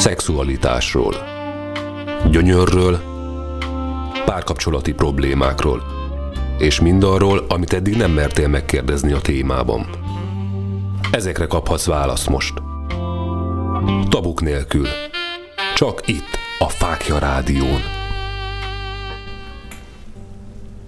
szexualitásról, 0.00 1.14
gyönyörről, 2.30 3.00
párkapcsolati 4.24 4.92
problémákról, 4.92 5.82
és 6.58 6.80
mindarról, 6.80 7.44
amit 7.48 7.72
eddig 7.72 7.96
nem 7.96 8.10
mertél 8.10 8.48
megkérdezni 8.48 9.12
a 9.12 9.20
témában. 9.20 9.86
Ezekre 11.10 11.46
kaphatsz 11.46 11.86
választ 11.86 12.28
most. 12.28 12.62
Tabuk 14.08 14.40
nélkül. 14.40 14.86
Csak 15.74 16.08
itt, 16.08 16.38
a 16.58 16.68
Fákja 16.68 17.18
Rádión. 17.18 17.99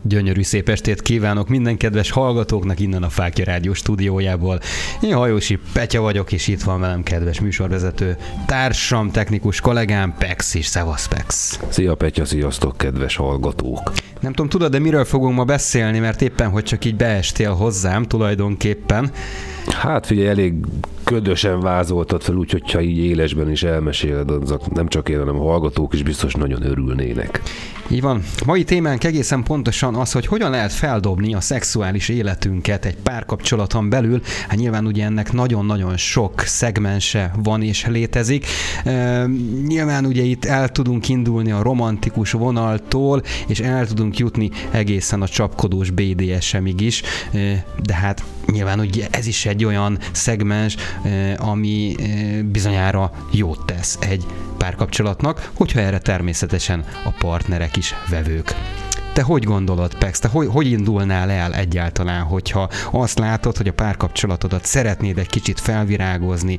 Gyönyörű 0.02 0.42
szép 0.42 0.68
estét 0.68 1.02
kívánok 1.02 1.48
minden 1.48 1.76
kedves 1.76 2.10
hallgatóknak 2.10 2.80
innen 2.80 3.02
a 3.02 3.08
Fákja 3.08 3.44
Rádió 3.44 3.72
stúdiójából. 3.72 4.60
Én 5.00 5.14
Hajósi 5.14 5.58
Petya 5.72 6.00
vagyok, 6.00 6.32
és 6.32 6.48
itt 6.48 6.62
van 6.62 6.80
velem 6.80 7.02
kedves 7.02 7.40
műsorvezető 7.40 8.16
társam, 8.46 9.10
technikus 9.10 9.60
kollégám, 9.60 10.14
Pex 10.18 10.54
is. 10.54 10.66
Szevasz, 10.66 11.08
Pex! 11.08 11.58
Szia 11.68 11.94
Petya, 11.94 12.24
sziasztok, 12.24 12.76
kedves 12.76 13.16
hallgatók! 13.16 13.92
Nem 14.20 14.32
tudom, 14.32 14.48
tudod, 14.48 14.70
de 14.70 14.78
miről 14.78 15.04
fogunk 15.04 15.36
ma 15.36 15.44
beszélni, 15.44 15.98
mert 15.98 16.22
éppen, 16.22 16.50
hogy 16.50 16.64
csak 16.64 16.84
így 16.84 16.96
beestél 16.96 17.52
hozzám 17.52 18.04
tulajdonképpen. 18.04 19.10
Hát 19.66 20.06
figyelj, 20.06 20.28
elég 20.28 20.54
ködösen 21.12 21.60
vázoltad 21.60 22.22
fel, 22.22 22.34
úgyhogy 22.34 22.70
ha 22.70 22.80
így 22.80 22.98
élesben 22.98 23.50
is 23.50 23.62
elmeséled, 23.62 24.30
azok 24.30 24.72
nem 24.72 24.88
csak 24.88 25.08
én, 25.08 25.18
hanem 25.18 25.40
a 25.40 25.42
hallgatók 25.42 25.94
is 25.94 26.02
biztos 26.02 26.34
nagyon 26.34 26.62
örülnének. 26.62 27.42
Így 27.90 28.00
van. 28.00 28.22
Mai 28.46 28.64
témánk 28.64 29.04
egészen 29.04 29.42
pontosan 29.42 29.94
az, 29.94 30.12
hogy 30.12 30.26
hogyan 30.26 30.50
lehet 30.50 30.72
feldobni 30.72 31.34
a 31.34 31.40
szexuális 31.40 32.08
életünket 32.08 32.84
egy 32.84 32.96
párkapcsolaton 32.96 33.88
belül. 33.88 34.20
Hát 34.48 34.58
nyilván 34.58 34.86
ugye 34.86 35.04
ennek 35.04 35.32
nagyon-nagyon 35.32 35.96
sok 35.96 36.40
szegmense 36.40 37.32
van 37.42 37.62
és 37.62 37.86
létezik. 37.86 38.46
E, 38.84 39.26
nyilván 39.66 40.06
ugye 40.06 40.22
itt 40.22 40.44
el 40.44 40.68
tudunk 40.68 41.08
indulni 41.08 41.50
a 41.50 41.62
romantikus 41.62 42.30
vonaltól, 42.30 43.22
és 43.46 43.60
el 43.60 43.86
tudunk 43.86 44.18
jutni 44.18 44.50
egészen 44.70 45.22
a 45.22 45.28
csapkodós 45.28 45.90
BDSM-ig 45.90 46.80
is, 46.80 47.02
e, 47.32 47.66
de 47.82 47.94
hát 47.94 48.22
nyilván 48.52 48.80
ugye 48.80 49.06
ez 49.10 49.26
is 49.26 49.46
egy 49.46 49.64
olyan 49.64 49.98
szegmens, 50.12 50.76
ami 51.38 51.96
bizonyára 52.44 53.10
jót 53.30 53.66
tesz 53.66 53.98
egy 54.00 54.26
párkapcsolatnak, 54.58 55.50
hogyha 55.54 55.80
erre 55.80 55.98
természetesen 55.98 56.84
a 57.04 57.10
partnerek 57.18 57.76
is 57.76 57.94
vevők. 58.10 58.54
Te 59.12 59.22
hogy 59.22 59.44
gondolod, 59.44 59.94
Pex? 59.94 60.18
Te 60.18 60.28
hogy, 60.28 60.46
hogy 60.46 60.70
indulnál 60.70 61.30
el 61.30 61.54
egyáltalán, 61.54 62.22
hogyha 62.22 62.70
azt 62.90 63.18
látod, 63.18 63.56
hogy 63.56 63.68
a 63.68 63.72
párkapcsolatodat 63.72 64.64
szeretnéd 64.64 65.18
egy 65.18 65.28
kicsit 65.28 65.60
felvirágozni, 65.60 66.58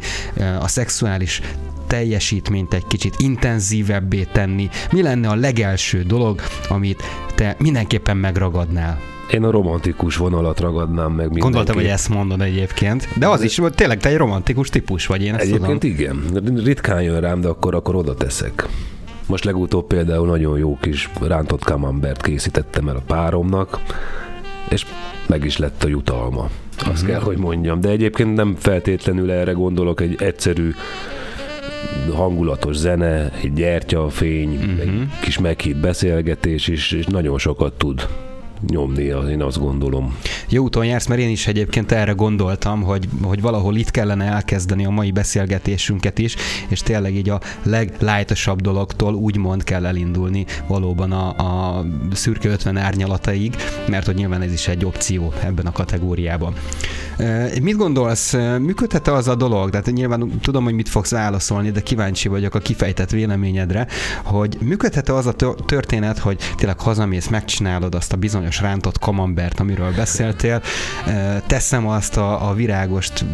a 0.60 0.68
szexuális 0.68 1.42
teljesítményt 1.88 2.74
egy 2.74 2.88
kicsit 2.88 3.16
intenzívebbé 3.18 4.28
tenni? 4.32 4.70
Mi 4.92 5.02
lenne 5.02 5.30
a 5.30 5.36
legelső 5.36 6.04
dolog, 6.04 6.42
amit 6.70 7.04
te 7.36 7.56
mindenképpen 7.60 8.18
megragadnál? 8.18 9.13
Én 9.34 9.44
a 9.44 9.52
romantikus 9.52 10.18
vonalat 10.18 10.60
ragadnám 10.60 11.08
meg 11.08 11.16
mindenki. 11.16 11.40
Gondoltam, 11.40 11.76
hogy 11.76 11.86
ezt 11.86 12.10
mondod 12.10 12.42
egyébként. 12.42 13.08
De 13.18 13.28
az 13.28 13.42
is, 13.42 13.62
tényleg 13.76 14.00
te 14.00 14.10
egy 14.10 14.18
romantikus 14.18 14.70
típus 14.70 15.06
vagy, 15.06 15.24
én 15.24 15.34
ezt 15.34 15.44
Egyébként 15.44 15.80
tudom. 15.80 15.96
igen. 15.96 16.64
Ritkán 16.64 17.02
jön 17.02 17.20
rám, 17.20 17.42
de 17.42 17.48
akkor, 17.48 17.76
akkor 17.76 17.96
oda 17.96 18.14
teszek. 18.14 18.68
Most 19.28 19.44
legutóbb 19.44 19.88
például 19.88 20.28
nagyon 20.28 20.58
jó 20.58 20.78
kis 20.82 21.10
rántott 21.22 21.64
kamembert 21.64 22.22
készítettem 22.22 22.88
el 22.88 22.96
a 22.96 23.02
páromnak, 23.08 23.80
és 24.70 24.86
meg 25.26 25.44
is 25.46 25.58
lett 25.58 25.84
a 25.84 25.88
jutalma. 25.88 26.50
Azt 26.78 26.88
uh-huh. 26.88 27.08
kell, 27.08 27.20
hogy 27.20 27.38
mondjam. 27.38 27.82
De 27.82 27.90
egyébként 27.90 28.36
nem 28.36 28.56
feltétlenül 28.60 29.32
erre 29.32 29.52
gondolok, 29.52 30.02
egy 30.02 30.16
egyszerű 30.22 30.74
hangulatos 32.16 32.76
zene, 32.76 33.32
egy 33.42 33.54
gyertyafény, 33.54 34.56
uh-huh. 34.56 34.80
egy 34.80 35.08
kis 35.22 35.40
meghitt 35.40 35.78
beszélgetés, 35.78 36.68
és, 36.68 36.92
és 36.92 37.06
nagyon 37.06 37.38
sokat 37.38 37.74
tud 37.74 38.08
nyomni, 38.68 39.04
én 39.04 39.42
azt 39.42 39.60
gondolom. 39.60 40.18
Jó 40.50 40.64
úton 40.64 40.86
jársz, 40.86 41.08
mert 41.08 41.22
én 41.22 41.30
is 41.30 41.48
egyébként 41.48 41.92
erre 41.92 42.12
gondoltam, 42.12 42.82
hogy, 42.82 43.08
hogy 43.22 43.42
valahol 43.42 43.76
itt 43.76 43.92
kellene 43.92 44.26
elkezdeni 44.26 44.86
a 44.86 44.90
mai 44.90 45.12
beszélgetésünket 45.12 46.20
is, 46.20 46.36
és 46.68 46.82
tényleg 46.82 47.16
így 47.16 47.30
a 47.30 47.42
leglájtosabb 47.64 48.62
dologtól 48.62 49.14
úgymond 49.14 49.64
kell 49.64 49.86
elindulni 49.86 50.46
valóban 50.68 51.12
a, 51.12 51.30
a 51.78 51.86
szürke 52.14 52.50
50 52.50 52.78
árnyalataig, 52.78 53.56
mert 53.88 54.06
hogy 54.06 54.16
nyilván 54.16 54.42
ez 54.42 54.52
is 54.52 54.68
egy 54.68 54.86
opció 54.86 55.34
ebben 55.44 55.66
a 55.66 55.72
kategóriában. 55.72 56.54
Mit 57.62 57.78
gondolsz, 57.78 58.34
működhet 58.60 59.08
az 59.08 59.28
a 59.28 59.36
dolog, 59.36 59.70
tehát 59.70 59.92
nyilván 59.92 60.40
tudom, 60.42 60.64
hogy 60.64 60.74
mit 60.74 60.90
fogsz 60.90 61.12
válaszolni, 61.12 61.72
de 61.72 61.82
kíváncsi 61.82 62.28
vagyok 62.28 62.56
a 62.56 62.60
kifejtett 62.60 63.10
véleményedre, 63.10 63.88
hogy 64.24 64.58
működhet 64.62 65.10
az 65.10 65.28
a 65.28 65.34
történet, 65.66 66.18
hogy 66.18 66.38
tényleg 66.56 66.80
hazamész, 66.80 67.28
megcsinálod 67.28 67.96
azt 67.96 68.14
a 68.14 68.18
bizonyos 68.18 68.53
rántott 68.62 69.00
kamambert, 69.00 69.60
amiről 69.60 69.94
beszéltél, 69.96 70.62
teszem 71.48 71.88
azt 71.88 72.18
a, 72.18 72.50
a 72.50 72.54
virágost, 72.54 73.26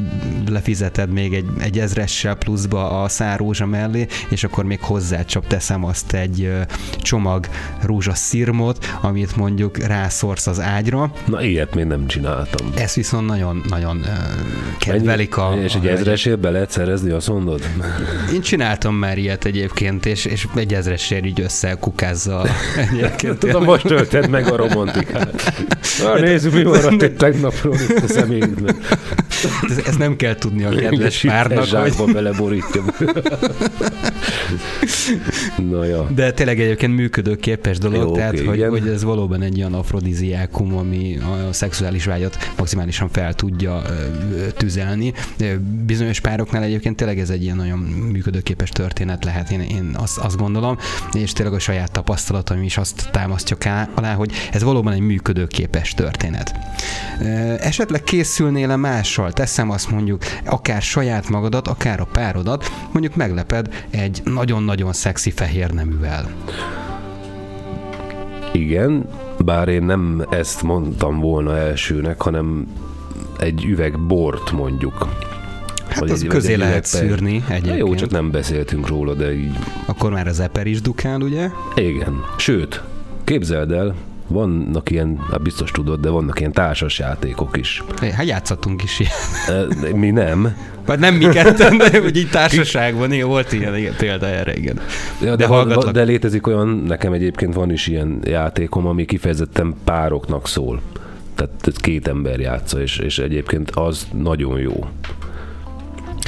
lefizeted 0.50 1.10
még 1.12 1.34
egy, 1.34 1.46
egy 1.60 1.80
ezressel 1.80 2.36
pluszba 2.36 3.02
a 3.02 3.08
szárózsa 3.10 3.66
mellé, 3.66 4.08
és 4.30 4.44
akkor 4.44 4.64
még 4.64 4.82
hozzá 4.82 5.24
csak 5.24 5.48
teszem 5.48 5.86
azt 5.86 6.14
egy 6.14 6.52
csomag 6.98 7.48
rózsaszírmot, 7.82 8.98
amit 9.02 9.36
mondjuk 9.36 9.78
rászorsz 9.78 10.48
az 10.48 10.60
ágyra. 10.60 11.12
Na 11.26 11.42
ilyet 11.42 11.76
még 11.76 11.86
nem 11.86 12.08
csináltam. 12.08 12.72
Ez 12.76 12.94
viszont 12.94 13.28
nagyon 13.28 13.64
nagyon 13.70 14.06
kedvelik 14.80 15.38
a... 15.38 15.58
És 15.64 15.76
egy 15.76 15.88
ezresért 15.88 16.40
be 16.40 16.50
lehet 16.50 16.72
szerezni, 16.72 17.12
azt 17.12 17.28
mondod? 17.28 17.62
Én 18.34 18.42
csináltam 18.42 18.96
már 18.96 19.18
ilyet 19.18 19.46
egyébként, 19.46 20.06
és, 20.06 20.26
és 20.26 20.48
egy 20.56 20.74
ezresért 20.74 21.26
így 21.26 21.42
összekukázza 21.42 22.46
egyébként. 22.92 23.38
Tudom, 23.40 23.64
most 23.64 23.86
tölted 23.86 24.30
meg 24.30 24.52
a 24.52 24.56
romantikát. 24.56 25.09
Na, 26.04 26.20
nézzük, 26.20 26.54
mi 26.54 26.64
maradt 26.64 27.02
itt 27.02 27.18
tegnapról 27.18 27.76
itt 27.90 28.04
a 28.04 28.08
személyünkben. 28.08 28.76
Ezt 29.86 29.98
nem 29.98 30.16
kell 30.16 30.36
tudni 30.36 30.64
a 30.64 30.70
kedves 30.70 31.22
párnak, 31.22 31.66
hogy... 31.98 32.14
beleborítja. 32.14 32.84
Na, 35.70 35.86
ja. 35.86 36.08
De 36.16 36.32
tényleg 36.32 36.60
egyébként 36.60 36.96
működőképes 36.96 37.78
dolog, 37.78 38.02
Jó, 38.02 38.12
tehát 38.12 38.34
okay, 38.34 38.46
hogy, 38.46 38.66
hogy 38.80 38.88
ez 38.88 39.04
valóban 39.04 39.42
egy 39.42 39.58
olyan 39.58 39.74
afrodiziákum, 39.74 40.78
ami 40.78 41.18
a 41.50 41.54
szexuális 41.54 42.06
vágyat 42.06 42.38
maximálisan 42.58 43.10
fel 43.10 43.34
tudja 43.34 43.82
tüzelni. 44.58 45.14
Bizonyos 45.86 46.20
pároknál 46.20 46.64
egyébként 46.64 46.96
tényleg 46.96 47.20
ez 47.20 47.30
egy 47.30 47.44
ilyen 47.44 47.56
nagyon 47.56 47.80
működőképes 48.12 48.70
történet 48.70 49.24
lehet, 49.24 49.52
én, 49.52 49.62
én 49.62 49.96
azt, 49.98 50.18
azt 50.18 50.38
gondolom, 50.38 50.78
és 51.14 51.34
tényleg 51.34 51.56
a 51.56 51.60
saját 51.60 51.92
tapasztalatom 51.92 52.64
is 52.64 52.78
azt 52.78 53.10
támasztja 53.12 53.58
alá, 53.96 54.14
hogy 54.14 54.32
ez 54.52 54.64
valóban 54.64 54.89
egy 54.92 55.00
működőképes 55.00 55.94
történet. 55.94 56.56
Esetleg 57.60 58.04
készülnél-e 58.04 58.76
mással? 58.76 59.32
Teszem 59.32 59.70
azt 59.70 59.92
mondjuk, 59.92 60.24
akár 60.46 60.82
saját 60.82 61.30
magadat, 61.30 61.68
akár 61.68 62.00
a 62.00 62.06
párodat, 62.06 62.72
mondjuk 62.92 63.16
megleped 63.16 63.86
egy 63.90 64.22
nagyon-nagyon 64.24 64.94
szexi 64.94 65.32
fehér 65.32 65.72
neművel. 65.72 66.30
Igen, 68.54 69.10
bár 69.46 69.68
én 69.68 69.84
nem 69.84 70.26
ezt 70.30 70.64
mondtam 70.64 71.20
volna 71.20 71.58
elsőnek, 71.58 72.22
hanem 72.22 72.68
egy 73.40 73.66
üveg 73.66 74.00
bort 74.00 74.52
mondjuk. 74.52 75.08
Hát 75.88 76.00
vagy 76.00 76.10
az 76.10 76.22
egy, 76.22 76.28
közé 76.28 76.54
lehet 76.54 76.76
eper. 76.76 76.86
szűrni 76.86 77.44
egyébként. 77.48 77.78
Jó, 77.78 77.96
csak 77.96 78.10
nem 78.10 78.32
beszéltünk 78.32 78.88
róla, 78.88 79.14
de 79.14 79.34
így... 79.34 79.58
Akkor 79.86 80.12
már 80.12 80.28
az 80.28 80.40
eper 80.40 80.68
is 80.68 80.82
dukál, 80.82 81.22
ugye? 81.22 81.50
Igen. 81.76 82.24
Sőt, 82.38 82.84
képzeld 83.24 83.72
el, 83.72 83.96
vannak 84.30 84.90
ilyen, 84.90 85.20
hát 85.32 85.42
biztos 85.42 85.72
tudod, 85.72 86.00
de 86.00 86.10
vannak 86.10 86.40
ilyen 86.40 86.52
társas 86.52 87.00
játékok 87.00 87.58
is. 87.58 87.84
Hát 88.14 88.26
játszottunk 88.26 88.84
is 88.84 89.00
ilyen. 89.00 89.96
Mi 89.96 90.10
nem. 90.10 90.56
Vagy 90.86 91.00
nem 91.00 91.16
mi 91.16 91.26
ketten, 91.26 91.78
de 91.78 92.02
hogy 92.02 92.18
így 92.18 92.30
társaságban, 92.40 93.12
igen, 93.12 93.28
volt 93.28 93.52
ilyen 93.52 93.78
igen, 93.78 93.96
példa 93.98 94.26
erre, 94.26 94.56
igen. 94.56 94.80
Ja, 95.22 95.36
de, 95.36 95.48
de, 95.48 95.92
de 95.92 96.04
létezik 96.04 96.48
olyan, 96.48 96.68
nekem 96.68 97.14
egyébként 97.14 97.54
van 97.54 97.72
is 97.72 97.88
ilyen 97.88 98.20
játékom, 98.24 98.88
ami 98.88 99.06
kifejezetten 99.06 99.76
pároknak 99.84 100.48
szól. 100.48 100.82
Tehát 101.36 101.72
két 101.76 102.08
ember 102.08 102.40
játsza, 102.40 102.82
és, 102.82 102.98
és 102.98 103.20
egyébként 103.20 103.72
az 103.72 104.08
nagyon 104.14 104.60
jó. 104.60 104.88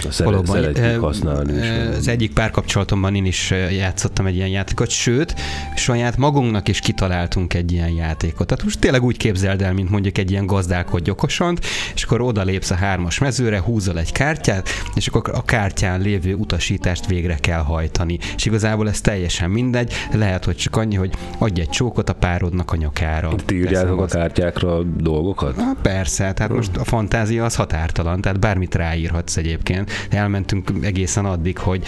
Szeret, 0.09 0.31
Valóban, 0.31 0.55
szeretjük 0.55 1.01
használni 1.01 1.53
is. 1.53 1.97
Az 1.97 2.07
egyik 2.07 2.33
párkapcsolatomban 2.33 3.15
én 3.15 3.25
is 3.25 3.53
játszottam 3.71 4.25
egy 4.25 4.35
ilyen 4.35 4.47
játékot, 4.47 4.89
sőt, 4.89 5.35
saját 5.75 6.17
magunknak 6.17 6.67
is 6.67 6.79
kitaláltunk 6.79 7.53
egy 7.53 7.71
ilyen 7.71 7.89
játékot. 7.89 8.47
Tehát 8.47 8.63
most 8.63 8.79
tényleg 8.79 9.03
úgy 9.03 9.17
képzeld 9.17 9.61
el, 9.61 9.73
mint 9.73 9.89
mondjuk 9.89 10.17
egy 10.17 10.31
ilyen 10.31 10.45
gazdálkodj 10.45 11.09
okosant, 11.09 11.65
és 11.93 12.03
akkor 12.03 12.21
oda 12.21 12.43
lépsz 12.43 12.71
a 12.71 12.75
hármas 12.75 13.19
mezőre, 13.19 13.59
húzol 13.59 13.99
egy 13.99 14.11
kártyát, 14.11 14.69
és 14.95 15.07
akkor 15.07 15.29
a 15.33 15.43
kártyán 15.45 16.01
lévő 16.01 16.33
utasítást 16.33 17.05
végre 17.05 17.35
kell 17.35 17.61
hajtani. 17.61 18.19
És 18.35 18.45
igazából 18.45 18.89
ez 18.89 19.01
teljesen 19.01 19.49
mindegy, 19.49 19.93
lehet, 20.13 20.45
hogy 20.45 20.55
csak 20.55 20.75
annyi, 20.75 20.95
hogy 20.95 21.11
adj 21.37 21.61
egy 21.61 21.69
csókot 21.69 22.09
a 22.09 22.13
párodnak 22.13 22.71
a 22.71 22.75
nyakára. 22.75 23.35
Ti 23.45 23.55
írjátok 23.55 24.01
a 24.01 24.05
kártyákra 24.05 24.83
dolgokat? 24.83 25.55
Na, 25.55 25.75
persze, 25.81 26.33
tehát 26.33 26.51
most 26.51 26.75
a 26.75 26.83
fantázia 26.83 27.45
az 27.45 27.55
határtalan, 27.55 28.21
tehát 28.21 28.39
bármit 28.39 28.75
ráírhatsz 28.75 29.37
egyébként 29.37 29.90
elmentünk 30.09 30.71
egészen 30.81 31.25
addig, 31.25 31.57
hogy 31.57 31.83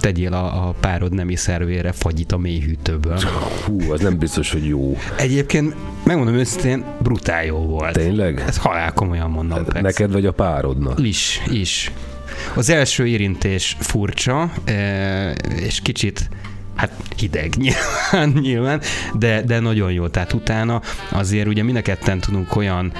tegyél 0.00 0.32
a, 0.32 0.68
a 0.68 0.74
párod 0.80 1.12
nemi 1.12 1.36
szervére 1.36 1.92
fagyit 1.92 2.32
a 2.32 2.38
mélyhűtőből. 2.38 3.18
Hú, 3.64 3.92
az 3.92 4.00
nem 4.00 4.18
biztos, 4.18 4.52
hogy 4.52 4.66
jó. 4.66 4.98
Egyébként 5.16 5.74
megmondom 6.04 6.34
őszintén, 6.34 6.84
brutál 6.98 7.44
jó 7.44 7.56
volt. 7.56 7.92
Tényleg? 7.92 8.44
Ez 8.46 8.56
halál 8.56 8.92
komolyan 8.92 9.30
mondom. 9.30 9.64
Pex. 9.64 9.80
Neked 9.80 10.12
vagy 10.12 10.26
a 10.26 10.32
párodnak? 10.32 10.98
Is, 11.00 11.40
is. 11.50 11.90
Az 12.54 12.70
első 12.70 13.06
érintés 13.06 13.76
furcsa, 13.80 14.52
és 15.56 15.80
kicsit 15.82 16.28
hát 16.74 16.92
hideg 17.16 17.54
nyilván, 17.64 18.40
nyilván 18.40 18.80
de, 19.18 19.42
de 19.42 19.60
nagyon 19.60 19.92
jó. 19.92 20.08
Tehát 20.08 20.32
utána 20.32 20.80
azért 21.08 21.46
ugye 21.46 21.62
mind 21.62 21.76
a 21.76 21.82
ketten 21.82 22.20
tudunk 22.20 22.56
olyan 22.56 22.92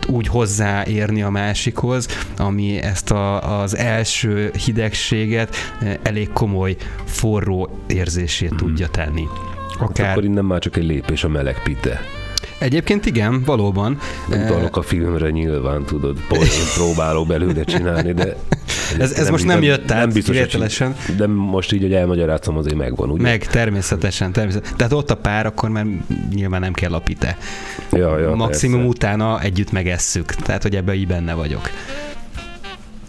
tehát 0.00 0.16
úgy 0.16 0.26
hozzáérni 0.26 1.22
a 1.22 1.30
másikhoz, 1.30 2.08
ami 2.36 2.76
ezt 2.76 3.10
a, 3.10 3.60
az 3.60 3.76
első 3.76 4.50
hidegséget 4.64 5.56
elég 6.02 6.32
komoly 6.32 6.76
forró 7.04 7.82
érzését 7.86 8.54
mm. 8.54 8.56
tudja 8.56 8.88
tenni. 8.88 9.26
Akár... 9.78 10.06
Hát 10.06 10.16
akkor 10.16 10.24
innen 10.24 10.44
már 10.44 10.58
csak 10.58 10.76
egy 10.76 10.84
lépés 10.84 11.24
a 11.24 11.28
meleg 11.28 11.62
pite. 11.62 12.00
Egyébként 12.58 13.06
igen, 13.06 13.42
valóban. 13.44 13.98
Utalok 14.28 14.76
a 14.76 14.82
filmre 14.82 15.30
nyilván, 15.30 15.84
tudod, 15.84 16.18
próbálok 16.74 17.26
belőle 17.26 17.64
csinálni, 17.64 18.12
de... 18.12 18.36
Ez, 18.98 19.12
ez 19.12 19.22
nem, 19.22 19.30
most 19.30 19.44
nem 19.44 19.62
jött 19.62 19.90
át 19.90 19.98
nem 19.98 20.12
biztos, 20.12 20.36
kivételesen. 20.36 20.96
De 21.16 21.26
most 21.26 21.72
így, 21.72 21.82
hogy 21.82 21.92
elmagyarázom, 21.92 22.56
azért 22.56 22.76
megvan, 22.76 23.10
ugye? 23.10 23.22
Meg, 23.22 23.46
természetesen, 23.46 24.32
természetesen. 24.32 24.76
Tehát 24.76 24.92
ott 24.92 25.10
a 25.10 25.16
pár, 25.16 25.46
akkor 25.46 25.68
már 25.68 25.86
nyilván 26.34 26.60
nem 26.60 26.72
kell 26.72 26.92
a 26.92 26.98
pite. 26.98 27.38
Ja, 27.92 28.18
ja, 28.18 28.34
Maximum 28.34 28.76
persze. 28.76 28.88
utána 28.88 29.40
együtt 29.40 29.72
megesszük. 29.72 30.34
Tehát, 30.34 30.62
hogy 30.62 30.76
ebbe 30.76 30.94
így 30.94 31.06
benne 31.06 31.34
vagyok. 31.34 31.70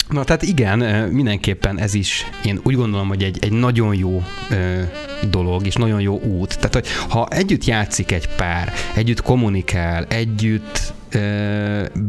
Na, 0.10 0.24
tehát 0.24 0.42
igen, 0.42 0.80
mindenképpen 1.10 1.80
ez 1.80 1.94
is, 1.94 2.26
én 2.46 2.60
úgy 2.64 2.76
gondolom, 2.76 3.08
hogy 3.08 3.24
egy, 3.24 3.38
egy 3.42 3.52
nagyon 3.52 3.96
jó 3.96 4.24
ö, 4.50 4.82
dolog, 5.30 5.66
és 5.66 5.76
nagyon 5.76 6.02
jó 6.02 6.20
út. 6.20 6.56
Tehát, 6.56 6.74
hogy 6.74 6.88
ha 7.10 7.28
együtt 7.30 7.66
játszik 7.66 8.12
egy 8.12 8.30
pár, 8.36 8.74
együtt 8.96 9.22
kommunikál, 9.22 10.06
együtt 10.08 10.94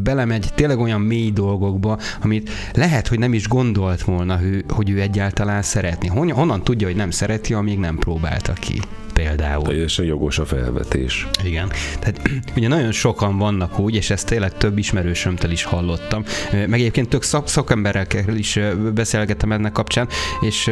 belemegy 0.02 0.48
tényleg 0.54 0.78
olyan 0.78 1.00
mély 1.00 1.30
dolgokba, 1.30 1.98
amit 2.22 2.50
lehet, 2.74 3.08
hogy 3.08 3.18
nem 3.18 3.34
is 3.34 3.48
gondolt 3.48 4.02
volna, 4.02 4.40
hogy, 4.68 4.90
ő 4.90 5.00
egyáltalán 5.00 5.62
szeretni. 5.62 6.08
Honnan 6.08 6.64
tudja, 6.64 6.86
hogy 6.86 6.96
nem 6.96 7.10
szereti, 7.10 7.54
amíg 7.54 7.78
nem 7.78 7.98
próbálta 7.98 8.52
ki 8.52 8.80
például. 9.12 9.62
Teljesen 9.62 10.04
jogos 10.04 10.38
a 10.38 10.44
felvetés. 10.44 11.26
Igen. 11.44 11.70
Tehát 11.98 12.20
ugye 12.56 12.68
nagyon 12.68 12.92
sokan 12.92 13.38
vannak 13.38 13.78
úgy, 13.78 13.94
és 13.94 14.10
ezt 14.10 14.26
tényleg 14.26 14.56
több 14.56 14.78
ismerősömtől 14.78 15.50
is 15.50 15.64
hallottam, 15.64 16.24
meg 16.52 16.72
egyébként 16.72 17.08
tök 17.08 17.22
szak, 17.22 17.48
szakemberekkel 17.48 18.36
is 18.36 18.58
beszélgettem 18.94 19.52
ennek 19.52 19.72
kapcsán, 19.72 20.08
és 20.40 20.70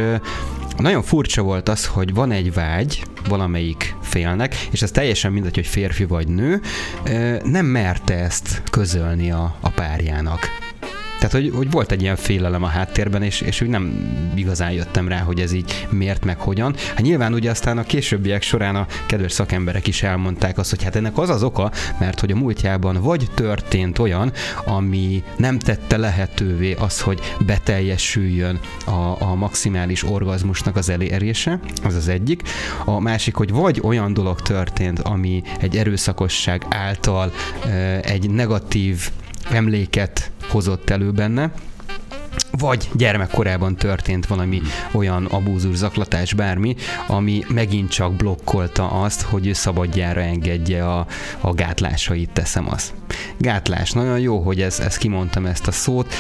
nagyon 0.80 1.02
furcsa 1.02 1.42
volt 1.42 1.68
az, 1.68 1.86
hogy 1.86 2.14
van 2.14 2.30
egy 2.30 2.52
vágy 2.52 3.02
valamelyik 3.28 3.94
félnek, 4.02 4.68
és 4.70 4.82
ez 4.82 4.90
teljesen 4.90 5.32
mindegy, 5.32 5.54
hogy 5.54 5.66
férfi 5.66 6.04
vagy 6.04 6.28
nő, 6.28 6.60
nem 7.44 7.66
merte 7.66 8.14
ezt 8.14 8.62
közölni 8.70 9.30
a, 9.30 9.56
a 9.60 9.68
párjának. 9.68 10.69
Tehát, 11.20 11.34
hogy, 11.34 11.52
hogy 11.54 11.70
volt 11.70 11.92
egy 11.92 12.02
ilyen 12.02 12.16
félelem 12.16 12.62
a 12.62 12.66
háttérben, 12.66 13.22
és, 13.22 13.40
és 13.40 13.60
úgy 13.60 13.68
nem 13.68 14.12
igazán 14.34 14.72
jöttem 14.72 15.08
rá, 15.08 15.18
hogy 15.18 15.40
ez 15.40 15.52
így 15.52 15.86
miért, 15.90 16.24
meg 16.24 16.38
hogyan. 16.40 16.74
Hát 16.88 17.00
nyilván 17.00 17.34
ugye 17.34 17.50
aztán 17.50 17.78
a 17.78 17.82
későbbiek 17.82 18.42
során 18.42 18.76
a 18.76 18.86
kedves 19.06 19.32
szakemberek 19.32 19.86
is 19.86 20.02
elmondták 20.02 20.58
azt, 20.58 20.70
hogy 20.70 20.82
hát 20.82 20.96
ennek 20.96 21.18
az 21.18 21.28
az 21.28 21.42
oka, 21.42 21.70
mert 21.98 22.20
hogy 22.20 22.30
a 22.30 22.36
múltjában 22.36 23.02
vagy 23.02 23.26
történt 23.34 23.98
olyan, 23.98 24.32
ami 24.64 25.22
nem 25.36 25.58
tette 25.58 25.96
lehetővé 25.96 26.72
az, 26.72 27.00
hogy 27.00 27.20
beteljesüljön 27.46 28.60
a, 28.84 29.22
a 29.22 29.34
maximális 29.34 30.04
orgazmusnak 30.04 30.76
az 30.76 30.88
elérése, 30.88 31.60
az 31.84 31.94
az 31.94 32.08
egyik. 32.08 32.42
A 32.84 33.00
másik, 33.00 33.34
hogy 33.34 33.50
vagy 33.50 33.80
olyan 33.82 34.12
dolog 34.12 34.40
történt, 34.42 34.98
ami 34.98 35.42
egy 35.58 35.76
erőszakosság 35.76 36.66
által 36.68 37.32
egy 38.02 38.30
negatív 38.30 39.10
emléket 39.50 40.30
hozott 40.50 40.90
elő 40.90 41.10
benne, 41.10 41.52
vagy 42.50 42.88
gyermekkorában 42.92 43.76
történt 43.76 44.26
valami 44.26 44.58
hmm. 44.58 44.68
olyan 44.92 45.24
abúzus, 45.24 45.76
zaklatás, 45.76 46.34
bármi, 46.34 46.76
ami 47.06 47.44
megint 47.48 47.90
csak 47.90 48.14
blokkolta 48.14 48.90
azt, 48.90 49.22
hogy 49.22 49.46
ő 49.46 49.52
szabadjára 49.52 50.20
engedje 50.20 50.88
a, 50.88 51.06
a 51.40 51.54
gátlásait, 51.54 52.30
teszem 52.30 52.66
azt. 52.70 52.94
Gátlás, 53.38 53.92
nagyon 53.92 54.18
jó, 54.18 54.38
hogy 54.38 54.60
ez, 54.60 54.80
ez 54.80 54.96
kimondtam 54.96 55.46
ezt 55.46 55.66
a 55.66 55.72
szót, 55.72 56.14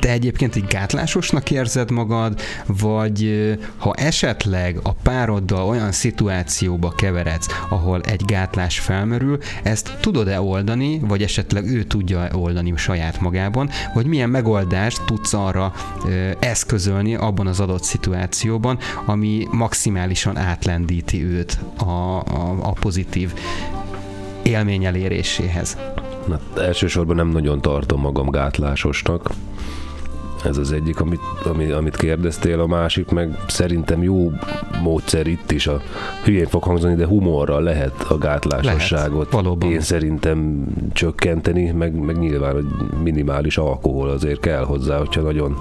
de 0.00 0.10
egyébként 0.10 0.56
egy 0.56 0.64
gátlásosnak 0.64 1.50
érzed 1.50 1.90
magad, 1.90 2.40
vagy 2.66 3.54
ha 3.76 3.94
esetleg 3.94 4.78
a 4.82 4.92
pároddal 4.92 5.68
olyan 5.68 5.92
szituációba 5.92 6.90
keveredsz, 6.90 7.46
ahol 7.68 8.00
egy 8.00 8.24
gátlás 8.24 8.78
felmerül, 8.78 9.38
ezt 9.62 9.96
tudod-e 10.00 10.40
oldani, 10.40 10.98
vagy 10.98 11.22
esetleg 11.22 11.64
ő 11.66 11.82
tudja 11.82 12.28
oldani 12.32 12.72
saját 12.76 13.20
magában, 13.20 13.70
vagy 13.94 14.06
milyen 14.06 14.30
megoldást 14.30 15.02
tudsz 15.26 15.44
arra 15.44 15.72
eszközölni 16.38 17.14
abban 17.14 17.46
az 17.46 17.60
adott 17.60 17.82
szituációban, 17.82 18.78
ami 19.06 19.46
maximálisan 19.50 20.36
átlendíti 20.36 21.24
őt 21.24 21.58
a, 21.78 21.82
a, 21.82 22.56
a 22.62 22.72
pozitív 22.72 23.34
élmény 24.42 24.84
eléréséhez. 24.84 25.78
Na, 26.26 26.40
elsősorban 26.56 27.16
nem 27.16 27.28
nagyon 27.28 27.60
tartom 27.60 28.00
magam 28.00 28.30
gátlásosnak. 28.30 29.30
Ez 30.44 30.56
az 30.56 30.72
egyik, 30.72 31.00
amit, 31.00 31.20
amit, 31.44 31.72
amit 31.72 31.96
kérdeztél, 31.96 32.60
a 32.60 32.66
másik 32.66 33.08
meg 33.08 33.38
szerintem 33.46 34.02
jó 34.02 34.30
módszer 34.82 35.26
itt 35.26 35.50
is, 35.50 35.66
a 35.66 35.80
hülyén 36.24 36.46
fog 36.46 36.62
hangzani, 36.62 36.94
de 36.94 37.06
humorral 37.06 37.62
lehet 37.62 38.06
a 38.08 38.18
gátlásosságot 38.18 39.32
lehet, 39.32 39.64
én 39.64 39.80
szerintem 39.80 40.66
csökkenteni, 40.92 41.70
meg, 41.70 41.94
meg 41.94 42.18
nyilván, 42.18 42.52
hogy 42.52 42.66
minimális 43.02 43.58
alkohol 43.58 44.08
azért 44.08 44.40
kell 44.40 44.64
hozzá, 44.64 44.98
hogyha 44.98 45.20
nagyon 45.20 45.56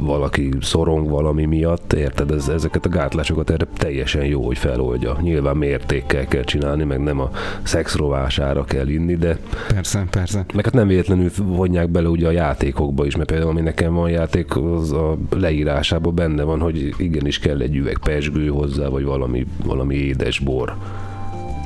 valaki 0.00 0.48
szorong 0.60 1.08
valami 1.08 1.44
miatt, 1.44 1.92
érted, 1.92 2.30
ez, 2.30 2.48
ezeket 2.48 2.86
a 2.86 2.88
gátlásokat 2.88 3.50
erre 3.50 3.66
teljesen 3.76 4.24
jó, 4.24 4.46
hogy 4.46 4.58
feloldja. 4.58 5.18
Nyilván 5.20 5.56
mértékkel 5.56 6.26
kell 6.26 6.44
csinálni, 6.44 6.84
meg 6.84 7.02
nem 7.02 7.20
a 7.20 7.30
szexrovására 7.62 8.64
kell 8.64 8.88
inni, 8.88 9.16
de... 9.16 9.38
Persze, 9.68 10.06
persze. 10.10 10.44
Meg 10.54 10.64
hát 10.64 10.74
nem 10.74 10.86
véletlenül 10.86 11.30
vonják 11.36 11.88
bele 11.88 12.08
ugye 12.08 12.26
a 12.26 12.30
játékokba 12.30 13.06
is, 13.06 13.16
mert 13.16 13.28
például 13.28 13.50
ami 13.50 13.60
nekem 13.60 13.94
van 13.94 14.10
játék, 14.10 14.56
az 14.56 14.92
a 14.92 15.16
leírásában 15.30 16.14
benne 16.14 16.42
van, 16.42 16.60
hogy 16.60 16.94
igenis 16.98 17.38
kell 17.38 17.60
egy 17.60 17.76
üveg 17.76 17.98
pesgő 17.98 18.48
hozzá, 18.48 18.88
vagy 18.88 19.04
valami, 19.04 19.46
valami 19.64 19.94
édes 19.94 20.38
bor. 20.38 20.74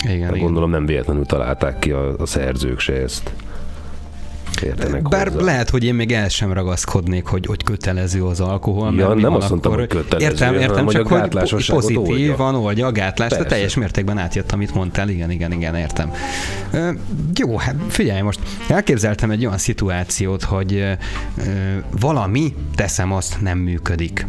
Igen, 0.04 0.22
hát 0.22 0.30
igen. 0.30 0.44
Gondolom 0.44 0.70
nem 0.70 0.86
véletlenül 0.86 1.24
találták 1.24 1.78
ki 1.78 1.90
a, 1.90 2.14
a 2.18 2.26
szerzők 2.26 2.78
se 2.78 2.92
ezt 2.92 3.32
értenek 4.62 5.08
Bár 5.08 5.28
hozzá. 5.28 5.44
lehet, 5.44 5.70
hogy 5.70 5.84
én 5.84 5.94
még 5.94 6.12
el 6.12 6.28
sem 6.28 6.52
ragaszkodnék, 6.52 7.26
hogy, 7.26 7.46
hogy 7.46 7.62
kötelező 7.62 8.24
az 8.24 8.40
alkohol. 8.40 8.94
Ja, 8.96 9.08
mert 9.08 9.20
nem 9.20 9.34
azt 9.34 9.48
mondtam, 9.48 9.72
hogy 9.72 9.86
kötelező. 9.86 10.30
Értem, 10.30 10.54
értem, 10.54 10.86
csak 10.86 11.06
hogy 11.06 11.66
pozitív 11.66 12.36
van, 12.36 12.54
oldja 12.54 12.86
a 12.86 12.92
gátlás, 12.92 13.30
de 13.30 13.44
teljes 13.44 13.74
mértékben 13.74 14.18
átjött, 14.18 14.52
amit 14.52 14.74
mondtál, 14.74 15.08
igen, 15.08 15.30
igen, 15.30 15.52
igen, 15.52 15.74
értem. 15.74 16.12
Ö, 16.72 16.90
jó, 17.34 17.56
hát 17.56 17.74
figyelj 17.88 18.20
most, 18.20 18.40
elképzeltem 18.68 19.30
egy 19.30 19.46
olyan 19.46 19.58
szituációt, 19.58 20.42
hogy 20.42 20.72
ö, 20.74 20.92
valami, 22.00 22.54
teszem 22.74 23.12
azt, 23.12 23.40
nem 23.40 23.58
működik 23.58 24.26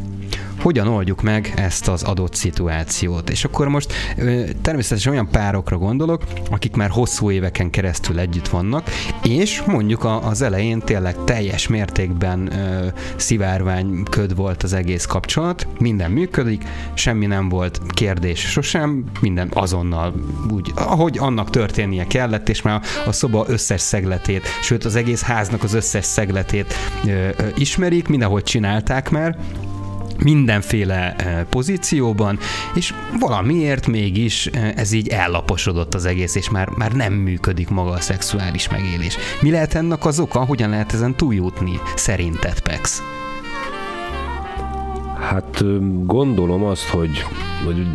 hogyan 0.61 0.87
oldjuk 0.87 1.21
meg 1.21 1.53
ezt 1.55 1.87
az 1.87 2.03
adott 2.03 2.33
szituációt. 2.33 3.29
És 3.29 3.43
akkor 3.43 3.67
most 3.67 3.93
természetesen 4.61 5.11
olyan 5.11 5.29
párokra 5.29 5.77
gondolok, 5.77 6.23
akik 6.51 6.75
már 6.75 6.89
hosszú 6.89 7.31
éveken 7.31 7.69
keresztül 7.69 8.19
együtt 8.19 8.47
vannak, 8.47 8.89
és 9.23 9.61
mondjuk 9.61 10.07
az 10.21 10.41
elején 10.41 10.79
tényleg 10.79 11.15
teljes 11.23 11.67
mértékben 11.67 12.51
szivárvány 13.15 14.03
köd 14.09 14.35
volt 14.35 14.63
az 14.63 14.73
egész 14.73 15.05
kapcsolat, 15.05 15.67
minden 15.79 16.11
működik, 16.11 16.63
semmi 16.93 17.25
nem 17.25 17.49
volt 17.49 17.81
kérdés 17.87 18.39
sosem, 18.39 19.03
minden 19.21 19.51
azonnal 19.53 20.13
úgy, 20.51 20.71
ahogy 20.75 21.17
annak 21.17 21.49
történnie 21.49 22.07
kellett, 22.07 22.49
és 22.49 22.61
már 22.61 22.81
a 23.05 23.11
szoba 23.11 23.45
összes 23.47 23.81
szegletét, 23.81 24.47
sőt 24.61 24.85
az 24.85 24.95
egész 24.95 25.21
háznak 25.21 25.63
az 25.63 25.73
összes 25.73 26.05
szegletét 26.05 26.73
ö, 27.05 27.09
ö, 27.09 27.47
ismerik, 27.55 28.07
mindenhogy 28.07 28.43
csinálták 28.43 29.09
már, 29.09 29.37
mindenféle 30.23 31.15
eh, 31.15 31.43
pozícióban, 31.49 32.39
és 32.75 32.93
valamiért 33.19 33.87
mégis 33.87 34.45
eh, 34.45 34.71
ez 34.75 34.91
így 34.91 35.07
ellaposodott 35.07 35.93
az 35.93 36.05
egész, 36.05 36.35
és 36.35 36.49
már, 36.49 36.69
már 36.69 36.91
nem 36.91 37.13
működik 37.13 37.69
maga 37.69 37.89
a 37.89 37.99
szexuális 37.99 38.69
megélés. 38.69 39.17
Mi 39.41 39.51
lehet 39.51 39.73
ennek 39.73 40.05
az 40.05 40.19
oka? 40.19 40.39
Hogyan 40.39 40.69
lehet 40.69 40.93
ezen 40.93 41.15
túljutni 41.15 41.79
szerinted, 41.95 42.59
Pex? 42.59 43.03
Hát 45.19 45.63
gondolom 46.05 46.63
azt, 46.63 46.87
hogy, 46.87 47.25
hogy 47.65 47.85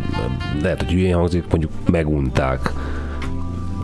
lehet, 0.61 0.83
hogy 0.83 0.91
ilyen 0.91 1.17
hangzik, 1.17 1.43
mondjuk 1.49 1.71
megunták. 1.91 2.71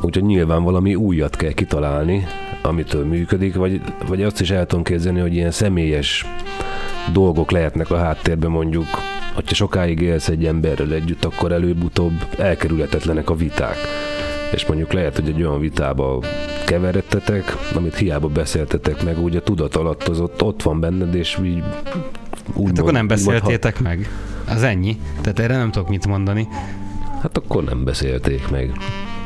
Úgyhogy 0.01 0.23
nyilván 0.23 0.63
valami 0.63 0.95
újat 0.95 1.35
kell 1.35 1.51
kitalálni, 1.51 2.27
amitől 2.61 3.05
működik, 3.05 3.55
vagy, 3.55 3.81
vagy 4.07 4.23
azt 4.23 4.41
is 4.41 4.49
el 4.49 4.65
tudom 4.65 4.83
képzelni, 4.83 5.19
hogy 5.19 5.33
ilyen 5.33 5.51
személyes 5.51 6.25
dolgok 7.13 7.51
lehetnek 7.51 7.89
a 7.89 7.97
háttérben 7.97 8.49
mondjuk, 8.49 8.87
hogyha 9.33 9.55
sokáig 9.55 9.99
élsz 9.99 10.27
egy 10.27 10.45
emberrel 10.45 10.93
együtt, 10.93 11.25
akkor 11.25 11.51
előbb-utóbb 11.51 12.25
elkerülhetetlenek 12.37 13.29
a 13.29 13.35
viták. 13.35 13.77
És 14.51 14.65
mondjuk 14.65 14.93
lehet, 14.93 15.15
hogy 15.15 15.27
egy 15.27 15.43
olyan 15.43 15.59
vitába 15.59 16.19
keveredtetek, 16.65 17.57
amit 17.75 17.95
hiába 17.95 18.27
beszéltetek 18.27 19.03
meg, 19.03 19.19
úgy 19.19 19.35
a 19.35 19.41
tudat 19.41 19.75
alatt 19.75 20.07
az 20.07 20.19
ott, 20.19 20.43
ott 20.43 20.61
van 20.61 20.79
benned, 20.79 21.15
és 21.15 21.39
így 21.43 21.63
úgy 22.53 22.67
hát 22.67 22.79
akkor 22.79 22.91
nem 22.91 23.07
beszéltétek 23.07 23.77
ha... 23.77 23.83
meg. 23.83 24.09
Az 24.47 24.63
ennyi. 24.63 24.97
Tehát 25.21 25.39
erre 25.39 25.57
nem 25.57 25.71
tudok 25.71 25.89
mit 25.89 26.07
mondani. 26.07 26.47
Hát 27.21 27.37
akkor 27.37 27.63
nem 27.63 27.83
beszélték 27.83 28.49
meg. 28.49 28.71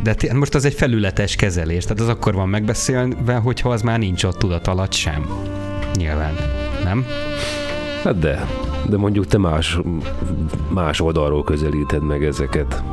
De 0.04 0.14
t- 0.14 0.34
most 0.34 0.56
az 0.56 0.66
egy 0.66 0.74
felületes 0.74 1.36
kezelés, 1.36 1.84
tehát 1.84 2.00
az 2.00 2.08
akkor 2.08 2.34
van 2.34 2.50
megbeszélve, 2.50 3.36
hogyha 3.36 3.70
az 3.70 3.82
már 3.82 4.00
nincs 4.00 4.24
ott 4.24 4.38
tudat 4.38 4.68
alatt 4.68 4.94
sem. 4.94 5.26
Nyilván. 5.96 6.34
Nem? 6.86 7.06
Hát 8.04 8.20
de. 8.20 8.48
De 8.90 8.98
mondjuk 8.98 9.26
te 9.28 9.38
más, 9.38 9.80
más 10.70 11.00
oldalról 11.00 11.44
közelíted 11.44 12.04
meg 12.04 12.24
ezeket. 12.24 12.84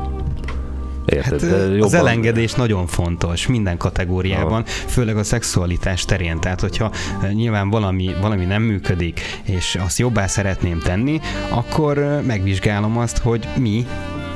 Érted? 1.04 1.40
Hát, 1.40 1.60
jobban... 1.60 1.82
Az 1.82 1.94
elengedés 1.94 2.52
nagyon 2.52 2.86
fontos 2.86 3.46
minden 3.46 3.76
kategóriában, 3.76 4.62
ha. 4.62 4.70
főleg 4.86 5.16
a 5.16 5.24
szexualitás 5.24 6.04
terén. 6.04 6.40
Tehát, 6.40 6.60
hogyha 6.60 6.92
nyilván 7.32 7.70
valami, 7.70 8.14
valami 8.20 8.44
nem 8.44 8.62
működik, 8.62 9.20
és 9.42 9.78
azt 9.84 9.98
jobbá 9.98 10.26
szeretném 10.26 10.78
tenni, 10.78 11.20
akkor 11.48 12.20
megvizsgálom 12.26 12.98
azt, 12.98 13.18
hogy 13.18 13.48
mi 13.58 13.86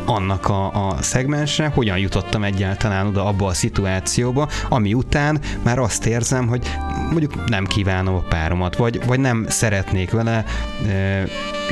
annak 0.06 0.48
a, 0.48 0.88
a 0.88 1.02
szegmensre, 1.02 1.70
hogyan 1.74 1.98
jutottam 1.98 2.44
egyáltalán 2.44 3.06
oda 3.06 3.24
abba 3.24 3.46
a 3.46 3.54
szituációba, 3.54 4.48
ami 4.68 4.94
után 4.94 5.40
már 5.62 5.78
azt 5.78 6.06
érzem, 6.06 6.46
hogy 6.46 6.66
mondjuk 7.10 7.48
nem 7.48 7.64
kívánom 7.64 8.14
a 8.14 8.24
páromat, 8.28 8.76
vagy, 8.76 9.06
vagy 9.06 9.20
nem 9.20 9.44
szeretnék 9.48 10.10
vele 10.10 10.44
e, 10.88 11.24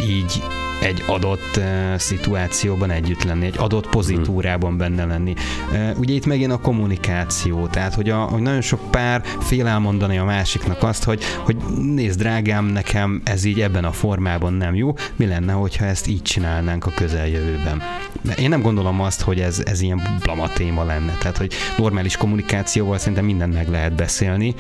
így 0.09 0.43
egy 0.85 1.03
adott 1.07 1.57
uh, 1.57 1.65
szituációban 1.97 2.91
együtt 2.91 3.23
lenni, 3.23 3.47
egy 3.47 3.59
adott 3.59 3.89
pozitúrában 3.89 4.77
benne 4.77 5.05
lenni. 5.05 5.35
Uh, 5.73 5.99
ugye 5.99 6.15
itt 6.15 6.27
megint 6.27 6.53
a 6.53 6.59
kommunikáció, 6.59 7.67
tehát 7.67 7.95
hogy, 7.95 8.11
a, 8.11 8.17
hogy 8.17 8.43
nagyon 8.43 8.61
sok 8.61 8.91
pár 8.91 9.23
fél 9.41 9.67
elmondani 9.67 10.19
a 10.19 10.25
másiknak 10.25 10.83
azt, 10.83 11.05
hogy, 11.05 11.23
hogy 11.45 11.57
nézd 11.95 12.19
drágám, 12.19 12.65
nekem 12.65 13.21
ez 13.25 13.45
így 13.45 13.61
ebben 13.61 13.85
a 13.85 13.93
formában 13.93 14.53
nem 14.53 14.75
jó, 14.75 14.95
mi 15.17 15.27
lenne, 15.27 15.53
hogyha 15.53 15.85
ezt 15.85 16.07
így 16.07 16.23
csinálnánk 16.23 16.87
a 16.87 16.91
közeljövőben. 16.95 17.83
De 18.23 18.33
én 18.33 18.49
nem 18.49 18.63
gondolom 18.63 19.01
azt, 19.01 19.21
hogy 19.21 19.41
ez, 19.41 19.63
ez 19.65 19.81
ilyen 19.81 20.03
blama 20.23 20.49
téma 20.49 20.85
lenne, 20.85 21.17
tehát 21.19 21.37
hogy 21.37 21.53
normális 21.77 22.17
kommunikációval 22.17 22.99
szerintem 22.99 23.25
mindent 23.25 23.55
meg 23.55 23.69
lehet 23.69 23.95
beszélni. 23.95 24.55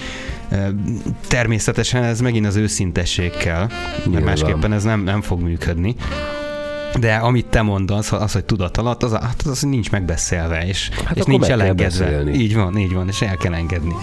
Természetesen 1.28 2.02
ez 2.02 2.20
megint 2.20 2.46
az 2.46 2.56
őszintesség 2.56 3.30
kell, 3.30 3.68
mert 4.10 4.24
másképpen 4.24 4.72
ez 4.72 4.84
nem, 4.84 5.02
nem 5.02 5.20
fog 5.20 5.40
működni. 5.40 5.94
De 7.00 7.14
amit 7.14 7.47
te 7.47 7.62
mondasz, 7.62 8.12
az, 8.12 8.33
hogy 8.33 8.44
tudat 8.44 8.76
alatt, 8.76 9.02
az, 9.02 9.12
hát 9.12 9.42
az 9.44 9.62
nincs 9.62 9.90
megbeszélve, 9.90 10.66
és, 10.66 10.90
hát 11.04 11.16
és 11.16 11.25
nincs 11.25 11.47
elengedve. 11.47 12.30
Így 12.33 12.54
van, 12.54 12.78
így 12.78 12.92
van, 12.92 13.09
és 13.09 13.23
el 13.23 13.37
kell 13.37 13.54
engedni. 13.54 13.94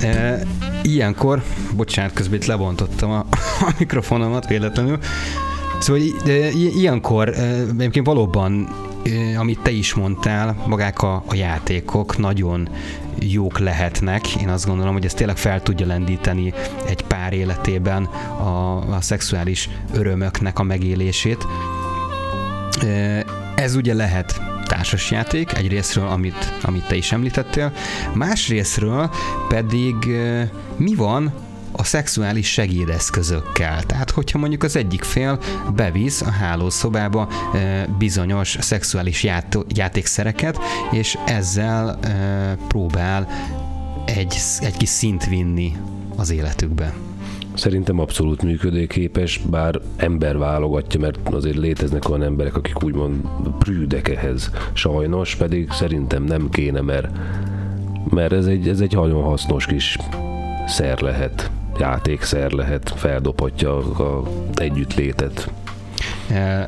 E, 0.00 0.42
ilyenkor, 0.82 1.42
bocsánat, 1.76 2.12
közben 2.12 2.38
itt 2.38 2.46
lebontottam 2.46 3.10
a, 3.10 3.26
a 3.60 3.74
mikrofonomat 3.78 4.46
véletlenül, 4.46 4.98
Szóval 5.78 6.02
e, 6.26 6.48
ilyenkor 6.50 7.28
e, 7.28 7.42
egyébként 7.78 8.06
valóban, 8.06 8.68
amit 9.38 9.60
te 9.60 9.70
is 9.70 9.94
mondtál, 9.94 10.56
magák 10.66 11.02
a, 11.02 11.22
a 11.26 11.34
játékok 11.34 12.18
nagyon 12.18 12.68
jók 13.18 13.58
lehetnek. 13.58 14.36
Én 14.36 14.48
azt 14.48 14.66
gondolom, 14.66 14.92
hogy 14.92 15.04
ez 15.04 15.14
tényleg 15.14 15.36
fel 15.36 15.62
tudja 15.62 15.86
lendíteni 15.86 16.52
egy 16.86 17.02
pár 17.02 17.32
életében 17.32 18.04
a, 18.04 18.76
a 18.94 19.00
szexuális 19.00 19.68
örömöknek 19.92 20.58
a 20.58 20.62
megélését. 20.62 21.46
Ez 23.54 23.74
ugye 23.74 23.94
lehet 23.94 24.40
társasjáték, 24.66 25.52
egy 25.52 25.68
részről, 25.68 26.06
amit, 26.06 26.52
amit 26.62 26.86
te 26.86 26.94
is 26.94 27.12
említettél, 27.12 27.72
más 28.14 28.48
részről 28.48 29.10
pedig 29.48 29.94
mi 30.76 30.94
van 30.94 31.32
a 31.76 31.84
szexuális 31.84 32.52
segédeszközökkel. 32.52 33.82
Tehát, 33.82 34.10
hogyha 34.10 34.38
mondjuk 34.38 34.62
az 34.62 34.76
egyik 34.76 35.02
fél 35.02 35.38
bevisz 35.76 36.22
a 36.22 36.30
hálószobába 36.30 37.28
bizonyos 37.98 38.56
szexuális 38.60 39.26
játékszereket, 39.68 40.58
és 40.90 41.18
ezzel 41.26 41.98
próbál 42.68 43.28
egy, 44.04 44.36
egy 44.60 44.76
kis 44.76 44.88
szint 44.88 45.26
vinni 45.26 45.76
az 46.16 46.30
életükbe. 46.30 46.94
Szerintem 47.54 47.98
abszolút 47.98 48.42
működőképes, 48.42 49.40
bár 49.50 49.80
ember 49.96 50.38
válogatja, 50.38 51.00
mert 51.00 51.18
azért 51.24 51.56
léteznek 51.56 52.08
olyan 52.08 52.22
emberek, 52.22 52.56
akik 52.56 52.82
úgymond 52.82 53.16
prűdek 53.58 54.08
ehhez. 54.08 54.50
Sajnos 54.72 55.34
pedig 55.34 55.70
szerintem 55.70 56.22
nem 56.22 56.48
kéne, 56.50 56.80
mert, 56.80 57.08
mert 58.10 58.32
ez 58.32 58.46
egy, 58.46 58.68
ez 58.68 58.80
egy 58.80 58.94
nagyon 58.94 59.22
hasznos 59.22 59.66
kis 59.66 59.98
szer 60.66 61.00
lehet, 61.00 61.50
játékszer 61.78 62.50
lehet, 62.50 62.92
feldobhatja 62.96 63.76
a 63.76 64.22
együttlétet. 64.54 65.50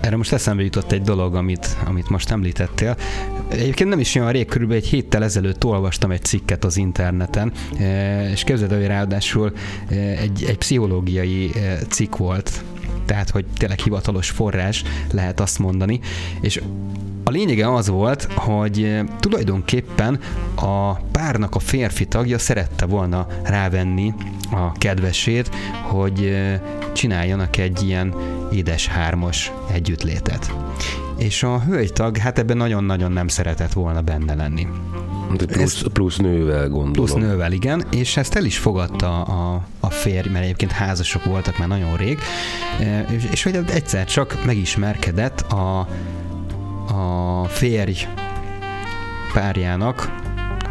Erre 0.01 0.17
most 0.17 0.33
eszembe 0.33 0.63
jutott 0.63 0.93
egy 0.93 1.03
dolog, 1.03 1.35
amit, 1.35 1.77
amit 1.87 2.09
most 2.09 2.31
említettél. 2.31 2.97
Egyébként 3.49 3.89
nem 3.89 4.01
is 4.01 4.15
olyan 4.15 4.33
rég, 4.33 4.47
körülbelül 4.47 4.83
egy 4.83 4.89
héttel 4.89 5.25
ezelőtt 5.25 5.65
olvastam 5.65 6.11
egy 6.11 6.25
cikket 6.25 6.65
az 6.65 6.77
interneten, 6.77 7.53
és 8.33 8.45
képzeld, 8.45 8.73
hogy 8.73 8.87
ráadásul 8.87 9.53
egy, 9.89 10.45
egy 10.49 10.59
pszichológiai 10.59 11.53
cikk 11.89 12.17
volt, 12.17 12.63
tehát 13.05 13.31
hogy 13.31 13.45
tényleg 13.59 13.79
hivatalos 13.79 14.31
forrás 14.31 14.83
lehet 15.13 15.41
azt 15.41 15.59
mondani, 15.59 16.01
és 16.41 16.61
a 17.29 17.31
lényege 17.31 17.73
az 17.73 17.89
volt, 17.89 18.29
hogy 18.35 19.01
tulajdonképpen 19.21 20.21
a 20.55 20.93
párnak 20.93 21.55
a 21.55 21.59
férfi 21.59 22.07
tagja 22.07 22.39
szerette 22.39 22.87
volna 22.87 23.27
rávenni 23.43 24.15
a 24.51 24.73
kedvesét, 24.73 25.51
hogy 25.83 26.37
csináljanak 26.93 27.57
egy 27.57 27.83
ilyen 27.83 28.15
édes 28.53 28.87
hármas 28.87 29.53
együttlétet. 29.73 30.55
És 31.17 31.43
a 31.43 31.61
hölgytag 31.61 32.17
hát 32.17 32.39
ebben 32.39 32.57
nagyon-nagyon 32.57 33.13
nem 33.13 33.29
szeretett 33.29 33.73
volna 33.73 34.01
benne 34.01 34.35
lenni. 34.35 34.67
Plusz, 35.47 35.83
plusz 35.93 36.17
nővel 36.17 36.69
gondolom. 36.69 36.93
Plusz 36.93 37.13
nővel, 37.13 37.53
igen, 37.53 37.85
és 37.91 38.17
ezt 38.17 38.35
el 38.35 38.45
is 38.45 38.59
fogadta 38.59 39.23
a, 39.23 39.67
a 39.81 39.91
férj, 39.91 40.29
mert 40.29 40.45
egyébként 40.45 40.73
házasok 40.73 41.25
voltak 41.25 41.59
már 41.59 41.69
nagyon 41.69 41.97
rég, 41.97 42.19
és, 43.11 43.29
és 43.31 43.43
hogy 43.43 43.61
egyszer 43.73 44.05
csak 44.05 44.45
megismerkedett 44.45 45.41
a, 45.41 45.89
a 46.89 47.45
férj 47.49 48.07
párjának 49.33 50.25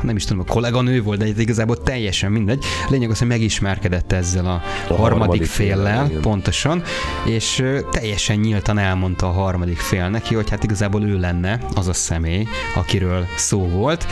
nem 0.05 0.15
is 0.15 0.25
tudom, 0.25 0.45
a 0.47 0.51
kolléganő 0.51 1.01
volt, 1.01 1.19
de 1.19 1.41
igazából 1.41 1.83
teljesen 1.83 2.31
mindegy. 2.31 2.63
Lényeg 2.89 3.09
az, 3.09 3.19
hogy 3.19 3.27
megismerkedett 3.27 4.11
ezzel 4.11 4.45
a, 4.45 4.49
a 4.53 4.93
harmadik, 4.93 4.97
harmadik 4.97 5.45
féllel, 5.45 6.07
fél, 6.07 6.19
pontosan, 6.19 6.83
és 7.25 7.63
teljesen 7.91 8.37
nyíltan 8.37 8.77
elmondta 8.77 9.27
a 9.27 9.31
harmadik 9.31 9.77
fél 9.77 10.09
neki, 10.09 10.35
hogy 10.35 10.49
hát 10.49 10.63
igazából 10.63 11.03
ő 11.03 11.19
lenne 11.19 11.59
az 11.75 11.87
a 11.87 11.93
személy, 11.93 12.47
akiről 12.75 13.25
szó 13.35 13.67
volt, 13.67 14.05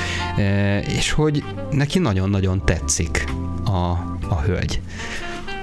és 0.87 1.11
hogy 1.11 1.43
neki 1.71 1.99
nagyon-nagyon 1.99 2.65
tetszik 2.65 3.25
a, 3.65 3.87
a 4.27 4.41
hölgy. 4.45 4.81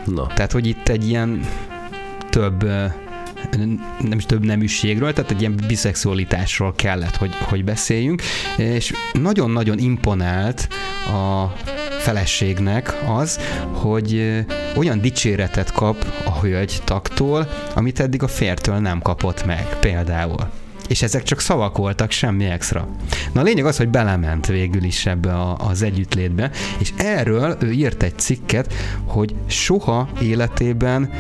Na. 0.05 0.27
Tehát, 0.27 0.53
hogy 0.53 0.67
itt 0.67 0.89
egy 0.89 1.09
ilyen 1.09 1.47
több 2.31 2.67
nem 4.01 4.19
is 4.19 4.27
több 4.27 4.45
neműségről, 4.45 5.13
tehát 5.13 5.31
egy 5.31 5.41
ilyen 5.41 5.61
biszexualitásról 5.67 6.73
kellett, 6.77 7.17
hogy, 7.17 7.35
hogy 7.43 7.65
beszéljünk, 7.65 8.23
és 8.57 8.93
nagyon-nagyon 9.13 9.79
imponált 9.79 10.69
a 11.07 11.53
feleségnek 12.01 12.95
az, 13.09 13.39
hogy 13.73 14.43
olyan 14.77 15.01
dicséretet 15.01 15.73
kap 15.73 16.05
a 16.25 16.39
hölgy 16.39 16.81
taktól, 16.85 17.49
amit 17.75 18.01
eddig 18.01 18.23
a 18.23 18.29
fértől 18.29 18.77
nem 18.77 19.01
kapott 19.01 19.47
meg, 19.47 19.77
például 19.81 20.51
és 20.91 21.03
ezek 21.03 21.23
csak 21.23 21.41
szavak 21.41 21.77
voltak, 21.77 22.11
semmi 22.11 22.45
extra. 22.45 22.89
Na 23.33 23.41
a 23.41 23.45
lényeg 23.45 23.67
az, 23.67 23.77
hogy 23.77 23.89
belement 23.89 24.47
végül 24.47 24.83
is 24.83 25.07
ebbe 25.07 25.33
a, 25.33 25.57
az 25.69 25.83
együttlétbe, 25.83 26.51
és 26.79 26.93
erről 26.97 27.57
ő 27.61 27.73
írt 27.73 28.03
egy 28.03 28.19
cikket, 28.19 28.75
hogy 29.05 29.35
soha 29.47 30.09
életében 30.21 31.11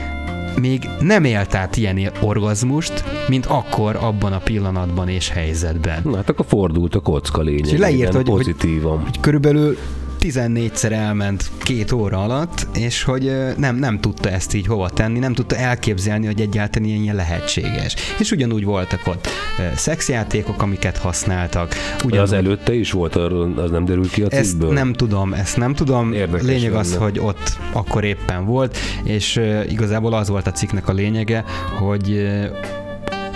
még 0.60 0.88
nem 1.00 1.24
élt 1.24 1.54
át 1.54 1.76
ilyen 1.76 2.10
orgazmust, 2.20 3.04
mint 3.28 3.46
akkor 3.46 3.96
abban 3.96 4.32
a 4.32 4.38
pillanatban 4.38 5.08
és 5.08 5.28
helyzetben. 5.28 6.00
Na 6.04 6.16
hát 6.16 6.28
akkor 6.28 6.46
fordult 6.48 6.94
a 6.94 7.00
kocka 7.00 7.42
lényeg. 7.42 7.72
És 7.72 7.78
leírt, 7.78 8.14
hogy, 8.14 8.24
pozitívan. 8.24 8.96
Hogy, 8.96 9.04
hogy 9.04 9.20
körülbelül 9.20 9.76
14-szer 10.20 10.92
elment 10.92 11.50
két 11.62 11.92
óra 11.92 12.22
alatt, 12.22 12.66
és 12.76 13.02
hogy 13.02 13.32
nem, 13.56 13.76
nem 13.76 14.00
tudta 14.00 14.30
ezt 14.30 14.54
így 14.54 14.66
hova 14.66 14.88
tenni, 14.88 15.18
nem 15.18 15.34
tudta 15.34 15.56
elképzelni, 15.56 16.26
hogy 16.26 16.40
egyáltalán 16.40 16.88
ilyen 16.88 17.14
lehetséges. 17.14 17.94
És 18.18 18.30
ugyanúgy 18.30 18.64
voltak 18.64 19.06
ott 19.06 19.28
szexjátékok, 19.74 20.62
amiket 20.62 20.96
használtak. 20.96 21.74
Ugyanúgy... 22.04 22.18
Az 22.18 22.32
előtte 22.32 22.74
is 22.74 22.92
volt, 22.92 23.16
az 23.16 23.70
nem 23.70 23.84
derül 23.84 24.10
ki 24.10 24.22
a 24.22 24.28
cikkből? 24.28 24.68
Ezt 24.68 24.78
nem 24.78 24.92
tudom, 24.92 25.32
ezt 25.32 25.56
nem 25.56 25.74
tudom. 25.74 26.12
Érdekes 26.12 26.46
Lényeg 26.46 26.62
lenne. 26.62 26.78
az, 26.78 26.94
hogy 26.94 27.18
ott 27.18 27.58
akkor 27.72 28.04
éppen 28.04 28.44
volt, 28.44 28.76
és 29.04 29.40
igazából 29.68 30.12
az 30.12 30.28
volt 30.28 30.46
a 30.46 30.52
cikknek 30.52 30.88
a 30.88 30.92
lényege, 30.92 31.44
hogy 31.78 32.28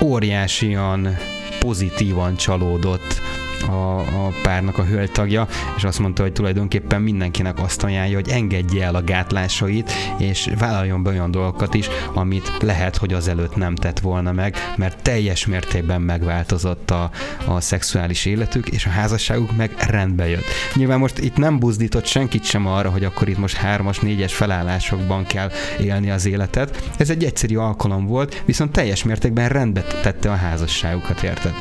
óriásian 0.02 1.16
pozitívan 1.58 2.36
csalódott 2.36 3.20
a, 3.68 3.98
a 3.98 4.32
párnak 4.42 4.78
a 4.78 4.84
hölgytagja, 4.84 5.46
és 5.76 5.84
azt 5.84 5.98
mondta, 5.98 6.22
hogy 6.22 6.32
tulajdonképpen 6.32 7.02
mindenkinek 7.02 7.58
azt 7.58 7.82
ajánlja, 7.82 8.14
hogy 8.14 8.28
engedje 8.28 8.84
el 8.84 8.94
a 8.94 9.04
gátlásait, 9.04 9.92
és 10.18 10.50
vállaljon 10.58 11.02
be 11.02 11.10
olyan 11.10 11.30
dolgokat 11.30 11.74
is, 11.74 11.88
amit 12.14 12.52
lehet, 12.60 12.96
hogy 12.96 13.12
az 13.12 13.28
előtt 13.28 13.56
nem 13.56 13.74
tett 13.74 14.00
volna 14.00 14.32
meg, 14.32 14.56
mert 14.76 15.02
teljes 15.02 15.46
mértékben 15.46 16.00
megváltozott 16.00 16.90
a, 16.90 17.10
a 17.46 17.60
szexuális 17.60 18.24
életük, 18.24 18.68
és 18.68 18.86
a 18.86 18.90
házasságuk 18.90 19.56
meg 19.56 19.74
rendbe 19.88 20.28
jött. 20.28 20.44
Nyilván 20.74 20.98
most 20.98 21.18
itt 21.18 21.36
nem 21.36 21.58
buzdított 21.58 22.06
senkit 22.06 22.44
sem 22.44 22.66
arra, 22.66 22.90
hogy 22.90 23.04
akkor 23.04 23.28
itt 23.28 23.38
most 23.38 23.56
hármas, 23.56 23.98
négyes 23.98 24.34
felállásokban 24.34 25.24
kell 25.26 25.50
élni 25.80 26.10
az 26.10 26.26
életet. 26.26 26.90
Ez 26.98 27.10
egy 27.10 27.24
egyszerű 27.24 27.56
alkalom 27.56 28.06
volt, 28.06 28.42
viszont 28.44 28.72
teljes 28.72 29.04
mértékben 29.04 29.48
rendbe 29.48 29.82
tette 30.02 30.30
a 30.30 30.36
házasságukat, 30.36 31.22
érted? 31.22 31.54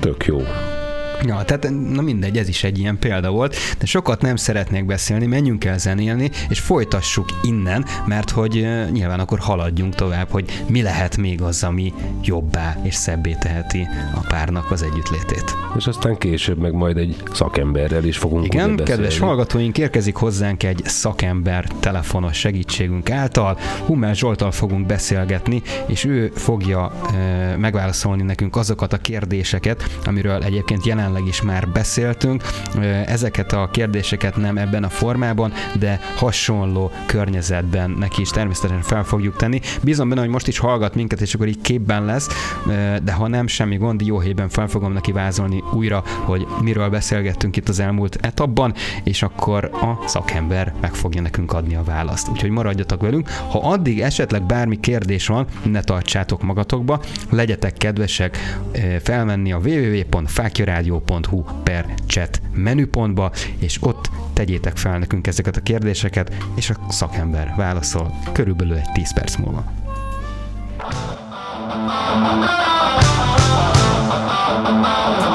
Tök 0.00 0.26
jó. 0.26 0.42
Ja, 1.22 1.42
tehát 1.44 1.70
na 1.92 2.02
mindegy, 2.02 2.38
ez 2.38 2.48
is 2.48 2.64
egy 2.64 2.78
ilyen 2.78 2.98
példa 2.98 3.30
volt, 3.30 3.56
de 3.78 3.86
sokat 3.86 4.22
nem 4.22 4.36
szeretnék 4.36 4.84
beszélni, 4.84 5.26
menjünk 5.26 5.64
el 5.64 5.78
zenélni, 5.78 6.30
és 6.48 6.58
folytassuk 6.58 7.28
innen, 7.42 7.84
mert 8.06 8.30
hogy 8.30 8.66
nyilván 8.92 9.20
akkor 9.20 9.38
haladjunk 9.38 9.94
tovább, 9.94 10.30
hogy 10.30 10.62
mi 10.68 10.82
lehet 10.82 11.16
még 11.16 11.42
az, 11.42 11.64
ami 11.64 11.92
jobbá 12.22 12.76
és 12.82 12.94
szebbé 12.94 13.36
teheti 13.40 13.88
a 14.14 14.20
párnak 14.28 14.70
az 14.70 14.82
együttlétét. 14.82 15.54
És 15.76 15.86
aztán 15.86 16.18
később 16.18 16.58
meg 16.58 16.72
majd 16.72 16.96
egy 16.96 17.16
szakemberrel 17.32 18.04
is 18.04 18.16
fogunk 18.16 18.44
Igen, 18.44 18.76
kedves 18.76 19.18
hallgatóink, 19.18 19.78
érkezik 19.78 20.16
hozzánk 20.16 20.62
egy 20.62 20.80
szakember 20.84 21.66
telefonos 21.80 22.38
segítségünk 22.38 23.10
által. 23.10 23.58
Hummel 23.86 24.14
Zsoltal 24.14 24.50
fogunk 24.50 24.86
beszélgetni, 24.86 25.62
és 25.86 26.04
ő 26.04 26.32
fogja 26.34 26.92
e, 27.14 27.56
megválaszolni 27.56 28.22
nekünk 28.22 28.56
azokat 28.56 28.92
a 28.92 28.98
kérdéseket, 28.98 29.98
amiről 30.04 30.42
egyébként 30.42 30.86
jelen 30.86 31.03
jelenleg 31.04 31.26
is 31.26 31.42
már 31.42 31.68
beszéltünk. 31.68 32.42
Ezeket 33.06 33.52
a 33.52 33.68
kérdéseket 33.72 34.36
nem 34.36 34.56
ebben 34.56 34.84
a 34.84 34.88
formában, 34.88 35.52
de 35.78 36.00
hasonló 36.16 36.90
környezetben 37.06 37.90
neki 37.90 38.20
is 38.20 38.30
természetesen 38.30 38.82
fel 38.82 39.04
fogjuk 39.04 39.36
tenni. 39.36 39.60
Bízom 39.82 40.08
benne, 40.08 40.20
hogy 40.20 40.30
most 40.30 40.48
is 40.48 40.58
hallgat 40.58 40.94
minket, 40.94 41.20
és 41.20 41.34
akkor 41.34 41.46
így 41.46 41.60
képben 41.60 42.04
lesz, 42.04 42.28
de 43.02 43.12
ha 43.12 43.28
nem, 43.28 43.46
semmi 43.46 43.76
gond, 43.76 44.00
jó 44.00 44.18
helyben 44.18 44.48
fel 44.48 44.68
fogom 44.68 44.92
neki 44.92 45.12
vázolni 45.12 45.62
újra, 45.72 46.02
hogy 46.24 46.46
miről 46.60 46.88
beszélgettünk 46.88 47.56
itt 47.56 47.68
az 47.68 47.80
elmúlt 47.80 48.18
etapban, 48.20 48.74
és 49.02 49.22
akkor 49.22 49.70
a 49.72 50.08
szakember 50.08 50.72
meg 50.80 50.94
fogja 50.94 51.20
nekünk 51.20 51.52
adni 51.52 51.74
a 51.74 51.82
választ. 51.82 52.28
Úgyhogy 52.28 52.50
maradjatok 52.50 53.00
velünk. 53.00 53.28
Ha 53.50 53.58
addig 53.58 54.00
esetleg 54.00 54.42
bármi 54.42 54.80
kérdés 54.80 55.26
van, 55.26 55.46
ne 55.62 55.80
tartsátok 55.80 56.42
magatokba, 56.42 57.00
legyetek 57.30 57.72
kedvesek 57.72 58.58
felmenni 59.02 59.52
a 59.52 59.58
www.fákjaradio 59.58 60.93
rádió.hu 60.94 61.44
per 61.62 61.94
chat 62.06 62.40
menüpontba, 62.52 63.32
és 63.58 63.78
ott 63.80 64.10
tegyétek 64.32 64.76
fel 64.76 64.98
nekünk 64.98 65.26
ezeket 65.26 65.56
a 65.56 65.60
kérdéseket, 65.60 66.34
és 66.54 66.70
a 66.70 66.76
szakember 66.88 67.54
válaszol 67.56 68.14
körülbelül 68.32 68.76
egy 68.76 68.92
10 68.92 69.14
perc 69.14 69.36
múlva. 69.36 69.72
Thank 74.66 75.28
you. 75.28 75.33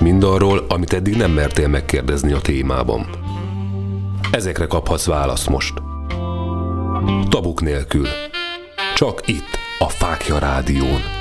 És 0.00 0.06
mindarról, 0.06 0.64
amit 0.68 0.92
eddig 0.92 1.16
nem 1.16 1.30
mertél 1.30 1.68
megkérdezni 1.68 2.32
a 2.32 2.40
témában. 2.40 3.06
Ezekre 4.30 4.66
kaphatsz 4.66 5.06
választ 5.06 5.48
most. 5.48 5.82
Tabuk 7.28 7.60
nélkül. 7.60 8.06
Csak 8.94 9.28
itt, 9.28 9.58
a 9.78 9.88
Fákja 9.88 10.38
Rádión. 10.38 11.19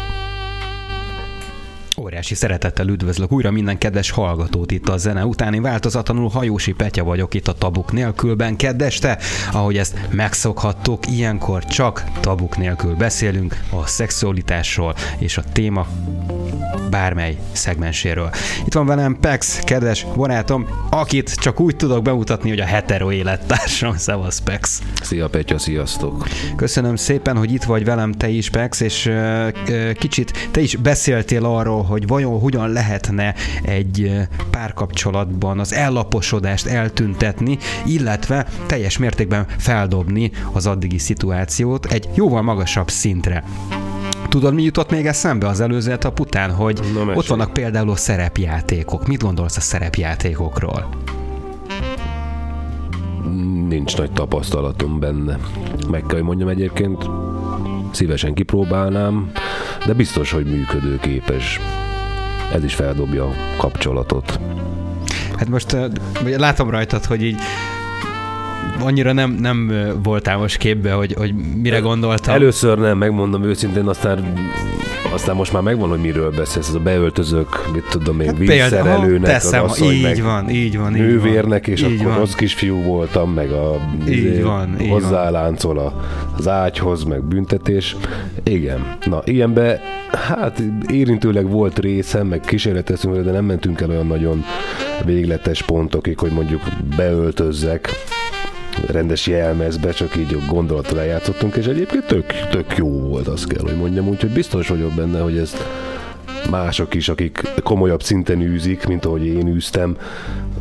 Óriási 2.10 2.36
szeretettel 2.36 2.88
üdvözlök 2.88 3.32
újra 3.32 3.52
minden 3.52 3.78
kedves 3.78 4.10
hallgatót 4.10 4.72
itt 4.72 4.90
a 4.90 4.98
zene 4.98 5.26
utáni 5.26 5.60
változatlanul 5.60 6.30
Hajósi 6.30 6.74
Petya 6.74 7.04
vagyok 7.04 7.34
itt 7.34 7.48
a 7.48 7.54
Tabuk 7.54 7.92
nélkülben 7.92 8.56
keddeste, 8.56 9.18
ahogy 9.52 9.78
ezt 9.78 10.08
megszokhattuk, 10.12 11.08
ilyenkor 11.08 11.66
csak 11.66 12.04
tabuk 12.20 12.58
nélkül 12.58 12.96
beszélünk 12.96 13.60
a 13.72 13.88
szexualitásról 13.88 14.96
és 15.20 15.38
a 15.38 15.44
téma 15.52 15.88
bármely 16.90 17.38
szegmenséről. 17.52 18.30
Itt 18.66 18.74
van 18.74 18.86
velem 18.86 19.18
Pex, 19.20 19.60
kedves 19.60 20.06
barátom, 20.16 20.68
akit 20.90 21.36
csak 21.36 21.60
úgy 21.60 21.76
tudok 21.76 22.04
bemutatni, 22.04 22.50
hogy 22.50 22.60
a 22.60 22.66
hetero 22.66 23.12
élettársam. 23.12 23.98
Szevasz, 24.08 24.40
Pex. 24.40 24.82
Szia 25.02 25.28
Petya, 25.28 25.58
sziasztok! 25.58 26.28
Köszönöm 26.56 26.96
szépen, 26.96 27.38
hogy 27.38 27.54
itt 27.54 27.64
vagy 27.64 27.86
velem 27.86 28.12
te 28.12 28.30
is, 28.30 28.50
Pex, 28.50 28.80
és 28.80 29.06
uh, 29.06 29.92
kicsit 29.92 30.50
te 30.52 30.62
is 30.62 30.76
beszéltél 30.76 31.46
arról, 31.46 31.84
hogy 31.84 31.99
vajon 32.08 32.40
hogyan 32.40 32.70
lehetne 32.70 33.36
egy 33.62 34.12
párkapcsolatban 34.52 35.60
az 35.60 35.74
ellaposodást 35.74 36.66
eltüntetni, 36.66 37.58
illetve 37.86 38.48
teljes 38.66 38.98
mértékben 38.98 39.46
feldobni 39.58 40.32
az 40.52 40.68
addigi 40.68 40.98
szituációt 40.98 41.86
egy 41.86 42.10
jóval 42.14 42.42
magasabb 42.42 42.90
szintre. 42.90 43.44
Tudod, 44.30 44.54
mi 44.54 44.64
jutott 44.64 44.92
még 44.92 45.06
eszembe 45.06 45.48
az 45.48 45.60
előző 45.60 45.92
etap 45.92 46.20
után, 46.20 46.52
hogy 46.52 46.80
Na, 46.94 47.14
ott 47.14 47.28
vannak 47.28 47.54
például 47.54 47.90
a 47.90 47.96
szerepjátékok. 47.96 49.08
Mit 49.08 49.22
gondolsz 49.22 49.58
a 49.58 49.62
szerepjátékokról? 49.62 50.90
Nincs 53.68 53.98
nagy 53.98 54.12
tapasztalatom 54.12 55.00
benne. 55.00 55.38
Meg 55.92 56.02
kell, 56.02 56.18
hogy 56.18 56.24
mondjam 56.24 56.50
egyébként, 56.50 57.10
szívesen 57.92 58.34
kipróbálnám, 58.34 59.32
de 59.86 59.94
biztos, 59.94 60.32
hogy 60.32 60.46
működőképes. 60.46 61.60
Ez 62.54 62.64
is 62.64 62.76
feldobja 62.76 63.26
a 63.26 63.34
kapcsolatot. 63.58 64.40
Hát 65.38 65.48
most 65.48 65.78
látom 66.38 66.70
rajtad, 66.70 67.06
hogy 67.06 67.24
így 67.24 67.38
annyira 68.84 69.14
nem, 69.14 69.32
nem 69.32 69.72
voltál 70.04 70.38
most 70.38 70.58
képbe, 70.58 70.92
hogy, 70.92 71.14
hogy 71.18 71.34
mire 71.62 71.80
gondoltam. 71.80 72.34
Először 72.34 72.78
nem, 72.78 72.98
megmondom 72.98 73.44
őszintén, 73.44 73.88
aztán 73.88 74.34
aztán 75.12 75.36
most 75.36 75.54
már 75.54 75.62
megvan, 75.62 75.90
hogy 75.90 76.00
miről 76.00 76.32
beszélsz, 76.32 76.68
ez 76.68 76.74
a 76.74 76.80
beöltözők, 76.80 77.72
mit 77.74 77.84
tudom 77.90 78.20
én, 78.20 78.28
hát 78.28 78.38
vízszerelőnek, 78.38 79.32
teszem, 79.32 79.64
az 79.64 79.72
asszony, 79.72 79.92
így 79.92 80.02
meg 80.02 80.22
van, 80.22 80.50
így 80.50 80.78
van, 80.78 80.96
így 80.96 81.02
nővérnek, 81.02 81.68
és 81.68 81.82
így 81.82 81.94
akkor 82.00 82.06
van. 82.06 82.18
rossz 82.18 82.34
kisfiú 82.34 82.82
voltam, 82.82 83.34
meg 83.34 83.52
a 83.52 83.80
így 84.08 84.18
izé, 84.18 84.42
van, 84.42 84.82
így 84.82 84.90
hozzáláncol 84.90 85.78
a, 85.78 86.06
az 86.38 86.48
ágyhoz, 86.48 87.04
meg 87.04 87.24
büntetés. 87.24 87.96
Igen, 88.44 88.98
na 89.06 89.22
ilyenbe, 89.26 89.82
hát 90.12 90.64
érintőleg 90.88 91.50
volt 91.50 91.80
részem, 91.80 92.28
meg 92.28 92.40
kísérleteztünk, 92.40 93.16
de 93.16 93.32
nem 93.32 93.46
mentünk 93.46 93.82
el 93.82 93.90
olyan 93.90 94.08
nagyon 94.08 94.44
végletes 95.06 95.64
pontokig, 95.64 96.20
hogy 96.20 96.32
mondjuk 96.32 96.62
beöltözzek 96.96 97.90
rendes 98.88 99.28
jelmezbe, 99.28 99.92
csak 99.92 100.16
így 100.16 100.38
gondolattal 100.48 101.00
eljátszottunk, 101.00 101.56
és 101.56 101.66
egyébként 101.66 102.06
tök, 102.06 102.26
tök 102.50 102.78
jó 102.78 102.90
volt, 102.90 103.28
azt 103.28 103.48
kell, 103.48 103.64
hogy 103.64 103.78
mondjam, 103.78 104.08
úgyhogy 104.08 104.32
biztos 104.32 104.68
vagyok 104.68 104.94
benne, 104.94 105.20
hogy 105.20 105.38
ezt 105.38 105.66
mások 106.50 106.94
is, 106.94 107.10
akik 107.10 107.42
komolyabb 107.64 108.04
szinten 108.04 108.42
űzik, 108.42 108.88
mint 108.88 109.06
ahogy 109.06 109.26
én 109.26 109.48
űztem, 109.48 109.98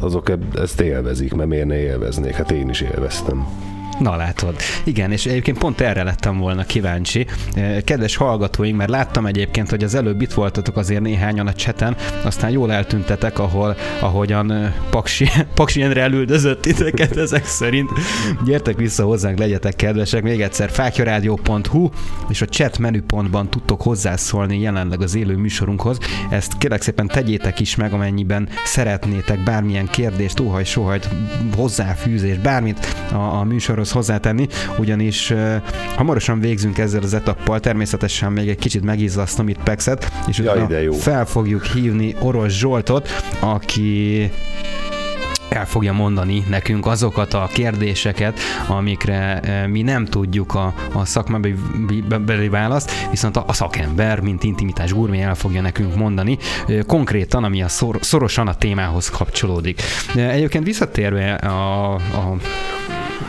azok 0.00 0.32
ezt 0.54 0.80
élvezik, 0.80 1.34
mert 1.34 1.48
miért 1.48 1.66
ne 1.66 1.78
élveznék? 1.78 2.34
Hát 2.34 2.50
én 2.50 2.68
is 2.68 2.80
élveztem. 2.80 3.46
Na 3.98 4.16
látod. 4.16 4.56
Igen, 4.84 5.12
és 5.12 5.26
egyébként 5.26 5.58
pont 5.58 5.80
erre 5.80 6.02
lettem 6.02 6.38
volna 6.38 6.64
kíváncsi. 6.64 7.26
Kedves 7.84 8.16
hallgatóink, 8.16 8.76
mert 8.76 8.90
láttam 8.90 9.26
egyébként, 9.26 9.70
hogy 9.70 9.84
az 9.84 9.94
előbb 9.94 10.20
itt 10.20 10.32
voltatok 10.32 10.76
azért 10.76 11.00
néhányan 11.00 11.46
a 11.46 11.52
cseten, 11.52 11.96
aztán 12.22 12.50
jól 12.50 12.72
eltüntetek, 12.72 13.38
ahol, 13.38 13.76
ahogyan 14.00 14.74
Paksi, 14.90 15.28
Paksi 15.54 15.82
Endre 15.82 16.02
elüldözött 16.02 16.62
titeket 16.62 17.16
ezek 17.16 17.44
szerint. 17.44 17.90
Gyertek 18.44 18.76
vissza 18.76 19.04
hozzánk, 19.04 19.38
legyetek 19.38 19.76
kedvesek. 19.76 20.22
Még 20.22 20.40
egyszer 20.40 20.70
fákjaradio.hu 20.70 21.88
és 22.28 22.42
a 22.42 22.46
chat 22.46 22.78
menüpontban 22.78 23.50
tudtok 23.50 23.82
hozzászólni 23.82 24.60
jelenleg 24.60 25.02
az 25.02 25.14
élő 25.14 25.36
műsorunkhoz. 25.36 25.98
Ezt 26.30 26.58
kérlek 26.58 26.82
szépen 26.82 27.06
tegyétek 27.06 27.60
is 27.60 27.76
meg, 27.76 27.92
amennyiben 27.92 28.48
szeretnétek 28.64 29.42
bármilyen 29.42 29.86
kérdést, 29.86 30.40
óhaj, 30.40 30.64
sohajt, 30.64 31.08
hozzáfűzés, 31.56 32.38
bármit 32.38 32.96
a, 33.12 33.14
a 33.14 33.44
műsorhoz 33.44 33.87
tudsz 33.88 34.06
hozzátenni, 34.06 34.48
ugyanis 34.78 35.32
hamarosan 35.96 36.40
végzünk 36.40 36.78
ezzel 36.78 37.02
az 37.02 37.14
etappal, 37.14 37.60
természetesen 37.60 38.32
még 38.32 38.48
egy 38.48 38.58
kicsit 38.58 38.82
megizlasztom 38.82 39.48
itt 39.48 39.62
Pexet, 39.62 40.12
és 40.26 40.38
ja, 40.38 40.52
utána 40.52 40.92
fel 40.92 41.26
fogjuk 41.26 41.64
hívni 41.64 42.14
Orosz 42.20 42.52
Zsoltot, 42.52 43.08
aki 43.40 44.30
el 45.48 45.66
fogja 45.66 45.92
mondani 45.92 46.44
nekünk 46.48 46.86
azokat 46.86 47.34
a 47.34 47.48
kérdéseket, 47.52 48.38
amikre 48.68 49.40
mi 49.70 49.82
nem 49.82 50.04
tudjuk 50.04 50.54
a, 50.54 50.74
a 50.92 51.04
szakmabeli 51.04 52.48
választ, 52.48 52.90
viszont 53.10 53.36
a, 53.36 53.44
a 53.46 53.52
szakember, 53.52 54.20
mint 54.20 54.42
intimitás 54.42 54.92
gurmé 54.92 55.20
el 55.20 55.34
fogja 55.34 55.60
nekünk 55.60 55.96
mondani, 55.96 56.38
konkrétan, 56.86 57.44
ami 57.44 57.62
a 57.62 57.68
szor, 57.68 57.98
szorosan 58.00 58.48
a 58.48 58.54
témához 58.54 59.08
kapcsolódik. 59.08 59.82
Egyébként 60.14 60.64
visszatérve 60.64 61.32
a, 61.32 61.94
a 61.94 62.36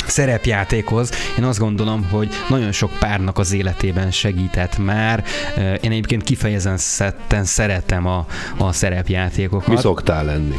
szerepjátékhoz. 0.07 1.11
Én 1.37 1.43
azt 1.43 1.59
gondolom, 1.59 2.07
hogy 2.11 2.29
nagyon 2.49 2.71
sok 2.71 2.91
párnak 2.99 3.37
az 3.37 3.53
életében 3.53 4.11
segített 4.11 4.77
már. 4.77 5.23
Én 5.57 5.91
egyébként 5.91 6.23
kifejezen 6.23 6.77
szetten 6.77 7.43
szeretem 7.43 8.05
a, 8.05 8.25
a 8.57 8.71
szerepjátékokat. 8.71 9.67
Mi 9.67 9.77
szoktál 9.77 10.25
lenni? 10.25 10.55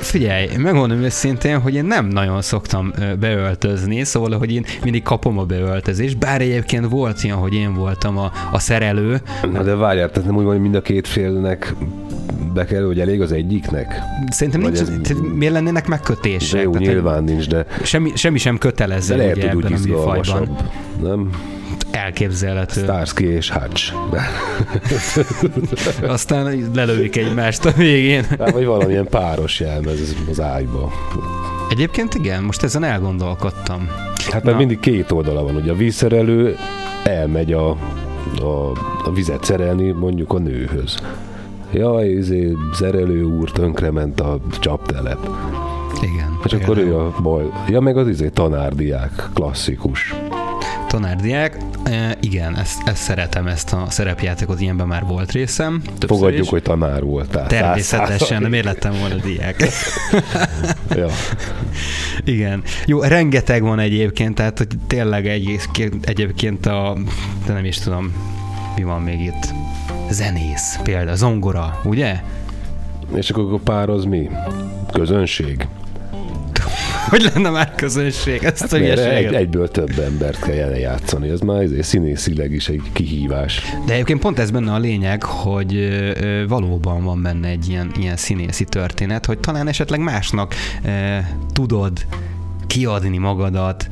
Figyelj, 0.00 0.48
megmondom 0.56 0.98
őszintén, 0.98 1.60
hogy 1.60 1.74
én 1.74 1.84
nem 1.84 2.06
nagyon 2.06 2.42
szoktam 2.42 2.92
beöltözni, 3.20 4.04
szóval, 4.04 4.38
hogy 4.38 4.52
én 4.52 4.64
mindig 4.82 5.02
kapom 5.02 5.38
a 5.38 5.44
beöltözést, 5.44 6.18
bár 6.18 6.40
egyébként 6.40 6.88
volt 6.88 7.24
ilyen, 7.24 7.36
hogy 7.36 7.54
én 7.54 7.74
voltam 7.74 8.18
a, 8.18 8.32
a 8.52 8.58
szerelő. 8.58 9.20
Na 9.52 9.62
de 9.62 9.74
várjál, 9.74 10.10
tehát 10.10 10.28
nem 10.28 10.36
úgy 10.36 10.44
van, 10.44 10.52
hogy 10.52 10.62
mind 10.62 10.74
a 10.74 10.82
két 10.82 11.08
félnek 11.08 11.74
be 12.54 12.64
kell, 12.64 12.84
hogy 12.84 13.00
elég 13.00 13.20
az 13.20 13.32
egyiknek? 13.32 14.02
Szerintem 14.28 14.62
Vagy 14.62 14.72
nincs, 14.72 15.10
ez... 15.10 15.16
miért 15.34 15.52
lennének 15.52 15.86
megkötések? 15.86 16.56
De 16.56 16.62
jó, 16.62 16.70
tehát, 16.70 16.86
nyilván 16.86 17.24
nincs, 17.24 17.48
de... 17.48 17.66
Semmi, 17.82 18.12
semmi 18.24 18.38
sem 18.38 18.58
kötelező 18.58 19.16
de 19.16 19.22
lehet, 19.22 19.36
ugye, 19.36 19.52
hogy 19.52 19.64
úgy 19.64 19.86
műfajban. 19.86 20.56
Nem? 21.02 21.30
Elképzelhető. 21.90 22.82
Starsky 22.82 23.26
és 23.26 23.50
Hutch. 23.50 23.94
Aztán 26.16 26.70
lelőik 26.74 27.16
egymást 27.16 27.64
a 27.64 27.70
végén. 27.70 28.24
Hát, 28.38 28.50
vagy 28.50 28.64
valamilyen 28.64 29.06
páros 29.08 29.60
jelmez 29.60 30.14
az 30.30 30.40
ágyba. 30.40 30.92
Egyébként 31.70 32.14
igen, 32.14 32.42
most 32.42 32.62
ezen 32.62 32.84
elgondolkodtam. 32.84 33.88
Hát 34.30 34.42
mert 34.42 34.56
mindig 34.56 34.80
két 34.80 35.10
oldala 35.10 35.42
van, 35.42 35.56
ugye 35.56 35.70
a 35.70 35.76
vízszerelő 35.76 36.56
elmegy 37.04 37.52
a, 37.52 37.70
a, 38.40 38.70
a 39.04 39.12
vizet 39.14 39.44
szerelni 39.44 39.90
mondjuk 39.90 40.32
a 40.32 40.38
nőhöz 40.38 40.98
jaj, 41.74 42.08
izé, 42.08 42.56
zerelő 42.74 43.24
úr 43.24 43.50
tönkrement 43.50 44.20
a 44.20 44.38
csaptelep. 44.60 45.18
És 46.44 46.52
akkor 46.52 46.78
ő 46.78 46.96
a 46.96 47.14
baj. 47.22 47.44
Ja, 47.68 47.80
meg 47.80 47.96
az 47.96 48.08
izé 48.08 48.28
tanárdiák, 48.28 49.28
klasszikus. 49.34 50.14
Tanárdiák, 50.88 51.56
e, 51.84 52.16
igen, 52.20 52.56
ezt, 52.56 52.88
ezt 52.88 53.02
szeretem, 53.02 53.46
ezt 53.46 53.72
a 53.72 53.84
szerepjátékot, 53.88 54.60
ilyenben 54.60 54.86
már 54.86 55.04
volt 55.06 55.32
részem. 55.32 55.82
Fogadjuk, 56.06 56.44
is. 56.44 56.48
hogy 56.48 56.62
tanár 56.62 57.02
voltál. 57.02 57.46
Természetesen, 57.46 58.40
nem 58.42 58.50
miért 58.50 58.64
lettem 58.64 58.92
volna 58.98 59.14
diák. 59.14 59.68
ja. 61.00 61.08
Igen. 62.24 62.62
Jó, 62.86 63.02
rengeteg 63.02 63.62
van 63.62 63.78
egyébként, 63.78 64.34
tehát 64.34 64.58
hogy 64.58 64.68
tényleg 64.86 65.26
egy, 65.26 65.60
egyébként 66.00 66.66
a, 66.66 66.96
de 67.46 67.52
nem 67.52 67.64
is 67.64 67.78
tudom, 67.78 68.12
mi 68.76 68.82
van 68.82 69.02
még 69.02 69.20
itt 69.20 69.52
zenész, 70.10 70.78
például 70.82 71.16
zongora, 71.16 71.80
ugye? 71.84 72.20
És 73.14 73.30
akkor 73.30 73.52
a 73.52 73.58
pár 73.64 73.88
az 73.88 74.04
mi? 74.04 74.30
Közönség? 74.92 75.66
Hogy 77.08 77.30
lenne 77.34 77.50
már 77.50 77.74
közönség? 77.74 78.42
Ezt 78.42 78.60
hát 78.60 78.72
egy, 78.72 79.34
egyből 79.34 79.68
több 79.68 79.98
embert 79.98 80.40
kell 80.40 80.74
játszani, 80.76 81.28
ez 81.28 81.40
már 81.40 81.62
ezért 81.62 81.82
színészileg 81.82 82.52
is 82.52 82.68
egy 82.68 82.82
kihívás. 82.92 83.62
De 83.86 83.92
egyébként 83.92 84.20
pont 84.20 84.38
ez 84.38 84.50
benne 84.50 84.72
a 84.72 84.78
lényeg, 84.78 85.22
hogy 85.22 85.88
valóban 86.48 87.04
van 87.04 87.22
benne 87.22 87.48
egy 87.48 87.68
ilyen, 87.68 87.92
ilyen 88.00 88.16
színészi 88.16 88.64
történet, 88.64 89.26
hogy 89.26 89.38
talán 89.38 89.68
esetleg 89.68 90.00
másnak 90.00 90.54
tudod 91.52 92.06
kiadni 92.66 93.18
magadat, 93.18 93.90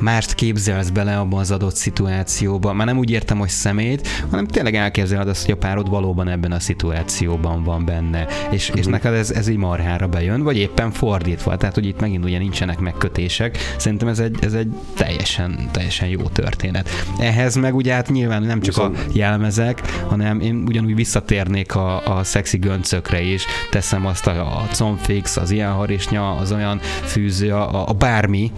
mást 0.00 0.34
képzelsz 0.34 0.88
bele 0.88 1.18
abban 1.18 1.40
az 1.40 1.50
adott 1.50 1.76
szituációban. 1.76 2.76
Már 2.76 2.86
nem 2.86 2.98
úgy 2.98 3.10
értem, 3.10 3.38
hogy 3.38 3.48
szemét, 3.48 4.08
hanem 4.30 4.46
tényleg 4.46 4.74
elképzeled 4.74 5.28
azt, 5.28 5.44
hogy 5.44 5.54
a 5.54 5.56
párod 5.56 5.88
valóban 5.88 6.28
ebben 6.28 6.52
a 6.52 6.60
szituációban 6.60 7.64
van 7.64 7.84
benne. 7.84 8.26
És, 8.50 8.62
uh-huh. 8.62 8.78
és 8.78 8.84
mhm. 8.84 8.90
neked 8.90 9.14
ez, 9.14 9.30
ez 9.30 9.48
így 9.48 9.56
marhára 9.56 10.06
bejön, 10.06 10.42
vagy 10.42 10.56
éppen 10.56 10.90
fordítva. 10.90 11.56
Tehát, 11.56 11.74
hogy 11.74 11.86
itt 11.86 12.00
megint 12.00 12.24
ugye 12.24 12.38
nincsenek 12.38 12.78
megkötések. 12.78 13.58
Szerintem 13.76 14.08
ez 14.08 14.18
egy, 14.18 14.36
ez 14.40 14.52
egy 14.52 14.68
teljesen, 14.94 15.68
teljesen 15.70 16.08
jó 16.08 16.22
történet. 16.22 16.88
Ehhez 17.18 17.54
meg 17.54 17.74
ugye 17.74 17.94
hát 17.94 18.08
nyilván 18.08 18.42
nem 18.42 18.60
csak 18.60 18.74
Viszont... 18.74 18.96
a 18.96 19.02
jelmezek, 19.12 19.82
hanem 20.08 20.40
én 20.40 20.64
ugyanúgy 20.66 20.94
visszatérnék 20.94 21.74
a, 21.74 22.18
a 22.18 22.24
szexi 22.24 22.58
göncökre 22.58 23.20
is. 23.20 23.44
Teszem 23.70 24.06
azt 24.06 24.26
a, 24.26 24.40
a 24.40 24.66
comfix, 24.72 25.36
az 25.36 25.50
ilyen 25.50 25.72
harisnya, 25.72 26.36
az 26.36 26.52
olyan 26.52 26.78
fűző, 27.04 27.52
a, 27.52 27.88
a 27.88 27.92
bármi, 27.92 28.52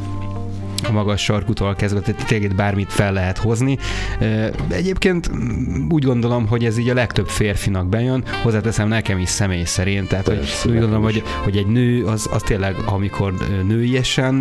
a 0.88 0.92
magas 0.92 1.22
sarkutól 1.22 1.74
kezdve, 1.74 2.00
tehát 2.00 2.26
tényleg 2.26 2.54
bármit 2.54 2.92
fel 2.92 3.12
lehet 3.12 3.38
hozni. 3.38 3.78
Egyébként 4.68 5.30
úgy 5.88 6.04
gondolom, 6.04 6.46
hogy 6.46 6.64
ez 6.64 6.78
így 6.78 6.88
a 6.88 6.94
legtöbb 6.94 7.28
férfinak 7.28 7.88
bejön, 7.88 8.24
hozzáteszem 8.42 8.88
nekem 8.88 9.18
is 9.18 9.28
személy 9.28 9.64
szerint, 9.64 10.08
tehát 10.08 10.24
Persze, 10.24 10.62
hogy 10.62 10.70
úgy 10.72 10.78
gondolom, 10.78 11.02
hogy, 11.02 11.22
hogy 11.42 11.56
egy 11.56 11.66
nő 11.66 12.04
az, 12.04 12.28
az 12.32 12.42
tényleg, 12.42 12.74
amikor 12.86 13.34
nőiesen 13.66 14.38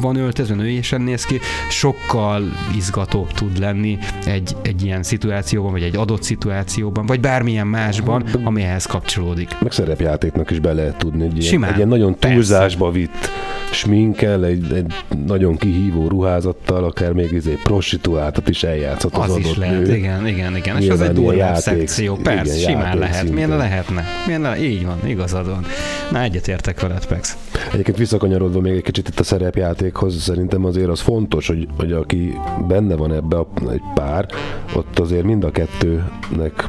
van 0.00 0.16
öltözve, 0.16 0.54
nőiesen 0.54 1.00
néz 1.00 1.24
ki, 1.24 1.38
sokkal 1.70 2.42
izgatóbb 2.76 3.32
tud 3.32 3.58
lenni 3.58 3.98
egy, 4.24 4.56
egy 4.62 4.84
ilyen 4.84 5.02
szituációban, 5.02 5.72
vagy 5.72 5.82
egy 5.82 5.96
adott 5.96 6.22
szituációban, 6.22 7.06
vagy 7.06 7.20
bármilyen 7.20 7.66
másban, 7.66 8.24
ami 8.44 8.62
ehhez 8.62 8.86
kapcsolódik. 8.86 9.56
Meg 9.60 9.72
szerepjátéknak 9.72 10.50
is 10.50 10.58
be 10.58 10.72
lehet 10.72 10.96
tudni, 10.96 11.24
egy, 11.24 11.42
Simán, 11.42 11.70
egy 11.70 11.76
ilyen 11.76 11.88
nagyon 11.88 12.18
túlzásba 12.18 12.90
Persze. 12.90 12.98
vitt 12.98 13.30
sminkel, 13.72 14.44
egy, 14.44 14.72
egy 14.72 14.94
nagyon 15.36 15.56
kihívó 15.56 16.08
ruházattal, 16.08 16.84
akár 16.84 17.12
még 17.12 17.32
izé 17.32 17.58
prostituáltat 17.62 18.48
is 18.48 18.62
eljátszott 18.62 19.14
az, 19.14 19.22
az 19.22 19.30
adott 19.30 19.40
is 19.40 19.56
lehet, 19.56 19.86
nő. 19.86 19.96
igen, 19.96 20.26
igen, 20.26 20.56
igen. 20.56 20.82
És 20.82 20.88
az 20.88 21.00
egy 21.00 21.12
durva 21.12 21.54
szekció, 21.54 22.14
persze, 22.14 22.56
igen, 22.56 22.70
simán 22.70 22.98
lehet. 22.98 23.30
Miért 23.30 23.48
ne 23.48 23.56
lehetne? 23.56 24.04
Miért 24.26 24.40
ne? 24.40 24.58
Így 24.58 24.86
van, 24.86 24.98
igazad 25.06 25.46
van. 25.46 25.64
Na, 26.10 26.22
egyetértek 26.22 26.80
veled, 26.80 27.06
Pex. 27.06 27.36
Egyébként 27.72 27.96
visszakanyarodva 27.96 28.60
még 28.60 28.72
egy 28.72 28.82
kicsit 28.82 29.08
itt 29.08 29.20
a 29.20 29.22
szerepjátékhoz, 29.22 30.22
szerintem 30.22 30.64
azért 30.64 30.88
az 30.88 31.00
fontos, 31.00 31.46
hogy, 31.46 31.68
hogy 31.76 31.92
aki 31.92 32.38
benne 32.68 32.94
van 32.94 33.12
ebbe 33.12 33.36
a, 33.36 33.48
egy 33.70 33.82
pár, 33.94 34.26
ott 34.74 34.98
azért 34.98 35.24
mind 35.24 35.44
a 35.44 35.50
kettőnek 35.50 36.66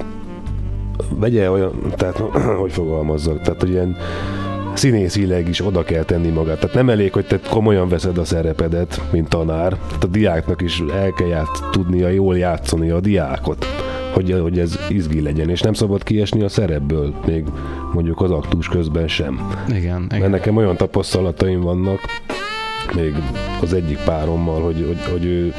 vegye 1.10 1.52
olyan, 1.52 1.94
tehát 1.96 2.18
hogy 2.62 2.72
fogalmazzak, 2.72 3.42
tehát 3.42 3.62
hogy 3.62 3.70
ilyen 3.70 3.98
színészileg 4.78 5.48
is 5.48 5.66
oda 5.66 5.84
kell 5.84 6.04
tenni 6.04 6.30
magát. 6.30 6.60
Tehát 6.60 6.76
nem 6.76 6.90
elég, 6.90 7.14
hogy 7.14 7.26
te 7.26 7.40
komolyan 7.50 7.90
veszed 7.90 8.18
a 8.18 8.26
szerepedet, 8.26 9.02
mint 9.12 9.30
tanár. 9.30 9.78
Tehát 9.88 10.04
a 10.04 10.08
diáknak 10.08 10.62
is 10.62 10.84
el 10.94 11.12
kell 11.12 11.28
ját, 11.28 11.64
tudnia 11.72 12.08
jól 12.08 12.38
játszani 12.38 12.90
a 12.90 13.00
diákot 13.00 13.66
hogy, 14.14 14.40
hogy 14.42 14.60
ez 14.60 14.80
izgi 14.90 15.22
legyen, 15.22 15.50
és 15.50 15.62
nem 15.62 15.74
szabad 15.74 16.04
kiesni 16.04 16.42
a 16.42 16.50
szerepből, 16.50 17.14
még 17.26 17.46
mondjuk 17.94 18.22
az 18.22 18.32
aktus 18.32 18.68
közben 18.68 19.08
sem. 19.08 19.52
Igen, 19.68 19.80
igen. 19.80 20.20
Mert 20.20 20.32
nekem 20.32 20.56
olyan 20.56 20.78
tapasztalataim 20.78 21.62
vannak, 21.62 22.00
még 22.96 23.16
az 23.62 23.74
egyik 23.74 23.98
párommal, 24.06 24.62
hogy, 24.62 24.86
hogy, 24.88 25.12
hogy 25.12 25.26
ő 25.26 25.54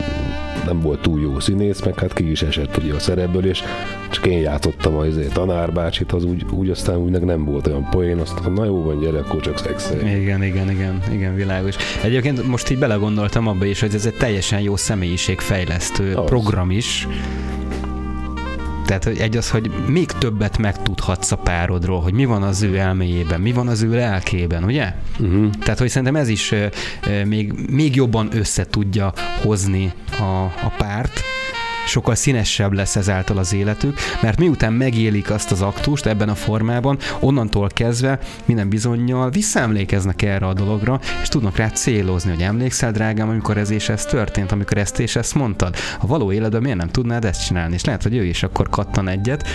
nem 0.69 0.81
volt 0.81 1.01
túl 1.01 1.21
jó 1.21 1.41
színész, 1.41 1.85
meg 1.85 1.99
hát 1.99 2.13
ki 2.13 2.31
is 2.31 2.43
esett 2.43 2.77
ugye 2.77 2.95
a 2.95 2.99
szerepből, 2.99 3.47
és 3.47 3.63
csak 4.11 4.27
én 4.27 4.39
játszottam 4.39 4.97
az 4.97 5.07
izé, 5.07 5.27
tanárbácsit, 5.33 6.13
az 6.13 6.25
úgy, 6.25 6.45
úgy 6.51 6.71
aztán 6.71 6.97
úgy 6.97 7.11
nem 7.11 7.45
volt 7.45 7.67
olyan 7.67 7.89
poén, 7.91 8.19
azt 8.19 8.33
mondtam, 8.33 8.53
na 8.53 8.65
jó 8.65 8.83
van, 8.83 9.01
gyere, 9.01 9.19
akkor 9.19 9.41
csak 9.41 9.59
szexelj. 9.59 10.21
Igen, 10.21 10.43
igen, 10.43 10.71
igen, 10.71 11.03
igen, 11.13 11.35
világos. 11.35 11.77
Egyébként 12.03 12.47
most 12.47 12.71
így 12.71 12.79
belegondoltam 12.79 13.47
abba 13.47 13.65
is, 13.65 13.81
hogy 13.81 13.95
ez 13.95 14.07
egy 14.07 14.15
teljesen 14.15 14.61
jó 14.61 14.77
személyiségfejlesztő 14.77 16.15
az. 16.15 16.25
program 16.25 16.71
is, 16.71 17.09
tehát 18.89 19.05
hogy 19.05 19.19
egy 19.19 19.37
az, 19.37 19.51
hogy 19.51 19.71
még 19.87 20.07
többet 20.07 20.59
megtudhatsz 20.59 21.33
a 21.33 21.37
párodról, 21.37 22.01
hogy 22.01 22.13
mi 22.13 22.25
van 22.25 22.43
az 22.43 22.63
ő 22.63 22.77
elméjében, 22.77 23.41
mi 23.41 23.53
van 23.53 23.69
az 23.69 23.83
ő 23.83 23.95
lelkében, 23.95 24.65
ugye? 24.65 24.95
Uh-huh. 25.19 25.51
Tehát, 25.61 25.79
hogy 25.79 25.89
szerintem 25.89 26.17
ez 26.17 26.29
is 26.29 26.55
még, 27.25 27.53
még 27.71 27.97
jobban 27.97 28.29
össze 28.33 28.67
tudja 28.67 29.13
hozni 29.43 29.93
a, 30.19 30.45
a 30.45 30.73
párt, 30.79 31.23
sokkal 31.89 32.15
színesebb 32.15 32.73
lesz 32.73 32.97
ezáltal 32.97 33.39
az 33.39 33.53
életük, 33.53 33.99
mert 34.23 34.39
miután 34.39 34.73
megélik 34.73 35.31
azt 35.31 35.53
az 35.53 35.63
aktust 35.63 36.07
ebben 36.07 36.29
a 36.29 36.35
formában, 36.35 36.99
onnantól 37.21 37.69
kezdve 37.75 38.19
minden 38.45 38.69
bizonyal 38.69 39.31
visszaemlékeznek 39.31 40.23
erre 40.23 40.47
a 40.47 40.55
dologra, 40.55 41.01
és 41.23 41.29
tudnak 41.29 41.57
rá 41.57 41.69
célozni, 41.69 42.31
hogy 42.31 42.43
emlékszel, 42.43 42.93
drágám, 42.93 43.29
amikor 43.29 43.57
ez 43.57 43.71
és 43.71 43.89
ez 43.89 44.05
történt, 44.05 44.53
amikor 44.53 44.77
ezt 44.77 45.01
és 45.01 45.17
ezt 45.17 45.35
mondtad. 45.35 45.75
A 46.01 46.07
való 46.07 46.33
életben 46.33 46.63
miért 46.63 46.77
nem 46.77 46.89
tudnád 46.89 47.25
ezt 47.25 47.47
csinálni? 47.47 47.75
És 47.75 47.85
lehet, 47.85 48.03
hogy 48.03 48.17
ő 48.17 48.25
is 48.25 48.43
akkor 48.43 48.69
kattan 48.69 49.09
egyet, 49.09 49.47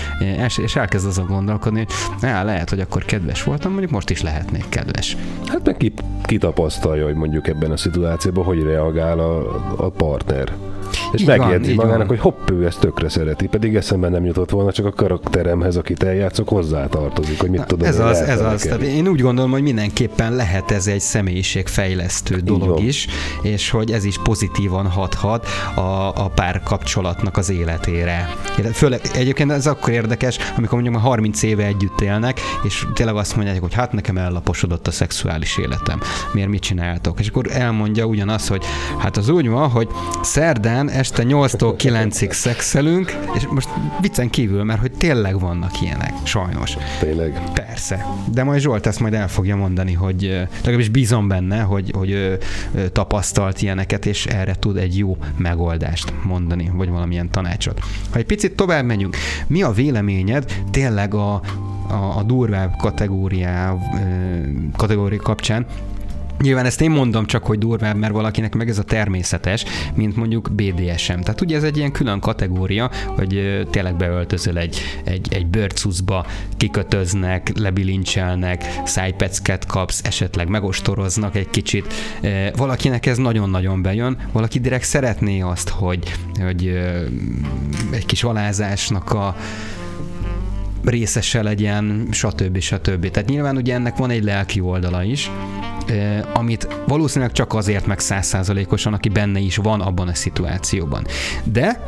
és 0.58 0.76
elkezd 0.76 1.08
azon 1.08 1.26
gondolkodni, 1.26 1.86
hogy 2.20 2.30
á, 2.30 2.44
lehet, 2.44 2.70
hogy 2.70 2.80
akkor 2.80 3.06
kedves 3.06 3.44
voltam, 3.44 3.72
mondjuk 3.72 3.92
most 3.92 4.10
is 4.10 4.22
lehetnék 4.22 4.70
kedves. 4.70 5.18
Hát 5.46 5.66
meg 5.66 5.78
ki, 5.78 5.94
kitapasztalja, 6.24 7.06
hogy 7.06 7.16
mondjuk 7.16 7.48
ebben 7.48 7.72
a 7.72 7.78
szituációban 7.78 8.44
hogy 8.44 8.64
reagál 8.64 9.20
a, 9.20 9.64
a 9.78 9.90
partner. 9.90 10.52
És 11.12 11.22
így 11.22 11.28
megjegyzi 11.28 11.76
van, 11.76 11.86
magának, 11.86 12.08
van. 12.08 12.18
hogy 12.18 12.20
hopp, 12.20 12.50
ő 12.50 12.66
ezt 12.66 12.80
tökre 12.80 13.10
szereti, 13.10 13.48
pedig 13.48 13.76
eszembe 13.76 14.10
nem 14.10 14.26
jutott 14.26 14.50
volna, 14.50 14.72
csak 14.72 14.86
a 14.86 14.92
karakteremhez, 14.92 15.76
akit 15.76 16.04
eljátszok, 16.04 16.50
hozzá 16.50 16.88
tartozik, 16.88 17.40
hogy 17.40 17.50
mit 17.50 17.66
tudom. 17.66 17.88
Ez 17.88 18.00
az, 18.00 18.18
ez 18.18 18.42
az. 18.42 18.62
Tehát 18.62 18.82
én 18.82 19.08
úgy 19.08 19.22
gondolom, 19.22 19.52
hogy 19.52 19.62
mindenképpen 19.62 20.36
lehet 20.36 20.72
ez 20.72 20.88
egy 20.88 21.00
személyiségfejlesztő 21.00 22.36
dolog 22.36 22.80
is, 22.82 23.08
és 23.42 23.70
hogy 23.70 23.92
ez 23.92 24.04
is 24.04 24.18
pozitívan 24.24 24.88
hathat 24.88 25.48
a, 25.76 26.08
a 26.08 26.32
pár 26.36 26.62
kapcsolatnak 26.64 27.38
az 27.38 27.50
életére. 27.50 28.30
Főleg 28.74 29.02
egyébként 29.16 29.52
ez 29.52 29.68
akkor 29.68 29.94
érdekes, 29.94 30.38
amikor 30.58 30.74
mondjuk 30.74 30.96
már 30.96 31.04
30 31.04 31.44
éve 31.44 31.66
együtt 31.66 32.02
élnek, 32.02 32.40
és 32.64 32.86
tényleg 32.94 33.16
azt 33.16 33.36
mondják, 33.36 33.62
hogy 33.62 33.74
hát 33.74 33.92
nekem 33.92 34.18
ellaposodott 34.18 34.88
a 34.88 34.92
szexuális 34.92 35.58
életem. 35.58 36.00
Miért 36.34 36.50
mit 36.50 36.62
csináltok? 36.62 37.20
És 37.20 37.28
akkor 37.28 37.48
elmondja 37.52 38.06
ugyanaz, 38.06 38.48
hogy 38.48 38.64
hát 38.98 39.18
az 39.18 39.30
úgy 39.30 39.50
van, 39.50 39.70
hogy 39.70 39.88
szerdán 40.22 40.83
este 40.90 41.24
8-tól 41.28 41.76
9-ig 41.78 42.32
szexelünk, 42.32 43.18
és 43.36 43.48
most 43.48 43.70
viccen 44.02 44.30
kívül, 44.30 44.64
mert 44.64 44.80
hogy 44.80 44.92
tényleg 44.92 45.40
vannak 45.40 45.82
ilyenek, 45.82 46.14
sajnos. 46.24 46.78
Tényleg? 47.00 47.42
Persze. 47.54 48.06
De 48.32 48.44
majd 48.44 48.62
Zsolt 48.62 48.86
ezt 48.86 49.00
majd 49.00 49.14
el 49.14 49.28
fogja 49.28 49.56
mondani, 49.56 49.94
hogy 49.94 50.48
legalábbis 50.56 50.90
bízom 50.90 51.28
benne, 51.28 51.62
hogy, 51.62 51.92
hogy 51.96 52.10
ő 52.10 52.38
tapasztalt 52.92 53.62
ilyeneket, 53.62 54.06
és 54.06 54.26
erre 54.26 54.56
tud 54.56 54.78
egy 54.78 54.98
jó 54.98 55.18
megoldást 55.38 56.14
mondani, 56.24 56.72
vagy 56.74 56.90
valamilyen 56.90 57.30
tanácsot. 57.30 57.80
Ha 58.12 58.18
egy 58.18 58.26
picit 58.26 58.56
tovább 58.56 58.86
megyünk, 58.86 59.16
mi 59.48 59.62
a 59.62 59.72
véleményed 59.72 60.62
tényleg 60.72 61.14
a, 61.14 61.34
a, 61.88 62.18
a 62.18 62.24
durvább 62.24 62.76
kategóriá, 62.78 63.76
kategória 64.78 65.22
kapcsán, 65.22 65.66
Nyilván 66.44 66.66
ezt 66.66 66.82
én 66.82 66.92
mondom 66.92 67.26
csak, 67.26 67.46
hogy 67.46 67.58
durvább, 67.58 67.96
mert 67.96 68.14
valakinek 68.14 68.56
meg 68.56 68.70
ez 68.70 68.78
a 68.78 68.84
természetes, 68.84 69.66
mint 69.96 70.16
mondjuk 70.16 70.52
BDSM. 70.52 71.20
Tehát 71.20 71.42
ugye 71.42 71.56
ez 71.56 71.64
egy 71.64 71.78
ilyen 71.78 71.92
külön 71.92 72.20
kategória, 72.20 72.92
hogy 73.08 73.64
tényleg 73.70 73.96
beöltözöl 73.96 74.58
egy, 74.58 74.78
egy, 75.04 75.34
egy 75.34 75.48
bőrcuszba, 75.48 76.26
kikötöznek, 76.58 77.52
lebilincselnek, 77.58 78.66
szájpecket 78.86 79.66
kapsz, 79.66 80.02
esetleg 80.04 80.48
megostoroznak 80.48 81.36
egy 81.36 81.50
kicsit. 81.50 81.94
Valakinek 82.56 83.06
ez 83.06 83.18
nagyon-nagyon 83.18 83.82
bejön, 83.82 84.18
valaki 84.32 84.60
direkt 84.60 84.86
szeretné 84.86 85.42
azt, 85.42 85.70
hogy, 85.70 86.14
hogy 86.40 86.68
egy 87.92 88.06
kis 88.06 88.24
alázásnak 88.24 89.12
a 89.12 89.36
részese 90.84 91.42
legyen, 91.42 92.08
stb. 92.12 92.60
stb. 92.60 93.10
Tehát 93.10 93.30
nyilván 93.30 93.58
ugye 93.58 93.74
ennek 93.74 93.98
van 93.98 94.10
egy 94.10 94.24
lelki 94.24 94.60
oldala 94.60 95.04
is, 95.04 95.32
amit 96.34 96.68
valószínűleg 96.88 97.34
csak 97.34 97.54
azért 97.54 97.86
meg 97.86 98.00
százszázalékosan, 98.00 98.94
aki 98.94 99.10
benne 99.10 99.40
is 99.40 99.56
van 99.56 99.82
abban 99.82 100.08
a 100.08 100.14
szituációban. 100.14 101.06
De 101.44 101.88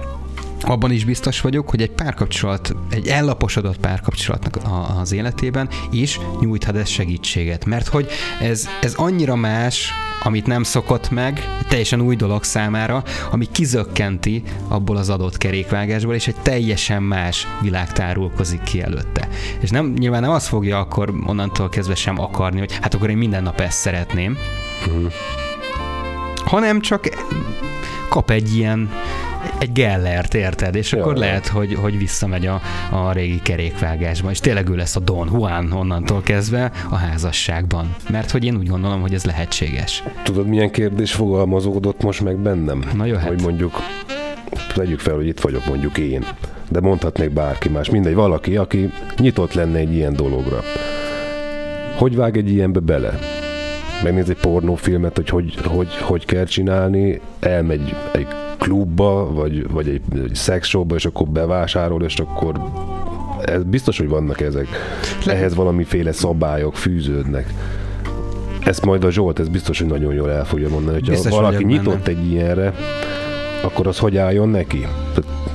abban 0.68 0.92
is 0.92 1.06
biztos 1.06 1.42
vagyok, 1.42 1.70
hogy 1.70 1.82
egy 1.82 1.92
párkapcsolat, 1.92 2.76
egy 2.90 3.08
ellaposodott 3.08 3.78
párkapcsolatnak 3.78 4.58
az 5.00 5.12
életében 5.12 5.70
is 5.92 6.20
nyújthat 6.40 6.76
ez 6.76 6.90
segítséget. 6.90 7.66
Mert 7.66 7.88
hogy 7.88 8.08
ez, 8.42 8.68
ez 8.82 8.94
annyira 8.94 9.36
más, 9.36 9.92
amit 10.24 10.46
nem 10.46 10.64
szokott 10.64 11.10
meg, 11.10 11.60
teljesen 11.68 12.02
új 12.02 12.16
dolog 12.16 12.44
számára, 12.44 13.04
ami 13.32 13.48
kizökkenti 13.52 14.44
abból 14.68 14.98
az 14.98 15.10
adott 15.10 15.38
kerékvágásból, 15.38 16.14
és 16.14 16.28
egy 16.28 16.36
teljesen 16.42 17.04
más 17.04 17.48
világ 17.62 17.92
tárulkozik 17.92 18.64
ki 18.64 18.82
előtte. 18.82 19.28
És 19.60 19.70
nem, 19.70 19.94
nyilván 19.98 20.22
nem 20.22 20.32
azt 20.32 20.48
fogja 20.48 20.80
akkor 20.80 21.14
onnantól 21.26 21.70
kezdve 21.70 21.96
sem 21.96 22.20
akarni, 22.20 22.60
hogy 22.60 22.78
hát 22.82 22.94
akkor 22.94 23.10
én 23.10 23.18
minden 23.18 23.44
nap 23.44 23.60
ezt 23.60 23.78
szeretném, 23.78 24.38
uh-huh. 24.88 25.12
hanem 26.46 26.82
csak 26.82 27.10
kap 28.10 28.30
egy 28.30 28.56
ilyen 28.56 28.90
egy 29.66 29.72
Gellert, 29.72 30.34
érted? 30.34 30.76
És 30.76 30.94
akkor 30.94 31.14
Ja, 31.14 31.20
lehet, 31.20 31.48
hogy, 31.48 31.74
hogy 31.74 31.98
visszamegy 31.98 32.46
a, 32.46 32.62
a 32.92 33.12
régi 33.12 33.40
kerékvágásba, 33.42 34.32
és 34.32 34.40
tényleg 34.40 34.70
ő 34.70 34.76
lesz 34.76 34.96
a 34.96 35.00
Don 35.00 35.30
Juan 35.34 35.72
onnantól 35.72 36.22
kezdve 36.22 36.72
a 36.90 36.96
házasságban. 36.96 37.96
Mert 38.10 38.32
hogy 38.32 38.46
én 38.46 38.56
úgy 38.58 38.68
gondolom, 38.68 39.02
hogy 39.02 39.14
ez 39.14 39.26
lehetséges. 39.26 40.04
Tudod, 40.24 40.48
milyen 40.48 40.72
kérdés 40.72 41.14
fogalmazódott 41.14 42.02
most 42.04 42.22
meg 42.22 42.38
bennem? 42.38 42.84
Na 42.94 43.06
jöhet. 43.06 43.28
Hogy 43.28 43.42
mondjuk, 43.42 43.80
tegyük 44.74 45.00
fel, 45.00 45.16
hogy 45.16 45.28
itt 45.28 45.40
vagyok 45.40 45.66
mondjuk 45.66 45.98
én, 45.98 46.26
de 46.70 46.80
mondhatnék 46.80 47.30
bárki 47.30 47.70
más, 47.70 47.90
mindegy, 47.90 48.14
valaki, 48.14 48.58
aki 48.58 48.92
nyitott 49.18 49.54
lenne 49.54 49.78
egy 49.78 49.94
ilyen 49.94 50.14
dologra. 50.14 50.60
Hogy 51.96 52.16
vág 52.16 52.38
egy 52.38 52.52
ilyenbe 52.52 52.80
bele? 52.80 53.20
Megnéz 54.04 54.30
egy 54.30 54.38
pornófilmet, 54.38 55.16
hogy 55.16 55.30
hogy, 55.30 55.56
hogy, 55.66 55.96
hogy 55.96 56.26
kell 56.26 56.46
csinálni, 56.46 57.22
elmegy 57.40 57.96
egy 58.12 58.28
klubba, 58.58 59.34
vagy, 59.34 59.70
vagy 59.70 59.88
egy, 59.88 60.02
egy 60.24 60.36
szexshowba, 60.36 60.96
és 60.96 61.06
akkor 61.06 61.28
bevásárol, 61.28 62.04
és 62.04 62.20
akkor 62.20 62.62
ez 63.46 63.64
biztos, 63.64 63.98
hogy 63.98 64.08
vannak 64.08 64.42
ezek. 64.42 64.68
Ehhez 65.26 65.56
valamiféle 65.56 66.12
szabályok 66.12 66.76
fűződnek. 66.76 67.54
Ezt 68.66 68.86
majd 68.86 69.04
a 69.04 69.12
Zsolt, 69.12 69.40
ez 69.40 69.48
biztos, 69.48 69.80
hogy 69.80 69.88
nagyon 69.88 70.14
jól 70.14 70.32
el 70.32 70.46
fogja 70.46 70.70
mondani, 70.70 70.94
hogyha 70.94 71.12
Biztos 71.12 71.32
valaki 71.32 71.64
nyitott 71.64 72.04
benne. 72.04 72.20
egy 72.20 72.32
ilyenre, 72.32 72.74
akkor 73.66 73.88
az 73.88 73.98
hogy 74.00 74.18
álljon 74.18 74.50
neki? 74.50 74.88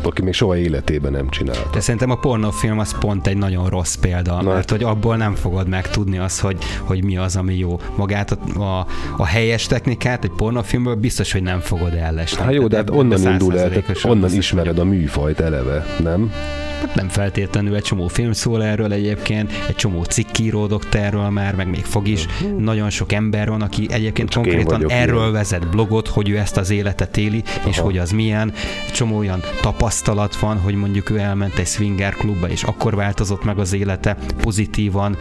Aki 0.02 0.22
még 0.22 0.32
soha 0.32 0.56
életében 0.56 1.12
nem 1.12 1.28
csinálta. 1.28 1.68
De 1.72 1.80
szerintem 1.80 2.10
a 2.10 2.14
pornófilm 2.14 2.78
az 2.78 2.98
pont 2.98 3.26
egy 3.26 3.36
nagyon 3.36 3.68
rossz 3.68 3.94
példa, 3.94 4.42
Na. 4.42 4.52
Mert 4.52 4.70
hogy 4.70 4.82
abból 4.82 5.16
nem 5.16 5.34
fogod 5.34 5.68
megtudni 5.68 6.18
azt, 6.18 6.40
hogy, 6.40 6.56
hogy 6.80 7.04
mi 7.04 7.16
az, 7.16 7.36
ami 7.36 7.56
jó. 7.58 7.80
Magát 7.96 8.30
a, 8.30 8.60
a, 8.60 8.86
a 9.16 9.26
helyes 9.26 9.66
technikát 9.66 10.24
egy 10.24 10.32
pornófilmből 10.36 10.94
biztos, 10.94 11.32
hogy 11.32 11.42
nem 11.42 11.60
fogod 11.60 11.94
ellesni. 11.94 12.42
Hát 12.42 12.52
jó, 12.52 12.66
de 12.66 12.76
hát 12.76 12.90
onnan 12.90 13.22
indul 13.22 13.58
el, 13.58 13.72
onnan 14.02 14.34
ismered 14.34 14.78
a 14.78 14.84
műfajt 14.84 15.40
eleve, 15.40 15.86
nem? 16.02 16.32
Hát 16.80 16.94
Nem 16.94 17.08
feltétlenül, 17.08 17.74
egy 17.74 17.82
csomó 17.82 18.08
film 18.08 18.32
szól 18.32 18.64
erről 18.64 18.92
egyébként, 18.92 19.52
egy 19.68 19.74
csomó 19.74 20.02
cikk 20.02 20.38
íródott 20.38 20.94
erről 20.94 21.28
már, 21.28 21.54
meg 21.54 21.68
még 21.70 21.84
fog 21.84 22.08
is. 22.08 22.26
Nagyon 22.58 22.90
sok 22.90 23.12
ember 23.12 23.48
van, 23.48 23.62
aki 23.62 23.86
egyébként 23.90 24.28
Csak 24.28 24.42
konkrétan 24.42 24.90
erről 24.90 25.20
ilyen. 25.20 25.32
vezet 25.32 25.68
blogot, 25.68 26.08
hogy 26.08 26.28
ő 26.28 26.36
ezt 26.38 26.56
az 26.56 26.70
életet 26.70 27.16
éli, 27.16 27.42
és 27.68 27.76
Aha. 27.78 27.86
hogy 27.86 27.98
az 28.00 28.10
milyen. 28.10 28.52
Csomó 28.92 29.16
olyan 29.16 29.42
tapasztalat 29.60 30.36
van, 30.36 30.58
hogy 30.58 30.74
mondjuk 30.74 31.10
ő 31.10 31.18
elment 31.18 31.58
egy 31.58 31.66
swinger 31.66 32.14
klubba, 32.14 32.48
és 32.48 32.62
akkor 32.62 32.94
változott 32.94 33.44
meg 33.44 33.58
az 33.58 33.72
élete 33.72 34.16
pozitívan. 34.42 35.16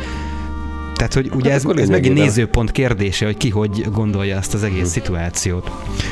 Tehát, 0.99 1.13
hogy 1.13 1.29
ugye 1.35 1.51
Hát 1.51 1.65
ez, 1.65 1.77
ez 1.77 1.89
megint 1.89 2.15
nézőpont 2.15 2.71
kérdése, 2.71 3.25
hogy 3.25 3.38
ki 3.38 3.49
hogy 3.49 3.85
gondolja 3.91 4.38
ezt 4.38 4.53
az 4.53 4.63
egész 4.63 4.89
szituációt. 4.89 5.71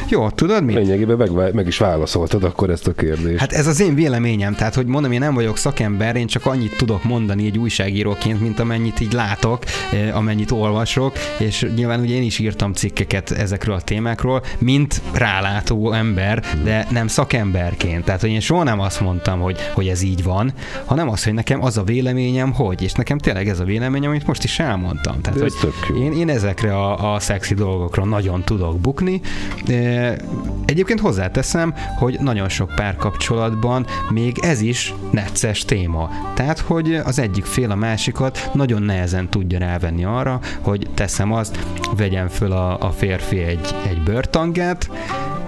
Jó, 0.10 0.30
tudod 0.30 0.64
mit? 0.64 0.76
Lényegében 0.76 1.18
meg, 1.18 1.54
meg 1.54 1.68
is 1.68 1.78
válaszoltad 1.78 2.44
akkor 2.44 2.70
ezt 2.70 2.88
a 2.88 2.94
kérdést. 2.94 3.40
Hát 3.40 3.54
ez 3.54 3.68
az 3.68 3.80
én 3.80 3.96
véleményem, 3.96 4.56
tehát 4.56 4.76
hogy 4.76 4.86
mondom, 4.86 5.12
én 5.12 5.20
nem 5.20 5.34
vagyok 5.34 5.58
szakember, 5.58 6.16
én 6.16 6.28
csak 6.28 6.46
annyit 6.46 6.78
tudok 6.78 7.04
mondani 7.04 7.46
egy 7.46 7.58
újságíróként, 7.58 8.42
mint 8.42 8.60
amennyit 8.60 9.00
így 9.00 9.12
látok, 9.12 9.64
eh, 9.92 10.18
amennyit 10.18 10.52
olvasok, 10.52 11.14
és 11.38 11.68
nyilván 11.76 12.00
ugye 12.00 12.16
én 12.16 12.24
is 12.24 12.40
írtam 12.40 12.74
cikkeket 12.74 13.32
ezekről 13.32 13.76
a 13.76 13.82
témákról, 13.82 14.44
mint 14.58 15.02
rálátó 15.14 15.92
ember, 15.92 16.44
de 16.64 16.88
nem 16.92 17.08
szakemberként. 17.08 18.04
Tehát, 18.04 18.22
hogy 18.22 18.30
én 18.30 18.40
soha 18.40 18.64
nem 18.64 18.80
azt 18.80 19.02
mondtam, 19.02 19.40
hogy, 19.40 19.58
hogy 19.74 19.88
ez 19.88 20.02
így 20.02 20.24
van, 20.24 20.54
hanem 20.86 21.10
az, 21.10 21.24
hogy 21.24 21.34
nekem 21.34 21.64
az 21.64 21.78
a 21.78 21.84
véleményem, 21.84 22.54
hogy, 22.54 22.82
és 22.82 22.94
nekem 22.94 23.18
tényleg 23.18 23.48
ez 23.48 23.60
a 23.60 23.64
véleményem, 23.64 24.10
amit 24.10 24.28
most 24.28 24.44
is 24.44 24.60
elmondtam. 24.78 25.22
Tehát, 25.22 25.42
ez 25.42 25.42
hogy 25.42 25.60
tök 25.62 25.90
jó. 25.90 25.96
én, 25.96 26.12
én 26.12 26.30
ezekre 26.30 26.76
a, 26.76 27.14
a 27.14 27.20
szexi 27.20 27.54
dolgokra 27.54 28.06
nagyon 28.06 28.44
tudok 28.44 28.80
bukni. 28.80 29.22
E, 29.68 30.18
Egyébként 30.66 31.00
hozzáteszem, 31.00 31.74
hogy 31.98 32.18
nagyon 32.20 32.50
sok 32.50 32.76
párkapcsolatban 32.76 33.86
még 34.10 34.38
ez 34.42 34.62
is 34.62 34.94
necces 35.12 35.66
téma. 35.66 36.10
Tehát, 36.34 36.60
hogy 36.60 36.94
az 36.94 37.20
egyik 37.20 37.46
fél 37.46 37.72
a 37.72 37.76
másikat 37.76 38.50
nagyon 38.54 38.82
nehezen 38.82 39.30
tudja 39.30 39.60
rávenni 39.60 40.04
arra, 40.04 40.40
hogy 40.62 40.88
teszem 40.94 41.32
azt, 41.32 41.60
vegyen 41.98 42.30
föl 42.30 42.52
a, 42.52 42.80
a 42.80 42.92
férfi 42.92 43.38
egy, 43.38 43.76
egy 43.90 44.02
bőrtangát, 44.04 44.90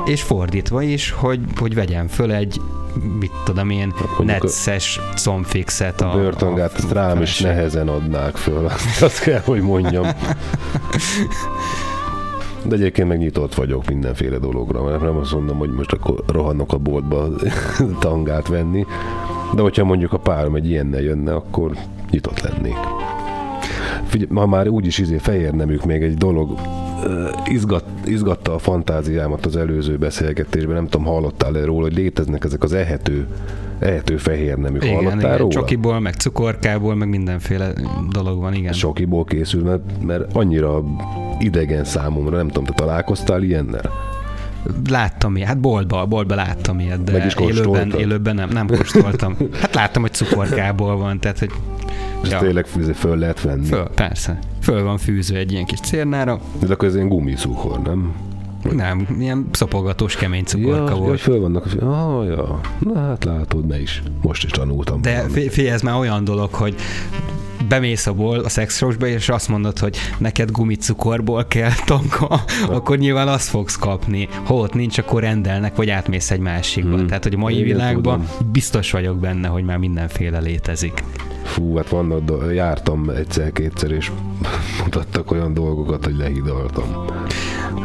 és 0.06 0.22
fordítva 0.22 0.82
is, 0.82 1.12
hogy, 1.12 1.40
hogy 1.60 1.76
vegyen 1.76 2.08
föl 2.08 2.32
egy 2.32 2.62
mit 3.20 3.32
tudom 3.46 3.70
én, 3.70 3.94
mondjuk 4.18 4.20
a- 4.20 4.24
necces 4.24 5.00
combfixet 5.16 6.02
a, 6.02 6.12
börtongát 6.14 6.84
a 6.90 6.94
rám 6.94 7.22
is 7.22 7.40
nehezen 7.40 7.88
adnák 7.88 8.36
föl, 8.36 8.66
azt, 8.66 9.02
azt 9.04 9.20
kell, 9.20 9.42
hogy 9.46 9.62
mondjam. 9.62 10.08
De 12.66 12.76
egyébként 12.76 13.08
meg 13.08 13.18
nyitott 13.18 13.54
vagyok 13.56 13.86
mindenféle 13.88 14.38
dologra, 14.38 14.84
mert 14.84 15.02
nem 15.02 15.18
azt 15.18 15.34
mondom, 15.34 15.58
hogy 15.58 15.70
most 15.70 15.92
akkor 15.92 16.24
rohanok 16.28 16.74
a 16.74 16.78
boltba 16.78 17.28
tangát 18.00 18.48
venni, 18.48 18.86
de 19.56 19.62
hogyha 19.62 19.84
mondjuk 19.84 20.14
a 20.14 20.18
párom 20.18 20.56
egy 20.56 20.70
ilyennel 20.70 21.02
jönne, 21.02 21.34
akkor 21.34 21.72
nyitott 22.10 22.42
lennék. 22.42 22.78
Figyelj, 24.06 24.32
ma 24.32 24.46
már 24.46 24.68
úgyis 24.68 24.98
izé 24.98 25.18
fehér 25.18 25.54
nemük 25.54 25.86
még 25.86 26.02
egy 26.02 26.14
dolog 26.18 26.60
izgat, 27.46 27.84
izgatta 28.06 28.54
a 28.54 28.60
fantáziámat 28.60 29.46
az 29.46 29.56
előző 29.56 29.98
beszélgetésben, 29.98 30.76
nem 30.76 30.88
tudom, 30.88 31.06
hallottál-e 31.06 31.66
róla, 31.66 31.82
hogy 31.82 31.96
léteznek 31.96 32.44
ezek 32.44 32.64
az 32.64 32.74
ehető, 32.74 33.28
ehető 33.80 34.18
fehér 34.18 34.58
neműk. 34.58 34.84
Igen, 34.84 34.96
Hallottál 34.96 35.20
igen, 35.20 35.38
róla? 35.38 35.52
csokiból, 35.52 36.00
meg 36.00 36.14
cukorkából, 36.14 36.96
meg 36.96 37.10
mindenféle 37.10 37.72
dolog 38.10 38.40
van, 38.40 38.54
igen. 38.54 38.74
Sokiból 38.74 39.24
készül, 39.24 39.64
mert, 39.64 40.04
mert 40.04 40.34
annyira 40.34 40.84
idegen 41.40 41.84
számomra, 41.84 42.38
nem 42.38 42.48
tudom, 42.48 42.64
te 42.64 42.74
találkoztál 42.74 43.44
ilyennel? 43.44 43.92
Láttam 44.90 45.36
ilyet, 45.36 45.48
hát 45.48 45.60
boltba, 45.60 46.06
boltba 46.06 46.36
láttam 46.36 46.80
ilyet, 46.80 47.04
de 47.04 47.34
élőben, 47.40 47.92
élőben 47.98 48.36
nem, 48.36 48.50
nem 48.50 48.68
kóstoltam. 48.68 49.36
Hát 49.62 49.76
láttam, 49.76 50.02
hogy 50.02 50.14
cukorkából 50.14 50.98
van, 50.98 51.20
tehát 51.20 51.40
hogy 51.40 51.52
És 52.24 52.30
Ja. 52.30 52.40
tényleg 52.40 52.66
izé 52.80 52.92
föl 52.92 53.18
lehet 53.18 53.42
venni. 53.42 53.66
föl, 53.66 53.88
persze, 53.96 54.40
föl 54.62 54.84
van 54.84 54.98
fűző 54.98 55.36
egy 55.36 55.52
ilyen 55.52 55.66
kis 55.66 55.80
cérnára, 55.80 56.40
De 56.60 56.74
akkor 56.74 56.88
ez 56.88 56.96
ilyen 56.96 57.08
gumicukor, 57.08 57.80
nem? 57.82 58.14
nem, 58.72 59.08
ilyen 59.20 59.48
szopogatós 59.52 60.16
kemény 60.16 60.44
cukorka 60.44 60.90
ja, 60.90 60.96
volt. 60.96 61.18
Ja, 61.18 61.24
föl 61.24 61.40
vannak. 61.40 61.66
Ah, 61.82 62.26
ja. 62.28 62.60
Na 62.80 63.00
hát 63.00 63.24
látod, 63.24 63.68
ne 63.68 63.82
is. 63.82 64.04
Most 64.22 64.44
is 64.44 64.52
tanultam. 64.52 65.02
De 65.02 65.20
fi- 65.30 65.50
figyelj, 65.52 65.74
ez 65.74 65.82
már 65.82 66.00
olyan 66.00 66.24
dolog, 66.24 66.54
hogy 66.54 66.76
bemész 67.70 68.08
a, 68.08 68.14
bol, 68.14 68.40
a 68.40 68.50
szexshowsba, 68.50 69.08
és 69.08 69.30
azt 69.30 69.48
mondod, 69.48 69.80
hogy 69.80 69.98
neked 70.18 70.52
gumicukorból 70.52 71.46
kell 71.48 71.72
tanka, 71.86 72.44
akkor 72.70 72.98
nyilván 72.98 73.28
azt 73.28 73.50
fogsz 73.50 73.76
kapni. 73.76 74.28
Ha 74.44 74.54
ott 74.54 74.74
nincs, 74.74 74.98
akkor 74.98 75.22
rendelnek, 75.22 75.76
vagy 75.76 75.90
átmész 75.90 76.32
egy 76.32 76.40
másikba. 76.40 76.96
Hmm. 76.96 77.08
Tehát, 77.08 77.24
hogy 77.24 77.34
a 77.34 77.38
mai 77.38 77.54
Igen, 77.54 77.66
világban 77.66 78.26
tudom. 78.26 78.52
biztos 78.52 78.92
vagyok 78.92 79.18
benne, 79.18 79.48
hogy 79.48 79.64
már 79.64 79.78
mindenféle 79.78 80.40
létezik. 80.40 81.04
Fú, 81.44 81.76
hát 81.76 81.90
vannak, 81.90 82.54
jártam 82.54 83.10
egyszer-kétszer, 83.10 83.92
és 83.92 84.12
mutattak 84.84 85.32
olyan 85.32 85.54
dolgokat, 85.54 86.06
hogy 86.06 86.18
lehidaltam. 86.18 87.06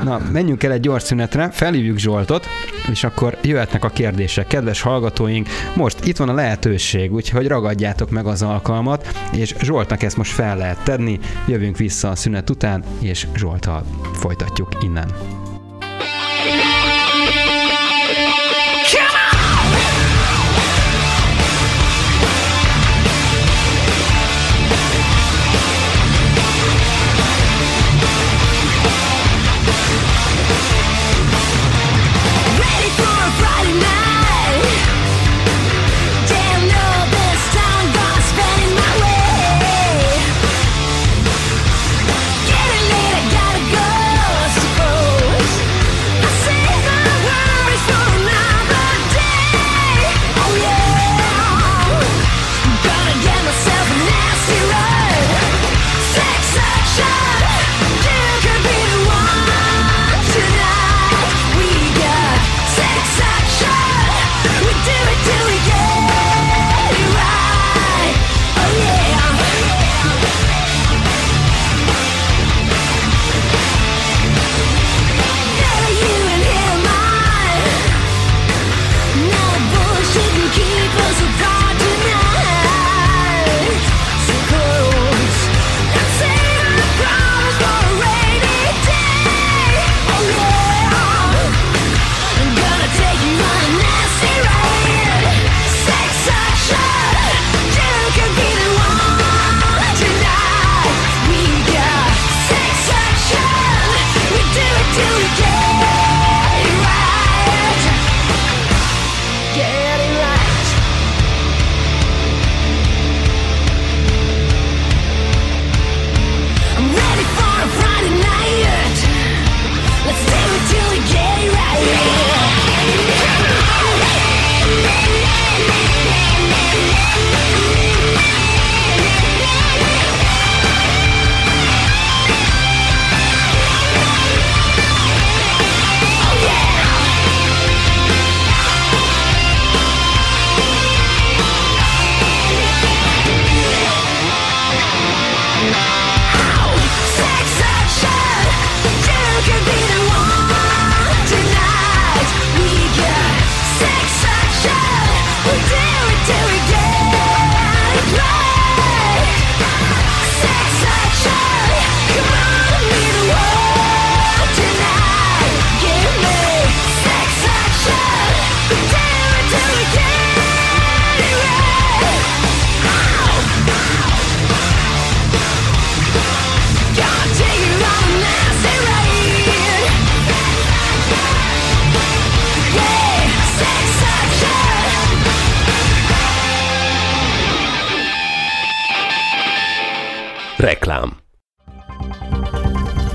Na, 0.05 0.21
menjünk 0.33 0.63
el 0.63 0.73
egy 0.73 0.81
gyors 0.81 1.03
szünetre, 1.03 1.51
felhívjuk 1.51 1.99
Zsoltot, 1.99 2.47
és 2.91 3.05
akkor 3.05 3.39
jöhetnek 3.43 3.85
a 3.85 3.89
kérdések. 3.89 4.47
Kedves 4.47 4.81
hallgatóink, 4.81 5.49
most 5.77 6.07
itt 6.07 6.17
van 6.17 6.29
a 6.29 6.35
lehetőség, 6.35 7.13
úgyhogy 7.13 7.47
ragadjátok 7.47 8.11
meg 8.11 8.27
az 8.27 8.43
alkalmat, 8.43 9.09
és 9.33 9.55
Zsoltnak 9.63 10.03
ezt 10.03 10.17
most 10.17 10.33
fel 10.33 10.57
lehet 10.57 10.85
tenni. 10.85 11.19
Jövünk 11.47 11.77
vissza 11.77 12.09
a 12.09 12.15
szünet 12.15 12.51
után, 12.51 12.85
és 13.01 13.27
Zsoltal 13.35 13.85
folytatjuk 14.13 14.69
innen. 14.83 15.09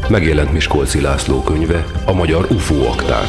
Megjelent 0.10 0.52
Miskolci 0.52 1.02
László 1.02 1.42
könyve, 1.42 1.86
a 2.06 2.14
magyar 2.14 2.48
UFO 2.52 2.86
akták. 2.86 3.28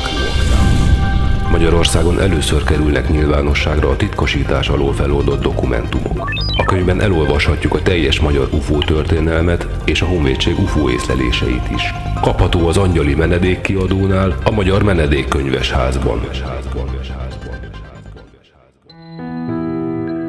Magyarországon 1.51 2.21
először 2.21 2.65
kerülnek 2.65 3.09
nyilvánosságra 3.09 3.89
a 3.89 3.97
titkosítás 3.97 4.69
alól 4.69 4.93
feloldott 4.93 5.43
dokumentumok. 5.43 6.31
A 6.57 6.65
könyvben 6.65 7.01
elolvashatjuk 7.01 7.75
a 7.75 7.83
teljes 7.83 8.21
magyar 8.21 8.49
UFO 8.53 8.79
történelmet 8.79 9.67
és 9.85 10.03
a 10.03 10.07
honvédség 10.07 10.59
UFO 10.59 10.91
észleléseit 10.91 11.71
is. 11.75 11.83
Kapható 12.21 12.69
az 12.69 12.77
Angyali 12.77 13.15
Menedék 13.15 13.61
kiadónál, 13.61 14.37
a 14.45 14.51
Magyar 14.51 14.83
Menedékkönyves 14.83 15.71
házban. 15.71 16.21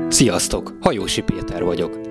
Sziasztok! 0.10 0.74
Hajósi 0.82 1.22
Péter 1.22 1.64
vagyok. 1.64 2.11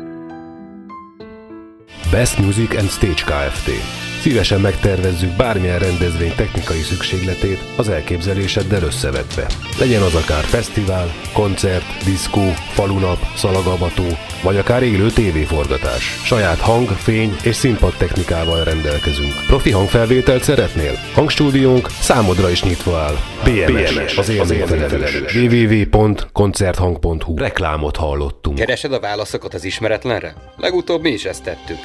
Best 2.11 2.41
Music 2.41 2.75
and 2.75 2.91
Stage 2.91 3.23
Kft. 3.25 4.00
Szívesen 4.21 4.59
megtervezzük 4.59 5.35
bármilyen 5.35 5.79
rendezvény 5.79 6.33
technikai 6.35 6.81
szükségletét 6.81 7.59
az 7.77 7.89
elképzeléseddel 7.89 8.83
összevetve. 8.83 9.45
Legyen 9.79 10.01
az 10.01 10.15
akár 10.15 10.43
fesztivál, 10.43 11.13
koncert, 11.33 12.03
diszkó, 12.05 12.41
falunap, 12.71 13.17
szalagavató, 13.35 14.05
vagy 14.43 14.57
akár 14.57 14.83
élő 14.83 15.09
tévéforgatás. 15.09 16.03
Saját 16.23 16.59
hang, 16.59 16.89
fény 16.89 17.35
és 17.43 17.55
színpad 17.55 17.93
technikával 17.97 18.63
rendelkezünk. 18.63 19.33
Profi 19.47 19.71
hangfelvételt 19.71 20.43
szeretnél? 20.43 20.93
Hangstúdiónk 21.13 21.89
számodra 21.89 22.49
is 22.49 22.63
nyitva 22.63 22.97
áll. 22.97 23.15
BMS, 23.43 23.93
BMS 23.93 24.17
az 24.17 24.29
élményfelelős. 24.29 25.35
www.koncerthang.hu 25.35 27.37
Reklámot 27.37 27.95
hallottunk. 27.95 28.57
Keresed 28.57 28.93
a 28.93 28.99
válaszokat 28.99 29.53
az 29.53 29.63
ismeretlenre? 29.63 30.33
Legutóbb 30.57 31.01
mi 31.01 31.09
is 31.09 31.25
ezt 31.25 31.43
tettük. 31.43 31.77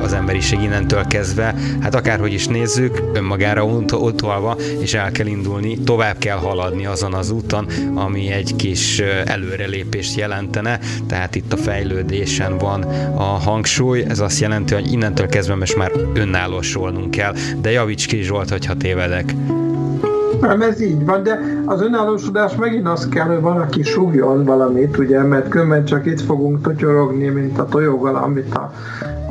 Az 0.00 0.12
emberiség 0.12 0.62
innentől 0.62 1.06
kezdve, 1.06 1.54
hát 1.80 1.94
akárhogy 1.94 2.32
is 2.32 2.46
nézzük, 2.46 3.02
önmagára 3.12 3.64
utolva, 3.64 4.56
és 4.80 4.94
el 4.94 5.12
kell 5.12 5.26
indulni, 5.26 5.78
tovább 5.78 6.18
kell 6.18 6.36
haladni 6.36 6.86
azon 6.86 7.14
az 7.14 7.30
úton, 7.30 7.66
ami 7.94 8.28
egy 8.28 8.56
kis 8.56 9.00
ö, 9.00 9.04
előrelépést 9.24 10.16
jelentene, 10.16 10.78
tehát 11.06 11.34
itt 11.34 11.52
a 11.52 11.56
fejlődésen 11.56 12.58
van 12.58 12.82
a 13.16 13.22
hangsúly, 13.22 14.04
ez 14.08 14.18
azt 14.18 14.40
jelenti, 14.40 14.74
hogy 14.74 14.92
innentől 14.92 15.26
kezdve 15.26 15.54
most 15.54 15.76
már 15.76 15.92
önállósolnunk 16.14 17.10
kell, 17.10 17.34
de 17.60 17.70
javíts 17.70 18.06
ki 18.06 18.22
Zsolt, 18.22 18.50
hogyha 18.50 18.76
tévedek. 18.76 19.34
Nem, 20.40 20.62
ez 20.62 20.80
így 20.80 21.04
van, 21.04 21.22
de 21.22 21.40
az 21.64 21.82
önállósodás 21.82 22.54
megint 22.54 22.88
az 22.88 23.08
kell, 23.08 23.26
hogy 23.26 23.40
valaki 23.40 23.82
súgjon 23.82 24.44
valamit, 24.44 24.98
ugye, 24.98 25.22
mert 25.22 25.48
különben 25.48 25.84
csak 25.84 26.06
itt 26.06 26.20
fogunk 26.20 26.62
totyorogni, 26.62 27.28
mint 27.28 27.58
a 27.58 27.66
tojógalam, 27.66 28.22
amit 28.22 28.54
a, 28.54 28.72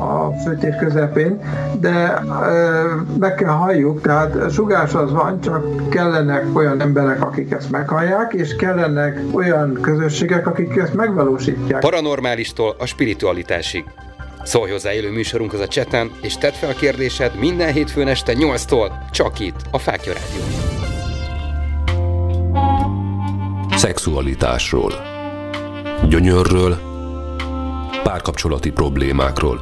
a 0.02 0.32
főtér 0.44 0.76
közepén, 0.76 1.40
de 1.80 2.22
ö, 2.48 2.94
meg 3.18 3.34
kell 3.34 3.52
halljuk, 3.52 4.00
tehát 4.00 4.52
sugás 4.52 4.94
az 4.94 5.12
van, 5.12 5.40
csak 5.40 5.88
kellenek 5.88 6.44
olyan 6.52 6.80
emberek, 6.80 7.22
akik 7.22 7.52
ezt 7.52 7.70
meghallják, 7.70 8.32
és 8.32 8.56
kellenek 8.56 9.20
olyan 9.32 9.78
közösségek, 9.80 10.46
akik 10.46 10.76
ezt 10.76 10.94
megvalósítják. 10.94 11.80
Paranormálistól 11.80 12.74
a 12.78 12.86
spiritualitásig. 12.86 13.84
Szólj 14.42 14.70
hozzá 14.70 14.92
élő 14.92 15.10
műsorunkhoz 15.10 15.60
a 15.60 15.68
cseten, 15.68 16.10
és 16.22 16.36
tedd 16.36 16.52
fel 16.52 16.74
kérdésed 16.74 17.38
minden 17.38 17.72
hétfőn 17.72 18.08
este 18.08 18.32
8-tól, 18.36 18.90
csak 19.10 19.40
itt, 19.40 19.60
a 19.70 19.78
Fákja 19.78 20.12
Rádió. 20.12 20.67
Szexualitásról. 23.78 24.92
Gyönyörről, 26.08 26.78
párkapcsolati 28.02 28.70
problémákról, 28.70 29.60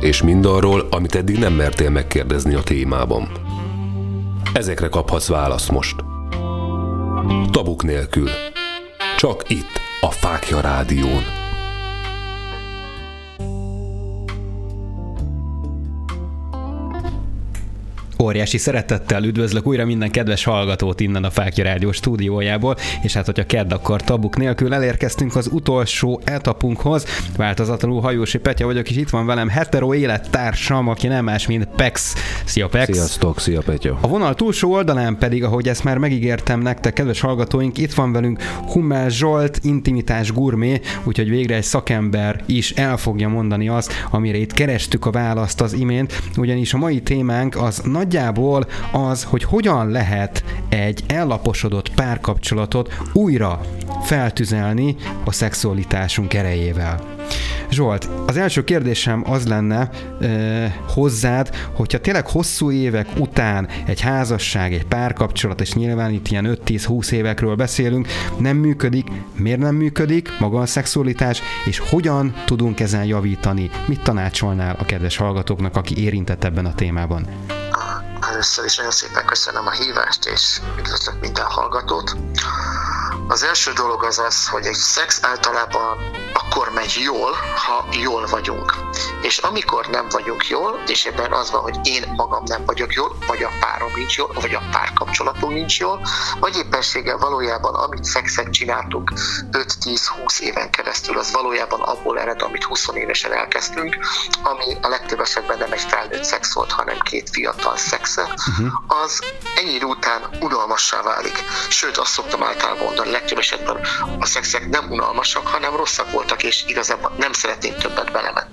és 0.00 0.22
mindarról, 0.22 0.86
amit 0.90 1.14
eddig 1.14 1.38
nem 1.38 1.52
mertél 1.52 1.90
megkérdezni 1.90 2.54
a 2.54 2.62
témában. 2.62 3.28
Ezekre 4.52 4.88
kaphatsz 4.88 5.28
választ 5.28 5.70
most. 5.70 6.04
Tabuk 7.50 7.82
nélkül. 7.82 8.28
Csak 9.16 9.50
itt, 9.50 9.80
a 10.00 10.10
Fákja 10.10 10.60
Rádión. 10.60 11.41
Óriási 18.22 18.58
szeretettel 18.58 19.24
üdvözlök 19.24 19.66
újra 19.66 19.84
minden 19.84 20.10
kedves 20.10 20.44
hallgatót 20.44 21.00
innen 21.00 21.24
a 21.24 21.30
Fákja 21.30 21.64
Rádió 21.64 21.92
stúdiójából, 21.92 22.76
és 23.02 23.12
hát, 23.12 23.24
hogyha 23.24 23.46
kedd, 23.46 23.72
akkor 23.72 24.02
tabuk 24.02 24.36
nélkül 24.36 24.74
elérkeztünk 24.74 25.36
az 25.36 25.48
utolsó 25.52 26.20
etapunkhoz. 26.24 27.06
Változatlanul 27.36 28.00
Hajósi 28.00 28.38
Petya 28.38 28.66
vagyok, 28.66 28.90
és 28.90 28.96
itt 28.96 29.10
van 29.10 29.26
velem 29.26 29.48
hetero 29.48 29.94
élettársam, 29.94 30.88
aki 30.88 31.06
nem 31.06 31.24
más, 31.24 31.46
mint 31.46 31.68
Pex. 31.76 32.14
Szia 32.44 32.68
Pex! 32.68 32.92
Sziasztok, 32.92 33.40
szia 33.40 33.60
Petya! 33.60 33.98
A 34.00 34.08
vonal 34.08 34.34
túlsó 34.34 34.72
oldalán 34.72 35.18
pedig, 35.18 35.44
ahogy 35.44 35.68
ezt 35.68 35.84
már 35.84 35.98
megígértem 35.98 36.60
nektek, 36.60 36.92
kedves 36.92 37.20
hallgatóink, 37.20 37.78
itt 37.78 37.94
van 37.94 38.12
velünk 38.12 38.42
Hummel 38.42 39.08
Zsolt, 39.08 39.58
intimitás 39.62 40.32
gurmé, 40.32 40.80
úgyhogy 41.04 41.28
végre 41.28 41.54
egy 41.54 41.62
szakember 41.62 42.42
is 42.46 42.70
el 42.70 42.96
fogja 42.96 43.28
mondani 43.28 43.68
azt, 43.68 43.92
amire 44.10 44.38
itt 44.38 44.52
kerestük 44.52 45.06
a 45.06 45.10
választ 45.10 45.60
az 45.60 45.72
imént, 45.72 46.22
ugyanis 46.36 46.74
a 46.74 46.78
mai 46.78 47.00
témánk 47.00 47.56
az 47.56 47.82
nagyjából 48.12 48.66
az, 48.92 49.24
hogy 49.24 49.44
hogyan 49.44 49.90
lehet 49.90 50.44
egy 50.68 51.02
ellaposodott 51.06 51.94
párkapcsolatot 51.94 52.94
újra 53.12 53.60
feltüzelni 54.02 54.96
a 55.24 55.32
szexualitásunk 55.32 56.34
erejével. 56.34 57.21
Zsolt, 57.70 58.08
az 58.26 58.36
első 58.36 58.64
kérdésem 58.64 59.22
az 59.30 59.46
lenne 59.46 59.90
e, 60.20 60.76
hozzád, 60.88 61.56
hogyha 61.72 61.98
tényleg 62.00 62.26
hosszú 62.26 62.70
évek 62.70 63.08
után 63.18 63.68
egy 63.86 64.00
házasság, 64.00 64.72
egy 64.72 64.86
párkapcsolat, 64.86 65.60
és 65.60 65.72
nyilván 65.72 66.12
itt 66.12 66.28
ilyen 66.28 66.58
5-10-20 66.66 67.10
évekről 67.10 67.54
beszélünk, 67.54 68.08
nem 68.38 68.56
működik, 68.56 69.06
miért 69.36 69.58
nem 69.58 69.74
működik 69.74 70.28
maga 70.38 70.60
a 70.60 70.66
szexualitás, 70.66 71.42
és 71.64 71.78
hogyan 71.78 72.34
tudunk 72.44 72.80
ezen 72.80 73.04
javítani? 73.04 73.70
Mit 73.86 74.02
tanácsolnál 74.02 74.76
a 74.78 74.84
kedves 74.84 75.16
hallgatóknak, 75.16 75.76
aki 75.76 76.02
érintett 76.02 76.44
ebben 76.44 76.66
a 76.66 76.74
témában? 76.74 77.26
Először 78.28 78.64
is 78.64 78.76
nagyon 78.76 78.92
szépen 78.92 79.26
köszönöm 79.26 79.66
a 79.66 79.70
hívást, 79.70 80.24
és 80.24 80.60
üdvözlök 80.78 81.20
minden 81.20 81.44
hallgatót. 81.44 82.16
Az 83.28 83.42
első 83.42 83.72
dolog 83.72 84.04
az 84.04 84.18
az, 84.18 84.48
hogy 84.48 84.66
egy 84.66 84.74
szex 84.74 85.18
általában 85.22 85.98
akkor 86.32 86.72
megy 86.74 87.00
jól, 87.02 87.32
ha 87.66 87.86
jól 87.90 88.26
vagyunk. 88.26 88.74
És 89.22 89.38
amikor 89.38 89.86
nem 89.86 90.06
vagyunk 90.10 90.48
jól, 90.48 90.82
és 90.86 91.04
ebben 91.04 91.32
az 91.32 91.50
van, 91.50 91.60
hogy 91.60 91.78
én 91.82 92.12
magam 92.16 92.42
nem 92.44 92.64
vagyok 92.64 92.92
jól, 92.92 93.16
vagy 93.26 93.42
a 93.42 93.50
párom 93.60 93.92
nincs 93.94 94.16
jól, 94.16 94.30
vagy 94.40 94.54
a 94.54 94.62
párkapcsolatunk 94.70 95.52
nincs 95.52 95.78
jól, 95.78 96.06
vagy 96.40 96.56
éppenséggel 96.56 97.18
valójában 97.18 97.74
amit 97.74 98.04
szexet 98.04 98.50
csináltunk 98.50 99.12
5-10-20 99.52 100.38
éven 100.40 100.70
keresztül, 100.70 101.18
az 101.18 101.32
valójában 101.32 101.80
abból 101.80 102.18
ered, 102.18 102.42
amit 102.42 102.64
20 102.64 102.88
évesen 102.94 103.32
elkezdtünk, 103.32 103.96
ami 104.42 104.76
a 104.82 104.88
legtöbb 104.88 105.20
esetben 105.20 105.58
nem 105.58 105.72
egy 105.72 105.80
felnőtt 105.88 106.24
szex 106.24 106.54
volt, 106.54 106.72
hanem 106.72 106.98
két 106.98 107.30
fiatal 107.30 107.76
szexe, 108.12 108.50
uh-huh. 108.50 109.02
az 109.02 109.20
ennyi 109.56 109.74
idő 109.74 109.86
után 109.86 110.20
unalmassá 110.40 111.02
válik. 111.02 111.44
Sőt, 111.68 111.96
azt 111.96 112.12
szoktam 112.12 112.42
általában 112.42 112.84
mondani, 112.84 113.10
legtöbb 113.10 113.38
esetben 113.38 113.76
a 114.18 114.26
szexek 114.26 114.68
nem 114.68 114.90
unalmasak, 114.90 115.46
hanem 115.46 115.76
rosszak 115.76 116.10
voltak, 116.10 116.42
és 116.42 116.64
igazából 116.66 117.12
nem 117.18 117.32
szeretnénk 117.32 117.76
többet 117.76 118.12
belemenni. 118.12 118.51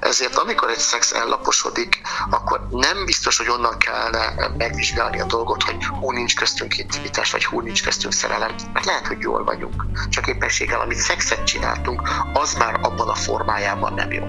Ezért 0.00 0.36
amikor 0.36 0.70
egy 0.70 0.78
szex 0.78 1.12
ellaposodik, 1.12 2.00
akkor 2.30 2.66
nem 2.70 3.04
biztos, 3.04 3.36
hogy 3.36 3.48
onnan 3.48 3.78
kellene 3.78 4.48
megvizsgálni 4.56 5.20
a 5.20 5.24
dolgot, 5.24 5.62
hogy 5.62 5.84
hú 5.84 6.12
nincs 6.12 6.36
köztünk 6.36 6.78
intimitás, 6.78 7.30
vagy 7.30 7.44
hú 7.44 7.60
nincs 7.60 7.82
köztünk 7.82 8.12
szerelem, 8.12 8.54
mert 8.72 8.84
lehet, 8.84 9.06
hogy 9.06 9.20
jól 9.20 9.44
vagyunk. 9.44 9.84
Csak 10.08 10.26
éppenséggel, 10.26 10.80
amit 10.80 10.98
szexet 10.98 11.44
csináltunk, 11.44 12.02
az 12.32 12.54
már 12.54 12.78
abban 12.82 13.08
a 13.08 13.14
formájában 13.14 13.94
nem 13.94 14.12
jó. 14.12 14.24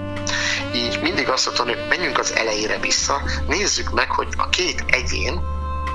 Így 0.74 1.00
mindig 1.02 1.28
azt 1.28 1.46
mondom, 1.46 1.66
hogy 1.66 1.88
menjünk 1.88 2.18
az 2.18 2.32
elejére 2.34 2.78
vissza, 2.78 3.22
nézzük 3.46 3.90
meg, 3.90 4.10
hogy 4.10 4.28
a 4.36 4.48
két 4.48 4.84
egyén 4.86 5.40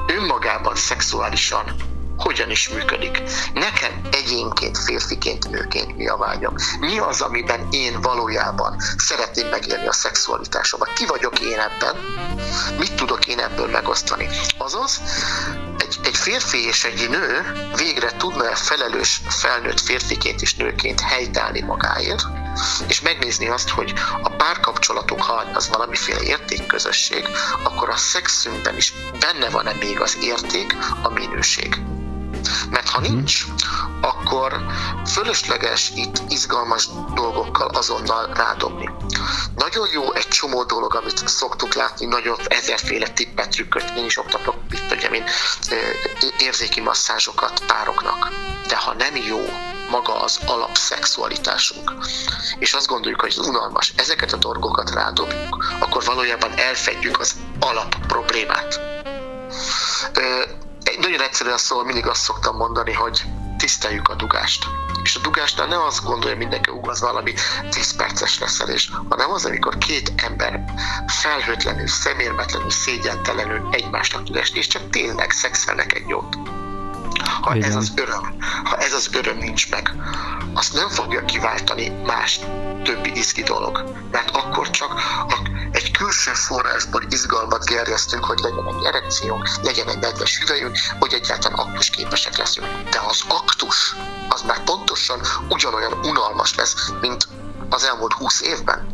önmagában 0.08 0.76
szexuálisan 0.76 1.97
hogyan 2.18 2.50
is 2.50 2.70
működik. 2.70 3.24
Nekem 3.54 4.02
egyénként, 4.12 4.78
férfiként, 4.78 5.50
nőként 5.50 5.98
mi 5.98 6.08
a 6.08 6.18
vágyam? 6.18 6.54
Mi 6.80 6.98
az, 6.98 7.22
amiben 7.22 7.68
én 7.72 8.02
valójában 8.02 8.76
szeretném 8.98 9.48
megélni 9.48 9.88
a 9.88 9.92
szexualitásomat? 9.92 10.94
Ki 10.94 11.06
vagyok 11.06 11.40
én 11.40 11.60
ebben? 11.60 11.96
Mit 12.80 12.94
tudok 12.94 13.28
én 13.28 13.40
ebből 13.40 13.68
megosztani? 13.68 14.28
Azaz, 14.58 15.02
egy, 15.78 16.00
egy 16.04 16.18
férfi 16.18 16.66
és 16.66 16.84
egy 16.84 17.10
nő 17.10 17.52
végre 17.76 18.12
tudna 18.18 18.56
felelős 18.56 19.22
felnőtt 19.30 19.80
férfiként 19.80 20.42
és 20.42 20.56
nőként 20.56 21.02
helytállni 21.02 21.62
magáért, 21.62 22.24
és 22.88 23.02
megnézni 23.02 23.48
azt, 23.48 23.70
hogy 23.70 23.94
a 24.22 24.30
párkapcsolatunk, 24.30 25.24
ha 25.24 25.44
az 25.54 25.70
valamiféle 25.70 26.22
értékközösség, 26.22 27.28
akkor 27.64 27.90
a 27.90 27.96
szexünkben 27.96 28.76
is 28.76 28.94
benne 29.20 29.50
van-e 29.50 29.74
még 29.80 30.00
az 30.00 30.18
érték, 30.22 30.76
a 31.02 31.10
minőség. 31.10 31.76
Mert 32.70 32.90
ha 32.90 33.00
nincs, 33.00 33.46
akkor 34.02 34.66
fölösleges 35.06 35.92
itt 35.96 36.22
izgalmas 36.30 36.90
dolgokkal 37.16 37.68
azonnal 37.68 38.34
rádobni. 38.34 38.90
Nagyon 39.56 39.88
jó 39.94 40.14
egy 40.14 40.28
csomó 40.28 40.64
dolog, 40.64 40.96
amit 40.96 41.28
szoktuk 41.28 41.74
látni, 41.74 42.06
nagyon 42.06 42.38
ezerféle 42.48 43.08
tippet, 43.08 43.50
trükköt, 43.50 43.94
én 43.98 44.06
is 44.06 44.18
oktatok, 44.18 44.56
mit 44.70 44.88
tudjam 44.88 45.14
én, 45.14 45.24
érzéki 46.40 46.82
masszázsokat 46.82 47.64
pároknak. 47.66 48.30
De 48.68 48.78
ha 48.78 48.94
nem 48.94 49.16
jó 49.16 49.46
maga 49.90 50.22
az 50.22 50.40
alapszexualitásunk, 50.46 51.94
és 52.60 52.74
azt 52.74 52.88
gondoljuk, 52.88 53.22
hogy 53.22 53.36
unalmas, 53.38 53.94
ezeket 53.96 54.34
a 54.34 54.38
dolgokat 54.38 54.90
rádobjuk, 54.90 55.66
akkor 55.80 56.04
valójában 56.04 56.52
elfedjük 56.58 57.20
az 57.20 57.36
alap 57.60 57.96
problémát. 58.08 58.80
Nagyon 61.00 61.22
egyszerűen 61.22 61.58
szól, 61.58 61.84
mindig 61.86 62.08
azt 62.08 62.22
szoktam 62.22 62.56
mondani, 62.56 62.94
hogy 62.94 63.24
tiszteljük 63.58 64.10
a 64.10 64.16
dugást. 64.16 64.66
És 65.04 65.16
a 65.16 65.20
dugásnál 65.20 65.68
nem 65.68 65.82
azt 65.82 66.04
gondolja 66.04 66.38
mindenki, 66.38 66.70
hogy 66.70 66.80
az 66.90 67.02
valami 67.02 67.34
10 67.70 67.96
perces 67.96 68.40
leszelés, 68.40 68.92
hanem 69.10 69.32
az, 69.32 69.46
amikor 69.46 69.78
két 69.78 70.14
ember 70.16 70.64
felhőtlenül, 71.08 71.88
szemérmetlenül, 71.88 72.70
szégyentelenül 72.70 73.68
egymásnak 73.72 74.24
tud 74.24 74.36
esni, 74.36 74.58
és 74.58 74.68
csak 74.68 74.90
tényleg 74.90 75.32
szexelnek 75.32 75.94
egy 75.94 76.08
jót. 76.08 76.38
Ha 77.42 77.56
Igen. 77.56 77.70
ez 77.70 77.76
az 77.76 77.92
öröm, 77.96 78.38
ha 78.64 78.78
ez 78.78 78.94
az 78.94 79.10
öröm 79.14 79.38
nincs 79.38 79.70
meg, 79.70 79.94
azt 80.54 80.74
nem 80.74 80.90
fogja 80.90 81.26
kiváltani 81.26 81.90
más 81.90 82.40
többi 82.84 83.12
izgi 83.16 83.44
dolog. 83.44 83.84
Mert 84.12 84.36
akkor 84.36 84.70
csak 84.70 84.94
a, 85.28 85.57
egy 85.78 85.92
külső 85.92 86.32
forrásból 86.34 87.04
izgalmat 87.10 87.66
gerjesztünk, 87.66 88.26
hogy 88.26 88.40
legyen 88.40 88.68
egy 88.68 88.84
erekciónk, 88.84 89.50
legyen 89.62 89.88
egy 89.88 90.00
nedves 90.00 90.38
hüvelyünk, 90.40 90.78
hogy 91.00 91.14
egyáltalán 91.14 91.58
aktus 91.58 91.90
képesek 91.90 92.38
leszünk. 92.38 92.68
De 92.90 93.00
az 93.08 93.24
aktus, 93.28 93.96
az 94.30 94.42
már 94.42 94.64
pontosan 94.64 95.22
ugyanolyan 95.50 95.94
unalmas 95.94 96.56
lesz, 96.56 96.76
mint 97.02 97.28
az 97.70 97.84
elmúlt 97.84 98.14
20 98.14 98.42
évben. 98.42 98.88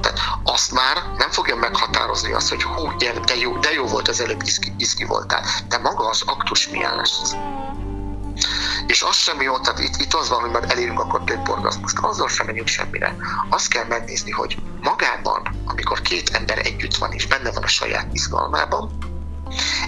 Tehát 0.00 0.18
azt 0.44 0.72
már 0.72 0.96
nem 1.16 1.30
fogja 1.30 1.56
meghatározni 1.56 2.32
azt, 2.32 2.48
hogy 2.48 2.62
hú, 2.62 2.96
de 2.96 3.36
jó, 3.36 3.58
de 3.58 3.72
jó 3.72 3.86
volt 3.86 4.08
az 4.08 4.20
előbb, 4.20 4.42
izgi, 4.42 4.74
izgi 4.78 5.04
voltál. 5.04 5.44
De 5.68 5.78
maga 5.78 6.08
az 6.08 6.22
aktus 6.26 6.68
milyen 6.68 6.96
lesz. 6.96 7.34
És 8.86 9.02
az 9.02 9.16
sem 9.16 9.40
jó, 9.40 9.58
tehát 9.58 9.78
itt, 9.78 9.96
itt 9.96 10.14
az 10.14 10.28
van, 10.28 10.40
hogy 10.40 10.50
már 10.50 10.64
elérünk 10.68 11.00
akkor 11.00 11.24
több 11.24 11.48
orgazmust, 11.48 11.98
azzal 11.98 12.28
sem 12.28 12.46
menjünk 12.46 12.68
semmire. 12.68 13.16
Azt 13.48 13.68
kell 13.68 13.84
megnézni, 13.84 14.30
hogy 14.30 14.56
magában, 14.80 15.62
amikor 15.64 16.00
két 16.00 16.30
ember 16.30 16.58
együtt 16.58 16.96
van, 16.96 17.12
és 17.12 17.26
benne 17.26 17.52
van 17.52 17.62
a 17.62 17.66
saját 17.66 18.08
izgalmában, 18.12 18.98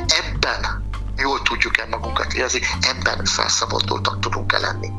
ebben 0.07 0.84
jól 1.16 1.42
tudjuk-e 1.42 1.86
magunkat 1.90 2.32
érezni, 2.32 2.61
ebben 2.80 3.24
felszabadultak 3.24 4.20
tudunk-e 4.20 4.59
lenni. 4.59 4.90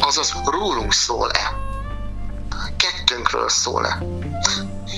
Azaz 0.00 0.34
rólunk 0.44 0.92
szól-e? 0.92 1.56
Kettőnkről 2.76 3.48
szól-e? 3.48 3.98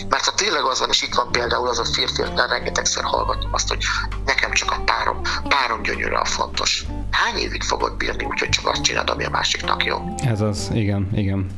Mert 0.09 0.25
ha 0.25 0.35
tényleg 0.35 0.65
az 0.65 0.79
van, 0.79 0.89
és 0.89 1.03
itt 1.03 1.15
van 1.15 1.31
például 1.31 1.69
az 1.69 1.79
a 1.79 1.85
férfi, 1.85 2.23
akár 2.23 2.49
rengetegszer 2.49 3.05
hallgatom 3.05 3.53
azt, 3.53 3.69
hogy 3.69 3.85
nekem 4.25 4.53
csak 4.53 4.71
a 4.71 4.83
párom, 4.85 5.21
párom 5.49 5.83
gyönyörű 5.83 6.15
a 6.15 6.25
fontos. 6.25 6.85
Hány 7.11 7.37
évig 7.37 7.63
fogod 7.63 7.97
bírni, 7.97 8.25
úgyhogy 8.25 8.49
csak 8.49 8.67
azt 8.67 8.83
csinálod, 8.83 9.11
ami 9.11 9.25
a 9.25 9.31
másiknak 9.31 9.85
jó? 9.85 10.15
Ez 10.17 10.41
az, 10.41 10.69
igen, 10.73 11.09
igen. 11.13 11.51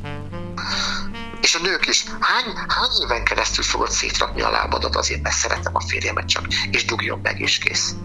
És 1.41 1.55
a 1.55 1.59
nők 1.61 1.87
is, 1.87 2.05
hány, 2.19 2.55
hány 2.67 2.89
éven 3.01 3.23
keresztül 3.23 3.63
fogod 3.63 3.89
szétrakni 3.89 4.41
a 4.41 4.49
lábadat 4.49 4.95
azért, 4.95 5.21
mert 5.21 5.35
szeretem 5.35 5.75
a 5.75 5.81
férjemet 5.81 6.27
csak, 6.27 6.45
és 6.71 6.85
dugjon 6.85 7.19
meg, 7.23 7.39
és 7.39 7.57
kész. 7.57 7.95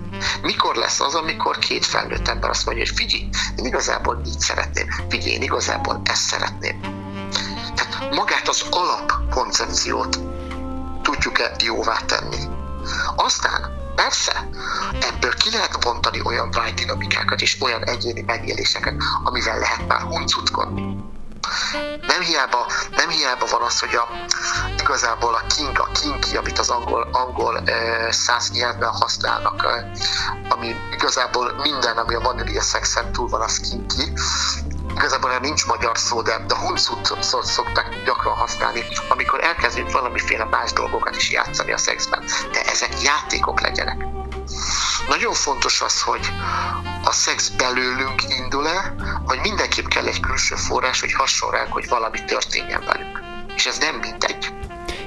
Mikor 0.43 0.75
lesz 0.75 1.01
az, 1.01 1.15
amikor 1.15 1.59
két 1.59 1.87
felnőtt 1.87 2.29
ember 2.29 2.51
azt 2.51 2.67
mondja, 2.67 2.85
hogy 2.85 2.97
figyelj, 2.97 3.29
én 3.57 3.65
igazából 3.65 4.23
így 4.27 4.39
szeretném, 4.39 4.89
figyelj, 5.09 5.33
én 5.33 5.43
igazából 5.43 6.01
ezt 6.05 6.23
szeretném. 6.23 7.02
Tehát 7.75 8.15
magát 8.15 8.49
az 8.49 8.65
alapkoncepciót 8.71 10.19
tudjuk-e 11.03 11.53
jóvá 11.59 11.97
tenni. 12.07 12.39
Aztán 13.17 13.81
Persze, 13.95 14.49
ebből 15.01 15.35
ki 15.35 15.51
lehet 15.51 15.81
bontani 15.81 16.21
olyan 16.25 16.51
vágydinamikákat 16.51 17.41
és 17.41 17.57
olyan 17.61 17.85
egyéni 17.85 18.21
megéléseket, 18.21 18.95
amivel 19.25 19.59
lehet 19.59 19.87
már 19.87 20.01
huncutkodni. 20.01 20.97
Nem 22.07 22.21
hiába, 22.21 22.67
nem 22.97 23.09
hiába 23.09 23.47
van 23.51 23.63
az, 23.63 23.81
hogy 23.81 23.95
a, 23.95 24.09
igazából 24.81 25.35
a 25.35 25.47
kink, 25.47 25.79
a 25.79 25.89
kinki, 26.01 26.37
amit 26.37 26.59
az 26.59 26.69
angol, 26.69 27.09
angol 27.13 27.59
eh, 27.59 28.13
száz 28.13 28.51
nyelvben 28.51 28.91
használnak, 28.91 29.65
eh, 29.65 29.85
ami 30.49 30.77
igazából 30.93 31.53
minden, 31.63 31.97
ami 31.97 32.15
a 32.15 32.21
vanília 32.21 32.63
szexen 32.63 33.13
túl 33.13 33.29
van, 33.29 33.41
az 33.41 33.59
kinki. 33.59 34.13
Igazából 34.95 35.31
erre 35.31 35.41
nincs 35.41 35.67
magyar 35.67 35.99
szó, 35.99 36.23
de, 36.23 36.39
de 36.47 36.57
huncut 36.57 37.23
szót 37.23 37.45
szokták 37.45 38.03
gyakran 38.05 38.35
használni, 38.35 38.85
amikor 39.09 39.45
elkezdünk 39.45 39.93
valamiféle 39.93 40.45
más 40.45 40.73
dolgokat 40.73 41.17
is 41.17 41.31
játszani 41.31 41.73
a 41.73 41.79
szexben. 41.79 42.25
De 42.53 42.63
ezek 42.63 43.03
játékok 43.03 43.61
legyenek. 43.61 44.07
Nagyon 45.09 45.33
fontos 45.33 45.81
az, 45.81 46.03
hogy 46.03 46.33
a 47.05 47.13
szex 47.13 47.49
belőlünk 47.49 48.23
indul-e, 48.29 48.95
vagy 49.25 49.39
mindenképp 49.41 49.87
kell 49.87 50.07
egy 50.07 50.21
külső 50.21 50.55
forrás, 50.55 51.01
hogy 51.01 51.13
hasson 51.13 51.69
hogy 51.69 51.89
valami 51.89 52.25
történjen 52.25 52.85
velünk. 52.85 53.21
És 53.55 53.67
ez 53.67 53.79
nem 53.79 53.95
mindegy. 53.95 54.55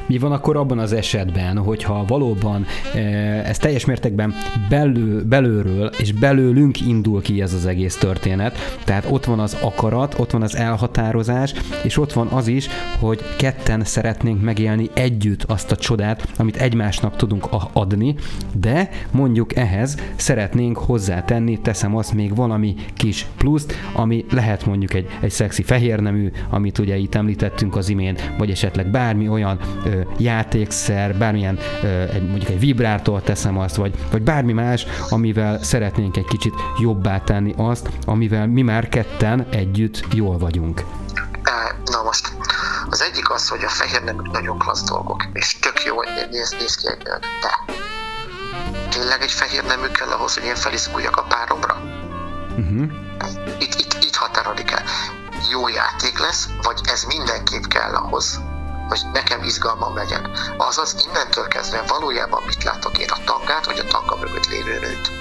Mi 0.08 0.18
van 0.18 0.32
akkor 0.32 0.58
abban 0.58 0.80
az 0.80 0.94
esetben, 0.94 1.58
hogyha 1.58 2.06
valóban 2.08 2.66
eh, 2.94 3.50
ez 3.50 3.58
teljes 3.58 3.86
mértékben 3.86 4.34
belül, 4.70 5.24
belülről 5.24 5.90
és 5.98 6.12
belőlünk 6.12 6.82
indul 6.82 7.22
ki 7.22 7.42
ez 7.42 7.54
az 7.54 7.66
egész 7.66 7.96
történet, 7.96 8.58
tehát 8.84 9.06
ott 9.10 9.26
van 9.26 9.40
az 9.40 9.58
akarat, 9.62 10.20
ott 10.20 10.32
van 10.32 10.42
az 10.42 10.56
elhatározás, 10.56 11.54
és 11.84 11.98
ott 11.98 12.14
van 12.14 12.28
az 12.28 12.48
is, 12.48 12.68
hogy 13.00 13.20
ketten 13.38 13.84
szeretnénk 13.84 14.42
megélni 14.42 14.90
együtt 14.94 15.44
azt 15.44 15.72
a 15.72 15.76
csodát, 15.76 16.28
amit 16.38 16.58
egymásnak 16.58 17.16
tudunk 17.16 17.48
adni, 17.74 18.16
de 18.54 18.90
mondjuk 19.12 19.56
ehhez 19.56 19.98
szeretnénk 20.16 20.78
hozzátenni, 20.78 21.60
teszem 21.60 21.96
azt 21.96 22.14
még 22.14 22.36
valami 22.36 22.76
kis 22.94 23.28
pluszt, 23.38 23.74
ami 23.94 24.26
lehet 24.32 24.66
mondjuk 24.66 24.94
egy, 24.94 25.08
egy 25.20 25.32
szexi 25.32 25.64
fehérnemű, 25.64 26.32
amit 26.50 26.78
ugye 26.78 26.96
itt 26.96 27.16
említettünk 27.16 27.76
az 27.76 27.90
imént, 27.90 28.32
vagy 28.38 28.50
esetleg 28.50 28.88
bármi 28.88 29.28
olyan 29.28 29.60
ö, 29.86 29.95
játékszer, 30.18 31.16
bármilyen 31.16 31.60
egy, 32.14 32.28
mondjuk 32.28 32.50
egy 32.50 32.60
vibrátor 32.60 33.22
teszem 33.22 33.58
azt, 33.58 33.76
vagy, 33.76 33.94
vagy 34.12 34.22
bármi 34.22 34.54
más, 34.54 34.86
amivel 35.10 35.64
szeretnénk 35.64 36.18
egy 36.18 36.26
kicsit 36.26 36.54
jobbá 36.80 37.20
tenni 37.20 37.54
azt, 37.58 37.90
amivel 38.06 38.48
mi 38.48 38.62
már 38.62 38.90
ketten 38.90 39.48
együtt 39.52 40.04
jól 40.14 40.38
vagyunk. 40.38 40.84
Na 41.86 42.04
most, 42.04 42.32
az 42.90 43.02
egyik 43.02 43.30
az, 43.30 43.48
hogy 43.48 43.64
a 43.64 43.70
fehér 43.70 44.04
neműk 44.04 44.32
nagyon 44.32 44.58
klassz 44.58 44.84
dolgok, 44.84 45.26
és 45.34 45.60
tök 45.60 45.84
jó, 45.84 45.96
hogy 45.96 46.08
néz, 46.32 46.56
néz 46.60 46.76
ki 46.76 46.88
egy. 46.88 47.04
De 47.04 47.20
tényleg 48.90 49.22
egy 49.22 49.32
fehér 49.32 49.64
nemű 49.64 49.88
kell 49.88 50.08
ahhoz, 50.08 50.34
hogy 50.34 50.44
én 50.44 50.56
felizguljak 50.56 51.18
a 51.18 51.22
páromra? 51.22 51.78
Uh-huh. 52.58 52.92
Itt, 53.60 53.74
itt, 53.74 53.98
itt 54.02 54.16
határodik 54.16 54.72
el. 54.72 54.84
Jó 55.52 55.68
játék 55.68 56.20
lesz, 56.20 56.50
vagy 56.64 56.80
ez 56.84 57.04
mindenképp 57.04 57.64
kell 57.64 57.94
ahhoz, 57.94 58.40
hogy 58.88 59.02
nekem 59.14 59.44
izgalmam 59.44 59.96
legyen. 59.96 60.32
Azaz 60.58 61.06
innentől 61.08 61.48
kezdve 61.48 61.84
valójában 61.88 62.44
mit 62.46 62.64
látok 62.64 62.98
én, 62.98 63.10
a 63.10 63.24
tangát, 63.26 63.66
vagy 63.66 63.80
a 63.80 63.88
tanga 63.88 64.16
mögött 64.16 64.48
lévő 64.48 64.80
nőt. 64.80 65.12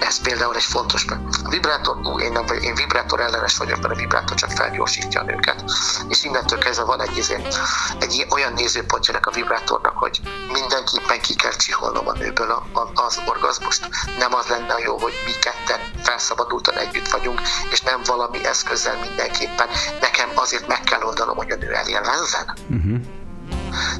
Ez 0.00 0.20
például 0.20 0.54
egy 0.56 0.62
fontos. 0.62 1.04
A 1.44 1.48
vibrátor, 1.48 1.96
ú, 2.02 2.20
én, 2.20 2.32
nem, 2.32 2.44
én 2.60 2.74
vibrátor 2.74 3.20
ellenes 3.20 3.56
vagyok, 3.56 3.80
mert 3.80 3.94
a 3.94 3.96
vibrátor 3.96 4.36
csak 4.36 4.50
felgyorsítja 4.50 5.20
a 5.20 5.24
nőket. 5.24 5.64
És 6.08 6.24
innentől 6.24 6.58
kezdve 6.58 6.84
van 6.84 7.00
egy, 7.00 7.16
izé- 7.16 7.58
egy 7.98 8.26
olyan 8.30 8.52
nézőpontjának 8.52 9.26
a 9.26 9.30
vibrátornak, 9.30 9.98
hogy 9.98 10.20
mindenképpen 10.52 11.20
ki 11.20 11.34
kell 11.34 11.52
csiholnom 11.52 12.08
a 12.08 12.12
nőből 12.12 12.50
a, 12.50 12.78
a, 12.80 13.02
az 13.02 13.20
orgazmust. 13.26 13.88
Nem 14.18 14.34
az 14.34 14.46
lenne 14.46 14.78
jó, 14.78 14.98
hogy 14.98 15.12
mi 15.24 15.32
ketten 15.32 15.91
felszabadultan 16.12 16.78
együtt 16.78 17.08
vagyunk, 17.08 17.40
és 17.70 17.80
nem 17.80 18.00
valami 18.04 18.44
eszközzel 18.44 18.96
mindenképpen. 19.00 19.68
Nekem 20.00 20.28
azért 20.34 20.66
meg 20.66 20.80
kell 20.80 21.02
oldanom, 21.02 21.36
hogy 21.36 21.50
a 21.50 21.56
nő 21.56 21.74
elélvezzen. 21.74 22.56
Uh-huh. 22.68 23.00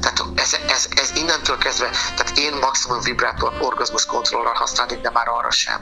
Tehát 0.01 0.23
ez, 0.35 0.55
ez, 0.67 0.87
ez 0.95 1.11
innentől 1.15 1.57
kezdve, 1.57 1.89
tehát 2.15 2.37
én 2.37 2.53
maximum 2.61 2.99
vibrátor 3.01 3.53
orgazmus 3.61 4.05
kontrollal 4.05 4.53
használnék, 4.53 5.01
de 5.01 5.09
már 5.09 5.27
arra 5.27 5.51
sem. 5.51 5.79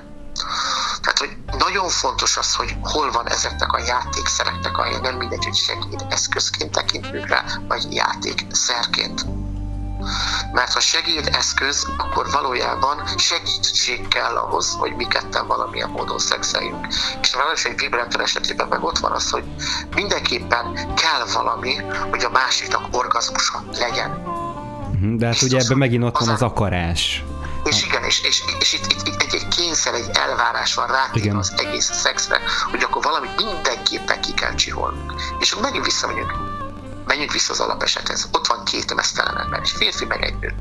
Tehát, 1.02 1.20
hogy 1.20 1.38
nagyon 1.58 1.90
fontos 1.90 2.38
az, 2.38 2.56
hogy 2.56 2.76
hol 2.82 3.12
van 3.12 3.30
ezeknek 3.30 3.72
a 3.72 3.80
játékszereknek 3.80 4.78
a 4.78 4.84
helye, 4.84 5.00
nem 5.00 5.16
mindegy, 5.16 5.44
hogy 5.44 5.56
segéd 5.56 6.06
eszközként 6.10 6.72
tekintünk 6.72 7.28
rá, 7.28 7.44
vagy 7.68 7.94
játékszerként. 7.94 9.26
Mert 10.52 10.74
ha 10.74 10.80
segédeszköz, 10.80 11.88
akkor 11.98 12.28
valójában 12.32 13.04
segítség 13.18 14.08
kell 14.08 14.36
ahhoz, 14.36 14.76
hogy 14.80 14.96
mi 14.96 15.08
ketten 15.08 15.48
valamilyen 15.48 15.90
módon 15.90 16.20
szexeljünk. 16.20 16.88
És 17.22 17.34
ráadásul 17.34 17.72
egy 17.72 17.80
vibrátor 17.80 18.22
esetében 18.22 18.68
meg 18.68 18.84
ott 18.84 18.98
van 18.98 19.12
az, 19.12 19.30
hogy 19.30 19.44
mindenképpen 19.96 20.74
kell 20.96 21.26
valami, 21.34 21.76
hogy 22.10 22.24
a 22.24 22.30
másiknak 22.30 22.84
orgazmusa 22.92 23.64
legyen. 23.72 24.10
Mhm, 24.92 25.16
De 25.16 25.26
hát 25.26 25.42
ugye 25.42 25.60
ebben 25.60 25.78
megint 25.78 26.04
ott 26.04 26.18
van 26.18 26.28
Az 26.28 26.34
az 26.34 26.42
a- 26.42 26.46
akarás. 26.46 27.24
És 27.64 27.84
igen, 27.86 28.04
és, 28.04 28.22
és, 28.22 28.44
és 28.60 28.74
itt, 28.74 28.92
itt, 28.92 29.08
itt 29.08 29.22
egy, 29.22 29.36
egy 29.36 29.48
kényszer, 29.48 29.94
egy 29.94 30.10
elvárás 30.14 30.74
van 30.74 30.88
rá 30.88 31.10
Igen. 31.14 31.36
az 31.36 31.54
egész 31.58 31.92
szexre, 31.94 32.40
hogy 32.72 32.84
akkor 32.84 33.04
valamit 33.04 33.36
mindenképpen 33.46 34.22
ki 34.22 34.34
kell 34.34 34.54
csiholnunk. 34.56 35.14
És 35.40 35.52
akkor 35.52 35.64
megint 35.64 35.86
visszamegyünk. 35.86 36.32
Menjünk 37.12 37.32
vissza 37.32 37.54
az 37.54 37.60
alapesethez. 37.60 38.28
Ott 38.32 38.48
van 38.48 38.64
két 38.64 38.94
mesztelen 38.94 39.38
ember, 39.38 39.60
egy 39.60 39.70
férfi 39.70 40.06
meg 40.06 40.24
egy 40.24 40.40
nő. 40.40 40.56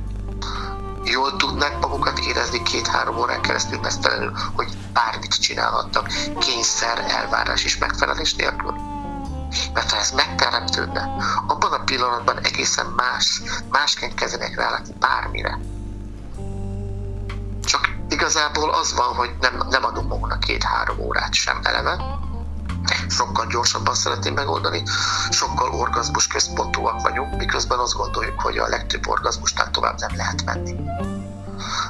Jól 1.04 1.36
tudnak 1.36 1.80
magukat 1.80 2.18
érezni 2.18 2.62
két-három 2.62 3.18
órán 3.18 3.40
keresztül 3.40 3.78
mesztelenül, 3.78 4.32
hogy 4.54 4.76
bármit 4.92 5.40
csinálhattak, 5.40 6.06
kényszer, 6.38 6.98
elvárás 6.98 7.64
és 7.64 7.78
megfelelés 7.78 8.34
nélkül. 8.34 8.74
Mert 9.74 9.90
ha 9.90 9.96
ez 9.96 10.10
megteremtődne, 10.10 11.08
abban 11.46 11.72
a 11.72 11.84
pillanatban 11.84 12.38
egészen 12.38 12.86
más, 12.86 13.42
másként 13.68 14.14
kezdenek 14.14 14.56
rálátni 14.56 14.94
bármire. 14.98 15.58
Csak 17.64 17.88
igazából 18.08 18.70
az 18.70 18.94
van, 18.94 19.14
hogy 19.14 19.30
nem, 19.40 19.62
nem 19.68 19.84
adunk 19.84 20.08
magunknak 20.08 20.40
két-három 20.40 20.98
órát 20.98 21.34
sem 21.34 21.60
eleve, 21.62 22.18
sokkal 23.08 23.46
gyorsabban 23.46 23.94
szeretném 23.94 24.34
megoldani, 24.34 24.82
sokkal 25.30 25.70
orgazmus 25.70 26.26
központúak 26.26 27.02
vagyunk, 27.02 27.36
miközben 27.36 27.78
azt 27.78 27.94
gondoljuk, 27.94 28.40
hogy 28.40 28.58
a 28.58 28.68
legtöbb 28.68 29.08
orgazmusnál 29.08 29.70
tovább 29.70 29.98
nem 29.98 30.16
lehet 30.16 30.44
menni. 30.44 30.74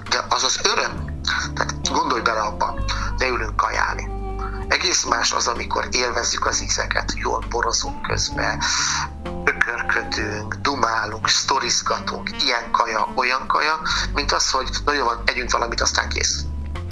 De 0.09 0.25
az 0.29 0.45
az 0.45 0.61
öröm, 0.63 1.21
tehát 1.55 1.91
gondolj 1.93 2.21
bele 2.21 2.41
abba, 2.41 2.75
leülünk 3.19 3.57
kajálni. 3.57 4.09
Egész 4.69 5.05
más 5.05 5.33
az, 5.33 5.47
amikor 5.47 5.89
élvezzük 5.91 6.47
az 6.47 6.63
ízeket, 6.63 7.13
jól 7.17 7.45
borozunk 7.51 8.03
közben, 8.03 8.63
ökörködünk, 9.45 10.55
dumálunk, 10.55 11.29
sztorizgatunk, 11.29 12.31
ilyen 12.45 12.71
kaja, 12.71 13.09
olyan 13.15 13.47
kaja, 13.47 13.81
mint 14.15 14.33
az, 14.33 14.51
hogy 14.51 14.69
na 14.85 14.93
jó 14.93 15.05
van, 15.05 15.23
együnk 15.25 15.51
valamit, 15.51 15.81
aztán 15.81 16.09
kész. 16.09 16.45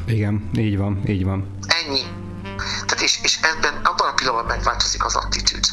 Igen, 0.07 0.51
így 0.55 0.77
van, 0.77 1.03
így 1.07 1.25
van. 1.25 1.59
Ennyi. 1.67 2.18
És, 3.09 3.19
és 3.23 3.39
ebben 3.43 3.75
abban 3.75 4.09
a 4.09 4.13
pillanatban 4.15 4.57
megváltozik 4.57 5.05
az 5.05 5.17
attitűd. 5.17 5.65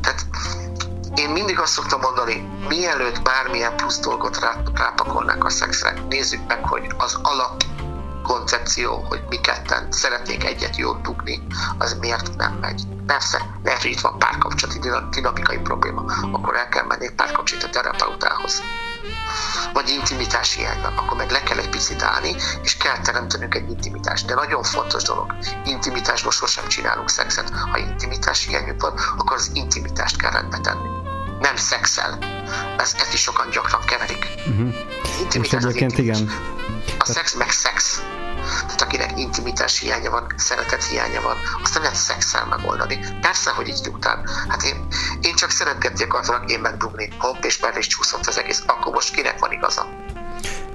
Tehát 0.00 0.26
én 1.14 1.30
mindig 1.30 1.58
azt 1.58 1.72
szoktam 1.72 2.00
mondani, 2.00 2.48
mielőtt 2.68 3.22
bármilyen 3.22 3.76
plusz 3.76 4.00
dolgot 4.00 4.38
rá, 4.38 4.62
rápakolnánk 4.74 5.44
a 5.44 5.50
szexre, 5.50 5.94
nézzük 6.08 6.46
meg, 6.46 6.64
hogy 6.64 6.94
az 6.98 7.18
alap 7.22 7.62
koncepció, 8.22 9.04
hogy 9.08 9.22
mi 9.28 9.40
ketten 9.40 9.92
szeretnénk 9.92 10.44
egyet 10.44 10.76
jót 10.76 11.00
dugni, 11.00 11.46
az 11.78 11.96
miért 12.00 12.36
nem 12.36 12.52
megy. 12.60 12.82
Persze, 13.06 13.42
lehet, 13.62 13.82
hogy 13.82 13.90
itt 13.90 14.00
van 14.00 14.18
párkapcsolati 14.18 14.78
dina- 14.78 15.08
dinamikai 15.14 15.58
probléma, 15.58 16.04
akkor 16.32 16.56
el 16.56 16.68
kell 16.68 16.84
menni 16.84 17.10
párkapcsolati 17.10 17.70
terapeutához 17.70 18.62
vagy 19.72 19.88
intimitás 19.88 20.54
hiányban, 20.54 20.92
akkor 20.96 21.16
meg 21.16 21.30
le 21.30 21.42
kell 21.42 21.58
egy 21.58 21.68
picit 21.68 22.02
állni, 22.02 22.36
és 22.62 22.76
kell 22.76 22.98
teremtenünk 22.98 23.54
egy 23.54 23.70
intimitást. 23.70 24.26
De 24.26 24.34
nagyon 24.34 24.62
fontos 24.62 25.02
dolog, 25.02 25.34
intimitásból 25.64 26.32
sosem 26.32 26.68
csinálunk 26.68 27.10
szexet. 27.10 27.50
Ha 27.70 27.78
intimitás 27.78 28.46
hiányunk 28.46 28.82
van, 28.82 28.98
akkor 29.16 29.36
az 29.36 29.50
intimitást 29.54 30.16
kell 30.16 30.30
rendbe 30.30 30.58
tenni. 30.58 30.88
Nem 31.40 31.56
szexel. 31.56 32.18
Ezt, 32.78 33.00
ezt 33.00 33.14
is 33.14 33.20
sokan 33.20 33.50
gyakran 33.50 33.80
keverik. 33.84 34.26
Uh-huh. 34.46 34.74
És 35.02 35.20
Intimitás 35.20 35.62
egyébként 35.62 35.90
intimitás. 35.90 36.20
igen, 36.20 36.32
A 36.98 37.04
szex 37.04 37.34
meg 37.34 37.50
szex. 37.50 38.02
Tehát 38.66 38.82
akinek 38.82 39.18
intimitás 39.18 39.78
hiánya 39.78 40.10
van, 40.10 40.26
szeretet 40.36 40.84
hiánya 40.84 41.20
van, 41.20 41.36
azt 41.62 41.74
nem 41.74 41.82
lehet 41.82 41.98
szexel 41.98 42.46
megoldani. 42.46 42.98
Persze, 43.20 43.50
hogy 43.50 43.68
így 43.68 43.88
után. 43.92 44.28
Hát 44.48 44.62
én, 44.62 44.86
én 45.20 45.34
csak 45.34 45.50
szeretgetni 45.50 46.04
akartalak, 46.04 46.50
én 46.50 46.60
megdugni. 46.60 47.08
Hopp, 47.18 47.44
és 47.44 47.58
bele 47.58 47.78
is 47.78 47.86
csúszott 47.86 48.26
az 48.26 48.38
egész. 48.38 48.62
Akkor 48.66 48.92
most 48.92 49.14
kinek 49.14 49.38
van 49.38 49.52
igaza? 49.52 49.86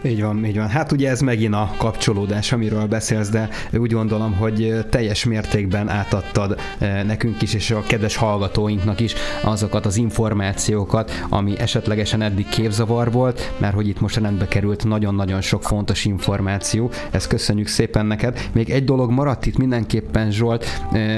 Így 0.07 0.21
van, 0.21 0.45
így 0.45 0.57
van. 0.57 0.67
Hát 0.67 0.91
ugye 0.91 1.09
ez 1.09 1.21
megint 1.21 1.53
a 1.53 1.71
kapcsolódás, 1.77 2.51
amiről 2.51 2.85
beszélsz, 2.85 3.29
de 3.29 3.49
úgy 3.73 3.91
gondolom, 3.91 4.33
hogy 4.33 4.85
teljes 4.89 5.25
mértékben 5.25 5.89
átadtad 5.89 6.59
nekünk 7.05 7.41
is, 7.41 7.53
és 7.53 7.71
a 7.71 7.83
kedves 7.87 8.15
hallgatóinknak 8.15 8.99
is 8.99 9.13
azokat 9.43 9.85
az 9.85 9.97
információkat, 9.97 11.11
ami 11.29 11.59
esetlegesen 11.59 12.21
eddig 12.21 12.49
képzavar 12.49 13.11
volt, 13.11 13.53
mert 13.57 13.73
hogy 13.73 13.87
itt 13.87 13.99
most 13.99 14.15
rendbe 14.17 14.47
került 14.47 14.85
nagyon-nagyon 14.85 15.41
sok 15.41 15.63
fontos 15.63 16.05
információ. 16.05 16.89
Ezt 17.11 17.27
köszönjük 17.27 17.67
szépen 17.67 18.05
neked. 18.05 18.49
Még 18.53 18.69
egy 18.69 18.83
dolog 18.83 19.11
maradt 19.11 19.45
itt 19.45 19.57
mindenképpen, 19.57 20.31
Zsolt, 20.31 20.65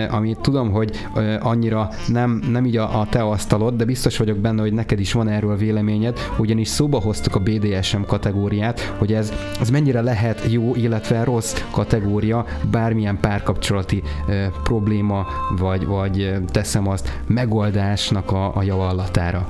ami 0.10 0.36
tudom, 0.42 0.72
hogy 0.72 1.08
annyira 1.40 1.90
nem, 2.08 2.44
nem 2.52 2.66
így 2.66 2.78
a, 2.78 3.00
a 3.00 3.08
te 3.10 3.22
asztalod, 3.24 3.76
de 3.76 3.86
biztos 3.86 4.18
vagyok 4.18 4.38
benne, 4.38 4.62
hogy 4.62 4.74
neked 4.74 5.00
is 5.00 5.14
van 5.14 5.28
erről 5.28 5.58
véleményed, 5.58 6.20
ugyanis 6.38 6.68
szóba 6.68 7.00
hoztuk 7.00 7.36
a 7.36 7.40
BDSM 7.40 8.02
kategóriát, 8.02 8.79
hogy 8.98 9.14
ez, 9.14 9.34
ez 9.62 9.70
mennyire 9.70 10.02
lehet 10.02 10.44
jó, 10.48 10.76
illetve 10.76 11.24
rossz 11.24 11.54
kategória 11.72 12.46
bármilyen 12.72 13.20
párkapcsolati 13.20 14.04
e, 14.28 14.50
probléma, 14.64 15.28
vagy, 15.58 15.86
vagy 15.86 16.34
teszem 16.52 16.88
azt, 16.88 17.20
megoldásnak 17.28 18.32
a, 18.32 18.56
a 18.56 18.64
javallatára. 18.64 19.48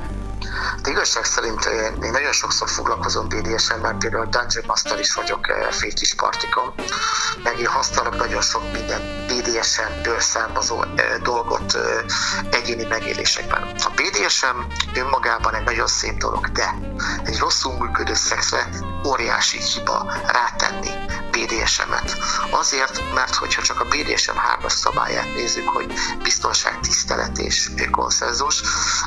De 0.82 0.90
igazság 0.90 1.26
szerint 1.26 1.66
én 2.04 2.12
nagyon 2.12 2.32
sokszor 2.32 2.70
foglalkozom 2.70 3.28
BDSM-mel, 3.28 3.96
például 4.00 4.26
Dungeon 4.26 4.66
Master 4.68 5.00
is 5.00 5.14
vagyok 5.14 5.48
fétis 5.72 6.16
partikon, 6.16 6.74
meg 7.44 7.60
én 7.60 7.66
használok 7.68 8.18
nagyon 8.18 8.42
sok 8.42 8.72
minden 8.72 9.26
BDSM-ből 9.28 10.20
származó 10.20 10.84
dolgot 11.22 11.78
egyéni 12.52 12.86
megélésekben. 12.86 13.62
A 13.78 13.90
BDSM 13.96 14.58
önmagában 14.94 15.56
egy 15.56 15.64
nagyon 15.64 15.88
szép 15.88 16.18
dolog, 16.18 16.52
de 16.52 16.76
egy 17.24 17.40
rosszul 17.40 17.74
működő 17.80 18.14
szexre 18.14 18.70
óriási 19.06 19.58
hiba 19.58 20.14
rátenni 20.28 20.92
BDSM-et. 21.32 22.18
Azért, 22.52 23.14
mert 23.14 23.36
hogyha 23.36 23.62
csak 23.62 23.80
a 23.80 23.86
BDSM 23.86 24.36
hármas 24.36 24.74
szabályát 24.74 25.34
nézzük, 25.34 25.70
hogy 25.70 25.94
biztonság, 26.24 26.80
tisztelet 26.80 27.38
és 27.38 27.72
konszenzus, 27.92 28.64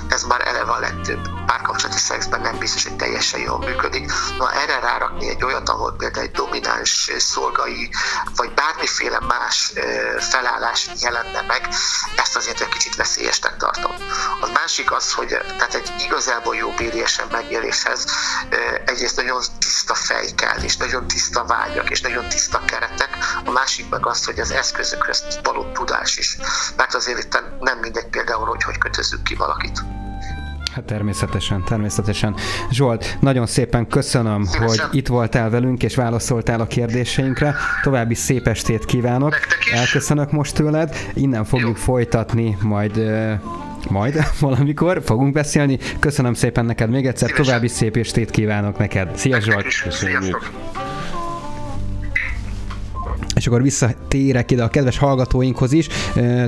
ez 0.09 0.23
már 0.23 0.47
eleve 0.47 0.73
a 0.73 0.79
legtöbb 0.79 1.32
párkapcsolati 1.53 1.99
szexben 1.99 2.41
nem 2.41 2.59
biztos, 2.59 2.83
hogy 2.83 2.97
teljesen 2.97 3.41
jól 3.41 3.59
működik. 3.59 4.13
Na 4.39 4.53
erre 4.53 4.79
rárakni 4.81 5.29
egy 5.29 5.45
olyat, 5.45 5.69
ahol 5.69 5.95
például 5.97 6.27
egy 6.27 6.31
domináns 6.31 7.11
szolgai, 7.19 7.91
vagy 8.37 8.53
bármiféle 8.55 9.21
más 9.21 9.73
felállás 10.19 10.89
jelenne 11.01 11.41
meg, 11.47 11.69
ezt 12.17 12.37
azért 12.37 12.61
egy 12.61 12.69
kicsit 12.69 12.95
veszélyesnek 12.95 13.57
tartom. 13.57 13.93
A 14.41 14.47
másik 14.53 14.93
az, 14.93 15.13
hogy 15.13 15.33
eh, 15.33 15.41
tehát 15.41 15.75
egy 15.75 15.93
igazából 15.99 16.57
jó 16.57 16.71
BDSM 16.71 17.23
megéléshez 17.31 18.07
egyrészt 18.85 19.17
nagyon 19.17 19.41
tiszta 19.59 19.95
fej 19.95 20.27
kell, 20.37 20.63
és 20.63 20.77
nagyon 20.77 21.07
tiszta 21.07 21.45
vágyak, 21.45 21.91
és 21.91 22.01
nagyon 22.01 22.29
tiszta 22.29 22.61
keretek, 22.65 23.19
a 23.45 23.51
másik 23.51 23.89
meg 23.89 24.07
az, 24.07 24.25
hogy 24.25 24.41
az 24.41 24.51
eszközökhöz 24.51 25.25
való 25.43 25.73
tudás 25.73 26.17
is. 26.17 26.37
Mert 26.77 26.95
azért 26.95 27.19
itt 27.19 27.43
nem 27.61 27.79
mindegy 27.79 28.07
például, 28.07 28.47
hogy 28.47 28.63
hogy 28.63 28.79
kötözzük 28.79 29.23
ki 29.23 29.35
valakit. 29.35 30.02
Hát 30.73 30.85
természetesen, 30.85 31.65
természetesen. 31.65 32.35
Zsolt, 32.71 33.17
nagyon 33.21 33.47
szépen 33.47 33.87
köszönöm, 33.87 34.45
Szívesen. 34.45 34.87
hogy 34.87 34.97
itt 34.99 35.07
voltál 35.07 35.51
velünk, 35.51 35.83
és 35.83 35.95
válaszoltál 35.95 36.61
a 36.61 36.67
kérdéseinkre. 36.67 37.55
További 37.83 38.15
szép 38.15 38.47
estét 38.47 38.85
kívánok. 38.85 39.35
Elköszönök 39.75 40.33
most 40.33 40.55
tőled. 40.55 40.97
Innen 41.15 41.45
fogjuk 41.45 41.77
Jó. 41.77 41.83
folytatni, 41.83 42.57
majd 42.63 43.01
majd 43.89 44.25
valamikor 44.41 45.03
fogunk 45.05 45.33
beszélni. 45.33 45.79
Köszönöm 45.99 46.35
szépen 46.35 46.65
neked 46.65 46.91
még 46.91 47.07
egyszer, 47.07 47.29
Szívesen. 47.29 47.47
további 47.47 47.69
szép 47.69 47.97
estét 47.97 48.31
kívánok 48.31 48.79
neked. 48.79 49.17
Szia 49.17 49.41
Zsolt! 49.41 49.67
Köszönjük. 49.83 50.23
Sziasztok! 50.23 50.92
És 53.43 53.49
akkor 53.49 53.63
visszatérek 53.63 54.51
ide 54.51 54.63
a 54.63 54.69
kedves 54.69 54.99
hallgatóinkhoz 54.99 55.73
is. 55.73 55.89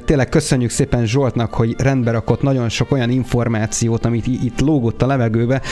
Tényleg 0.04 0.28
köszönjük 0.28 0.70
szépen 0.70 1.06
Zsoltnak, 1.06 1.54
hogy 1.54 1.74
rendbe 1.78 2.10
rakott 2.10 2.42
nagyon 2.42 2.68
sok 2.68 2.92
olyan 2.92 3.10
információt, 3.10 4.04
amit 4.04 4.26
itt 4.26 4.60
lógott 4.60 5.02
a 5.02 5.06
levegőbe, 5.06 5.62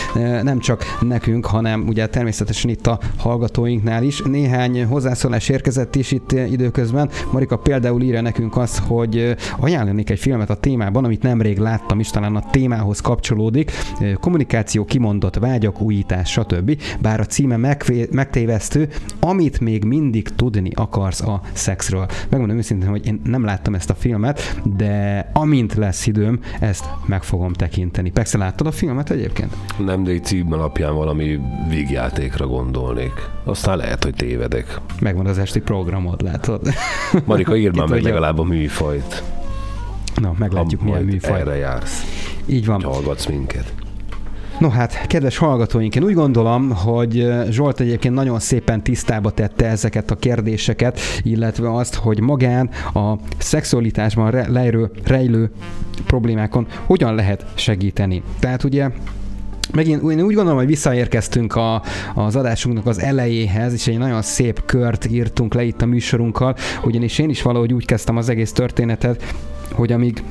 nem 0.42 0.58
csak 0.58 0.84
nekünk, 1.00 1.46
hanem 1.46 1.86
ugye 1.88 2.06
természetesen 2.06 2.70
itt 2.70 2.86
a 2.86 2.98
hallgatóinknál 3.16 4.02
is. 4.02 4.20
Néhány 4.20 4.84
hozzászólás 4.84 5.48
érkezett 5.48 5.94
is 5.94 6.12
itt 6.12 6.32
időközben. 6.32 7.10
Marika 7.32 7.56
például 7.56 8.02
írja 8.02 8.20
nekünk 8.20 8.56
azt, 8.56 8.78
hogy 8.78 9.36
ajánlanék 9.60 10.10
egy 10.10 10.18
filmet 10.18 10.50
a 10.50 10.54
témában, 10.54 11.04
amit 11.04 11.22
nemrég 11.22 11.58
láttam 11.58 12.00
is, 12.00 12.10
talán 12.10 12.36
a 12.36 12.50
témához 12.50 13.00
kapcsolódik. 13.00 13.70
Kommunikáció, 14.20 14.84
kimondott 14.84 15.36
vágyak, 15.36 15.80
újítás, 15.80 16.30
stb. 16.30 16.80
Bár 17.00 17.20
a 17.20 17.26
címe 17.26 17.56
megtévesztő, 18.10 18.88
amit 19.20 19.60
még 19.60 19.84
mindig 19.84 20.28
tudni 20.28 20.70
akarsz 21.20 21.44
a 21.44 21.48
szexről. 21.52 22.06
Megmondom 22.28 22.56
őszintén, 22.56 22.88
hogy 22.88 23.06
én 23.06 23.20
nem 23.24 23.44
láttam 23.44 23.74
ezt 23.74 23.90
a 23.90 23.94
filmet, 23.94 24.60
de 24.76 25.30
amint 25.32 25.74
lesz 25.74 26.06
időm, 26.06 26.40
ezt 26.60 26.84
meg 27.06 27.22
fogom 27.22 27.52
tekinteni. 27.52 28.10
Persze 28.10 28.38
láttad 28.38 28.66
a 28.66 28.70
filmet 28.70 29.10
egyébként? 29.10 29.56
Nem, 29.78 30.04
de 30.04 30.10
egy 30.10 30.24
cím 30.24 30.52
alapján 30.52 30.94
valami 30.94 31.40
vígjátékra 31.68 32.46
gondolnék. 32.46 33.28
Aztán 33.44 33.76
lehet, 33.76 34.04
hogy 34.04 34.14
tévedek. 34.14 34.80
Megvan 35.00 35.26
az 35.26 35.38
esti 35.38 35.60
programod, 35.60 36.22
látod? 36.22 36.68
Marika, 37.24 37.56
írd 37.56 37.76
már 37.76 37.88
meg 37.88 38.02
legalább 38.02 38.38
a 38.38 38.44
műfajt. 38.44 39.22
Na, 40.14 40.34
meglátjuk, 40.38 40.82
milyen 40.82 41.02
műfaj. 41.02 41.40
Erre 41.40 41.56
jársz, 41.56 42.02
Így 42.46 42.66
van. 42.66 42.82
hallgatsz 42.82 43.26
minket. 43.26 43.81
No 44.62 44.68
hát, 44.68 45.06
kedves 45.06 45.36
hallgatóink, 45.36 45.94
én 45.96 46.02
úgy 46.02 46.14
gondolom, 46.14 46.70
hogy 46.70 47.28
Zsolt 47.48 47.80
egyébként 47.80 48.14
nagyon 48.14 48.40
szépen 48.40 48.82
tisztába 48.82 49.30
tette 49.30 49.66
ezeket 49.66 50.10
a 50.10 50.16
kérdéseket, 50.16 51.00
illetve 51.22 51.74
azt, 51.74 51.94
hogy 51.94 52.20
magán 52.20 52.70
a 52.94 53.14
szexualitásban 53.38 54.30
re- 54.30 54.48
lejrő, 54.48 54.90
rejlő 55.04 55.50
problémákon 56.06 56.66
hogyan 56.86 57.14
lehet 57.14 57.44
segíteni. 57.54 58.22
Tehát 58.38 58.64
ugye 58.64 58.90
Megint 59.72 60.02
én 60.02 60.20
úgy 60.20 60.34
gondolom, 60.34 60.58
hogy 60.58 60.66
visszaérkeztünk 60.66 61.54
a, 61.54 61.82
az 62.14 62.36
adásunknak 62.36 62.86
az 62.86 63.00
elejéhez, 63.00 63.72
és 63.72 63.86
egy 63.86 63.98
nagyon 63.98 64.22
szép 64.22 64.64
kört 64.64 65.06
írtunk 65.10 65.54
le 65.54 65.62
itt 65.62 65.82
a 65.82 65.86
műsorunkkal, 65.86 66.56
ugyanis 66.84 67.18
én 67.18 67.30
is 67.30 67.42
valahogy 67.42 67.72
úgy 67.72 67.86
kezdtem 67.86 68.16
az 68.16 68.28
egész 68.28 68.52
történetet, 68.52 69.34
hogy 69.72 69.92
amíg 69.92 70.22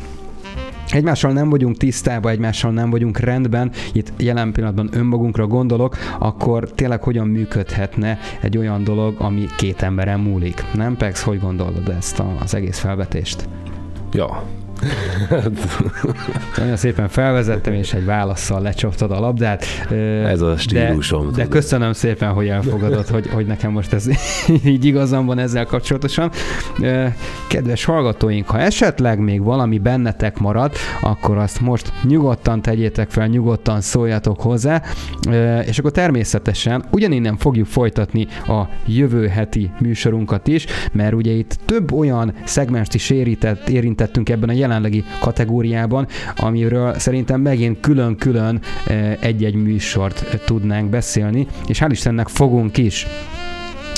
egymással 0.91 1.31
nem 1.31 1.49
vagyunk 1.49 1.77
tisztában, 1.77 2.31
egymással 2.31 2.71
nem 2.71 2.89
vagyunk 2.89 3.19
rendben, 3.19 3.71
itt 3.93 4.11
jelen 4.17 4.51
pillanatban 4.51 4.89
önmagunkra 4.93 5.47
gondolok, 5.47 5.97
akkor 6.19 6.71
tényleg 6.71 7.03
hogyan 7.03 7.27
működhetne 7.27 8.19
egy 8.41 8.57
olyan 8.57 8.83
dolog, 8.83 9.15
ami 9.17 9.45
két 9.57 9.81
emberen 9.81 10.19
múlik. 10.19 10.63
Nem, 10.73 10.97
Pex, 10.97 11.23
hogy 11.23 11.39
gondolod 11.39 11.89
ezt 11.97 12.19
a, 12.19 12.35
az 12.39 12.55
egész 12.55 12.79
felvetést? 12.79 13.47
Ja, 14.13 14.43
Nagyon 16.57 16.75
szépen 16.75 17.07
felvezettem, 17.07 17.73
és 17.73 17.93
egy 17.93 18.05
válaszsal 18.05 18.61
lecsaptad 18.61 19.11
a 19.11 19.19
labdát. 19.19 19.65
Ez 20.25 20.41
a 20.41 20.57
stílusom, 20.57 21.31
De, 21.31 21.35
de 21.35 21.47
köszönöm 21.47 21.93
szépen, 21.93 22.29
hogy 22.29 22.47
elfogadod, 22.47 23.07
hogy, 23.07 23.27
hogy 23.27 23.45
nekem 23.45 23.71
most 23.71 23.93
ez 23.93 24.07
így 24.65 24.85
igazam 24.85 25.25
van 25.25 25.39
ezzel 25.39 25.65
kapcsolatosan. 25.65 26.31
Kedves 27.47 27.85
hallgatóink, 27.85 28.47
ha 28.47 28.59
esetleg 28.59 29.19
még 29.19 29.43
valami 29.43 29.79
bennetek 29.79 30.37
marad, 30.39 30.71
akkor 31.01 31.37
azt 31.37 31.59
most 31.59 31.93
nyugodtan 32.03 32.61
tegyétek 32.61 33.09
fel, 33.09 33.27
nyugodtan 33.27 33.81
szóljatok 33.81 34.41
hozzá, 34.41 34.81
és 35.65 35.79
akkor 35.79 35.91
természetesen 35.91 36.83
ugyaninnen 36.91 37.37
fogjuk 37.37 37.67
folytatni 37.67 38.27
a 38.47 38.61
jövő 38.85 39.27
heti 39.27 39.71
műsorunkat 39.79 40.47
is, 40.47 40.65
mert 40.91 41.13
ugye 41.13 41.31
itt 41.31 41.59
több 41.65 41.93
olyan 41.93 42.33
szegmenst 42.43 42.93
is 42.93 43.09
érintett, 43.09 43.69
érintettünk 43.69 44.29
ebben 44.29 44.49
a 44.49 44.53
jelenlegi 44.71 45.03
kategóriában, 45.19 46.07
amiről 46.35 46.99
szerintem 46.99 47.41
megint 47.41 47.79
külön-külön 47.79 48.61
eh, 48.87 49.17
egy-egy 49.19 49.55
műsort 49.55 50.21
eh, 50.21 50.39
tudnánk 50.45 50.89
beszélni, 50.89 51.47
és 51.67 51.79
hál' 51.79 51.89
Istennek 51.91 52.27
fogunk 52.27 52.77
is. 52.77 53.07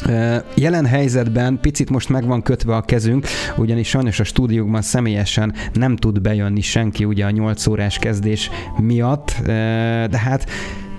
Ö, 0.08 0.36
Jelen 0.54 0.86
helyzetben 0.86 1.60
picit 1.62 1.90
most 1.90 2.10
meg 2.10 2.26
van 2.26 2.42
kötve 2.42 2.76
a 2.76 2.82
kezünk, 2.82 3.28
ugyanis 3.56 3.88
sajnos 3.88 4.20
a 4.20 4.24
stúdiókban 4.24 4.82
személyesen 4.82 5.54
nem 5.74 5.96
tud 5.96 6.22
bejönni 6.22 6.62
senki 6.62 7.06
ugye 7.06 7.26
a 7.26 7.30
8 7.30 7.68
órás 7.68 8.00
kezdés 8.00 8.50
miatt, 8.78 9.36
ö, 9.42 9.46
de 10.10 10.18
hát 10.18 10.50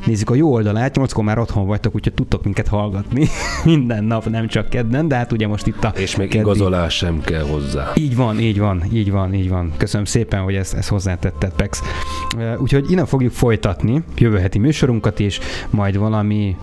Nézzük 0.07 0.31
a 0.31 0.35
jó 0.35 0.53
oldalát, 0.53 0.97
8-kor 0.99 1.25
már 1.25 1.39
otthon 1.39 1.67
vagytok, 1.67 1.95
úgyhogy 1.95 2.15
tudtok 2.15 2.45
minket 2.45 2.69
hallgatni 2.69 3.29
minden 3.65 4.05
nap, 4.05 4.29
nem 4.29 4.47
csak 4.47 4.69
kedden, 4.69 5.09
de 5.09 5.17
hát 5.17 5.33
ugye 5.33 5.47
most 5.47 5.67
itt 5.67 5.85
a 5.85 5.93
és 5.97 6.17
még 6.17 6.29
keddi- 6.29 6.45
igazolás 6.45 6.97
sem 6.97 7.21
kell 7.21 7.43
hozzá. 7.43 7.93
így 7.95 8.17
van, 8.17 8.39
így 8.39 8.59
van, 8.59 8.83
így 8.93 9.11
van, 9.11 9.35
így 9.35 9.49
van. 9.49 9.73
Köszönöm 9.77 10.05
szépen, 10.07 10.41
hogy 10.41 10.55
ezt, 10.55 10.75
ezt 10.75 10.89
hozzátetted, 10.89 11.53
Pex. 11.57 11.83
Úgyhogy 12.59 12.91
innen 12.91 13.07
fogjuk 13.07 13.33
folytatni 13.33 14.05
jövő 14.17 14.39
heti 14.39 14.59
műsorunkat 14.59 15.19
is, 15.19 15.41
majd 15.71 15.97
valami 15.97 16.57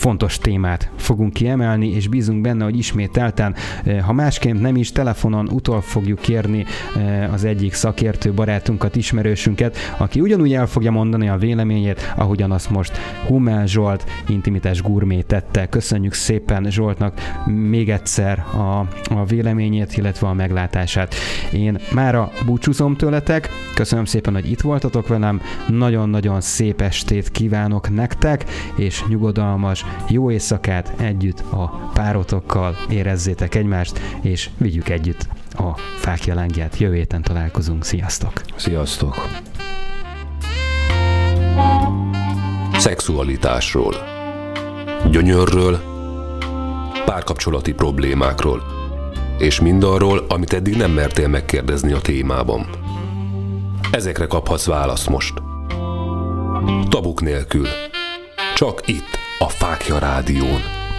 fontos 0.00 0.38
témát 0.38 0.90
fogunk 0.96 1.32
kiemelni, 1.32 1.88
és 1.88 2.08
bízunk 2.08 2.40
benne, 2.40 2.64
hogy 2.64 2.78
ismételten, 2.78 3.54
eh, 3.84 4.00
ha 4.00 4.12
másként 4.12 4.60
nem 4.60 4.76
is 4.76 4.92
telefonon 4.92 5.48
utol 5.48 5.80
fogjuk 5.80 6.20
kérni 6.20 6.64
eh, 6.96 7.32
az 7.32 7.44
egyik 7.44 7.72
szakértő 7.72 8.32
barátunkat, 8.32 8.96
ismerősünket, 8.96 9.76
aki 9.98 10.20
ugyanúgy 10.20 10.52
el 10.52 10.66
fogja 10.66 10.90
mondani 10.90 11.28
a 11.28 11.36
véleményét, 11.36 12.12
ahogyan 12.16 12.50
azt 12.50 12.70
most 12.70 12.98
Hummel 13.26 13.66
Zsolt, 13.66 14.04
intimitás 14.28 14.82
gurmé 14.82 15.20
tette. 15.20 15.66
Köszönjük 15.66 16.12
szépen 16.12 16.70
Zsoltnak 16.70 17.42
még 17.46 17.90
egyszer 17.90 18.38
a, 18.38 18.78
a 19.14 19.24
véleményét, 19.24 19.96
illetve 19.96 20.26
a 20.26 20.34
meglátását. 20.34 21.14
Én 21.52 21.78
mára 21.94 22.32
búcsúzom 22.44 22.96
tőletek, 22.96 23.48
köszönöm 23.74 24.04
szépen, 24.04 24.34
hogy 24.34 24.50
itt 24.50 24.60
voltatok 24.60 25.08
velem, 25.08 25.40
nagyon-nagyon 25.68 26.40
szép 26.40 26.80
estét 26.80 27.30
kívánok 27.30 27.94
nektek, 27.94 28.44
és 28.76 29.04
nyugodalmas, 29.08 29.84
jó 30.08 30.30
éjszakát 30.30 30.92
együtt 31.00 31.40
a 31.40 31.90
párotokkal 31.92 32.76
érezzétek 32.88 33.54
egymást, 33.54 34.00
és 34.22 34.50
vigyük 34.56 34.88
együtt 34.88 35.28
a 35.52 35.78
fákja 35.96 36.34
lángját. 36.34 36.78
Jövő 36.78 36.94
héten 36.94 37.22
találkozunk. 37.22 37.84
Sziasztok! 37.84 38.42
Sziasztok! 38.56 39.26
Szexualitásról 42.72 43.94
Gyönyörről 45.10 45.80
Párkapcsolati 47.04 47.72
problémákról 47.72 48.62
És 49.38 49.60
mindarról, 49.60 50.24
amit 50.28 50.52
eddig 50.52 50.76
nem 50.76 50.90
mertél 50.90 51.28
megkérdezni 51.28 51.92
a 51.92 52.00
témában. 52.00 52.66
Ezekre 53.90 54.26
kaphatsz 54.26 54.66
választ 54.66 55.08
most. 55.08 55.42
Tabuk 56.88 57.20
nélkül. 57.20 57.66
Csak 58.54 58.88
itt, 58.88 59.18
a 59.40 59.48
Fákja 59.48 59.98
Rádión. 59.98 60.89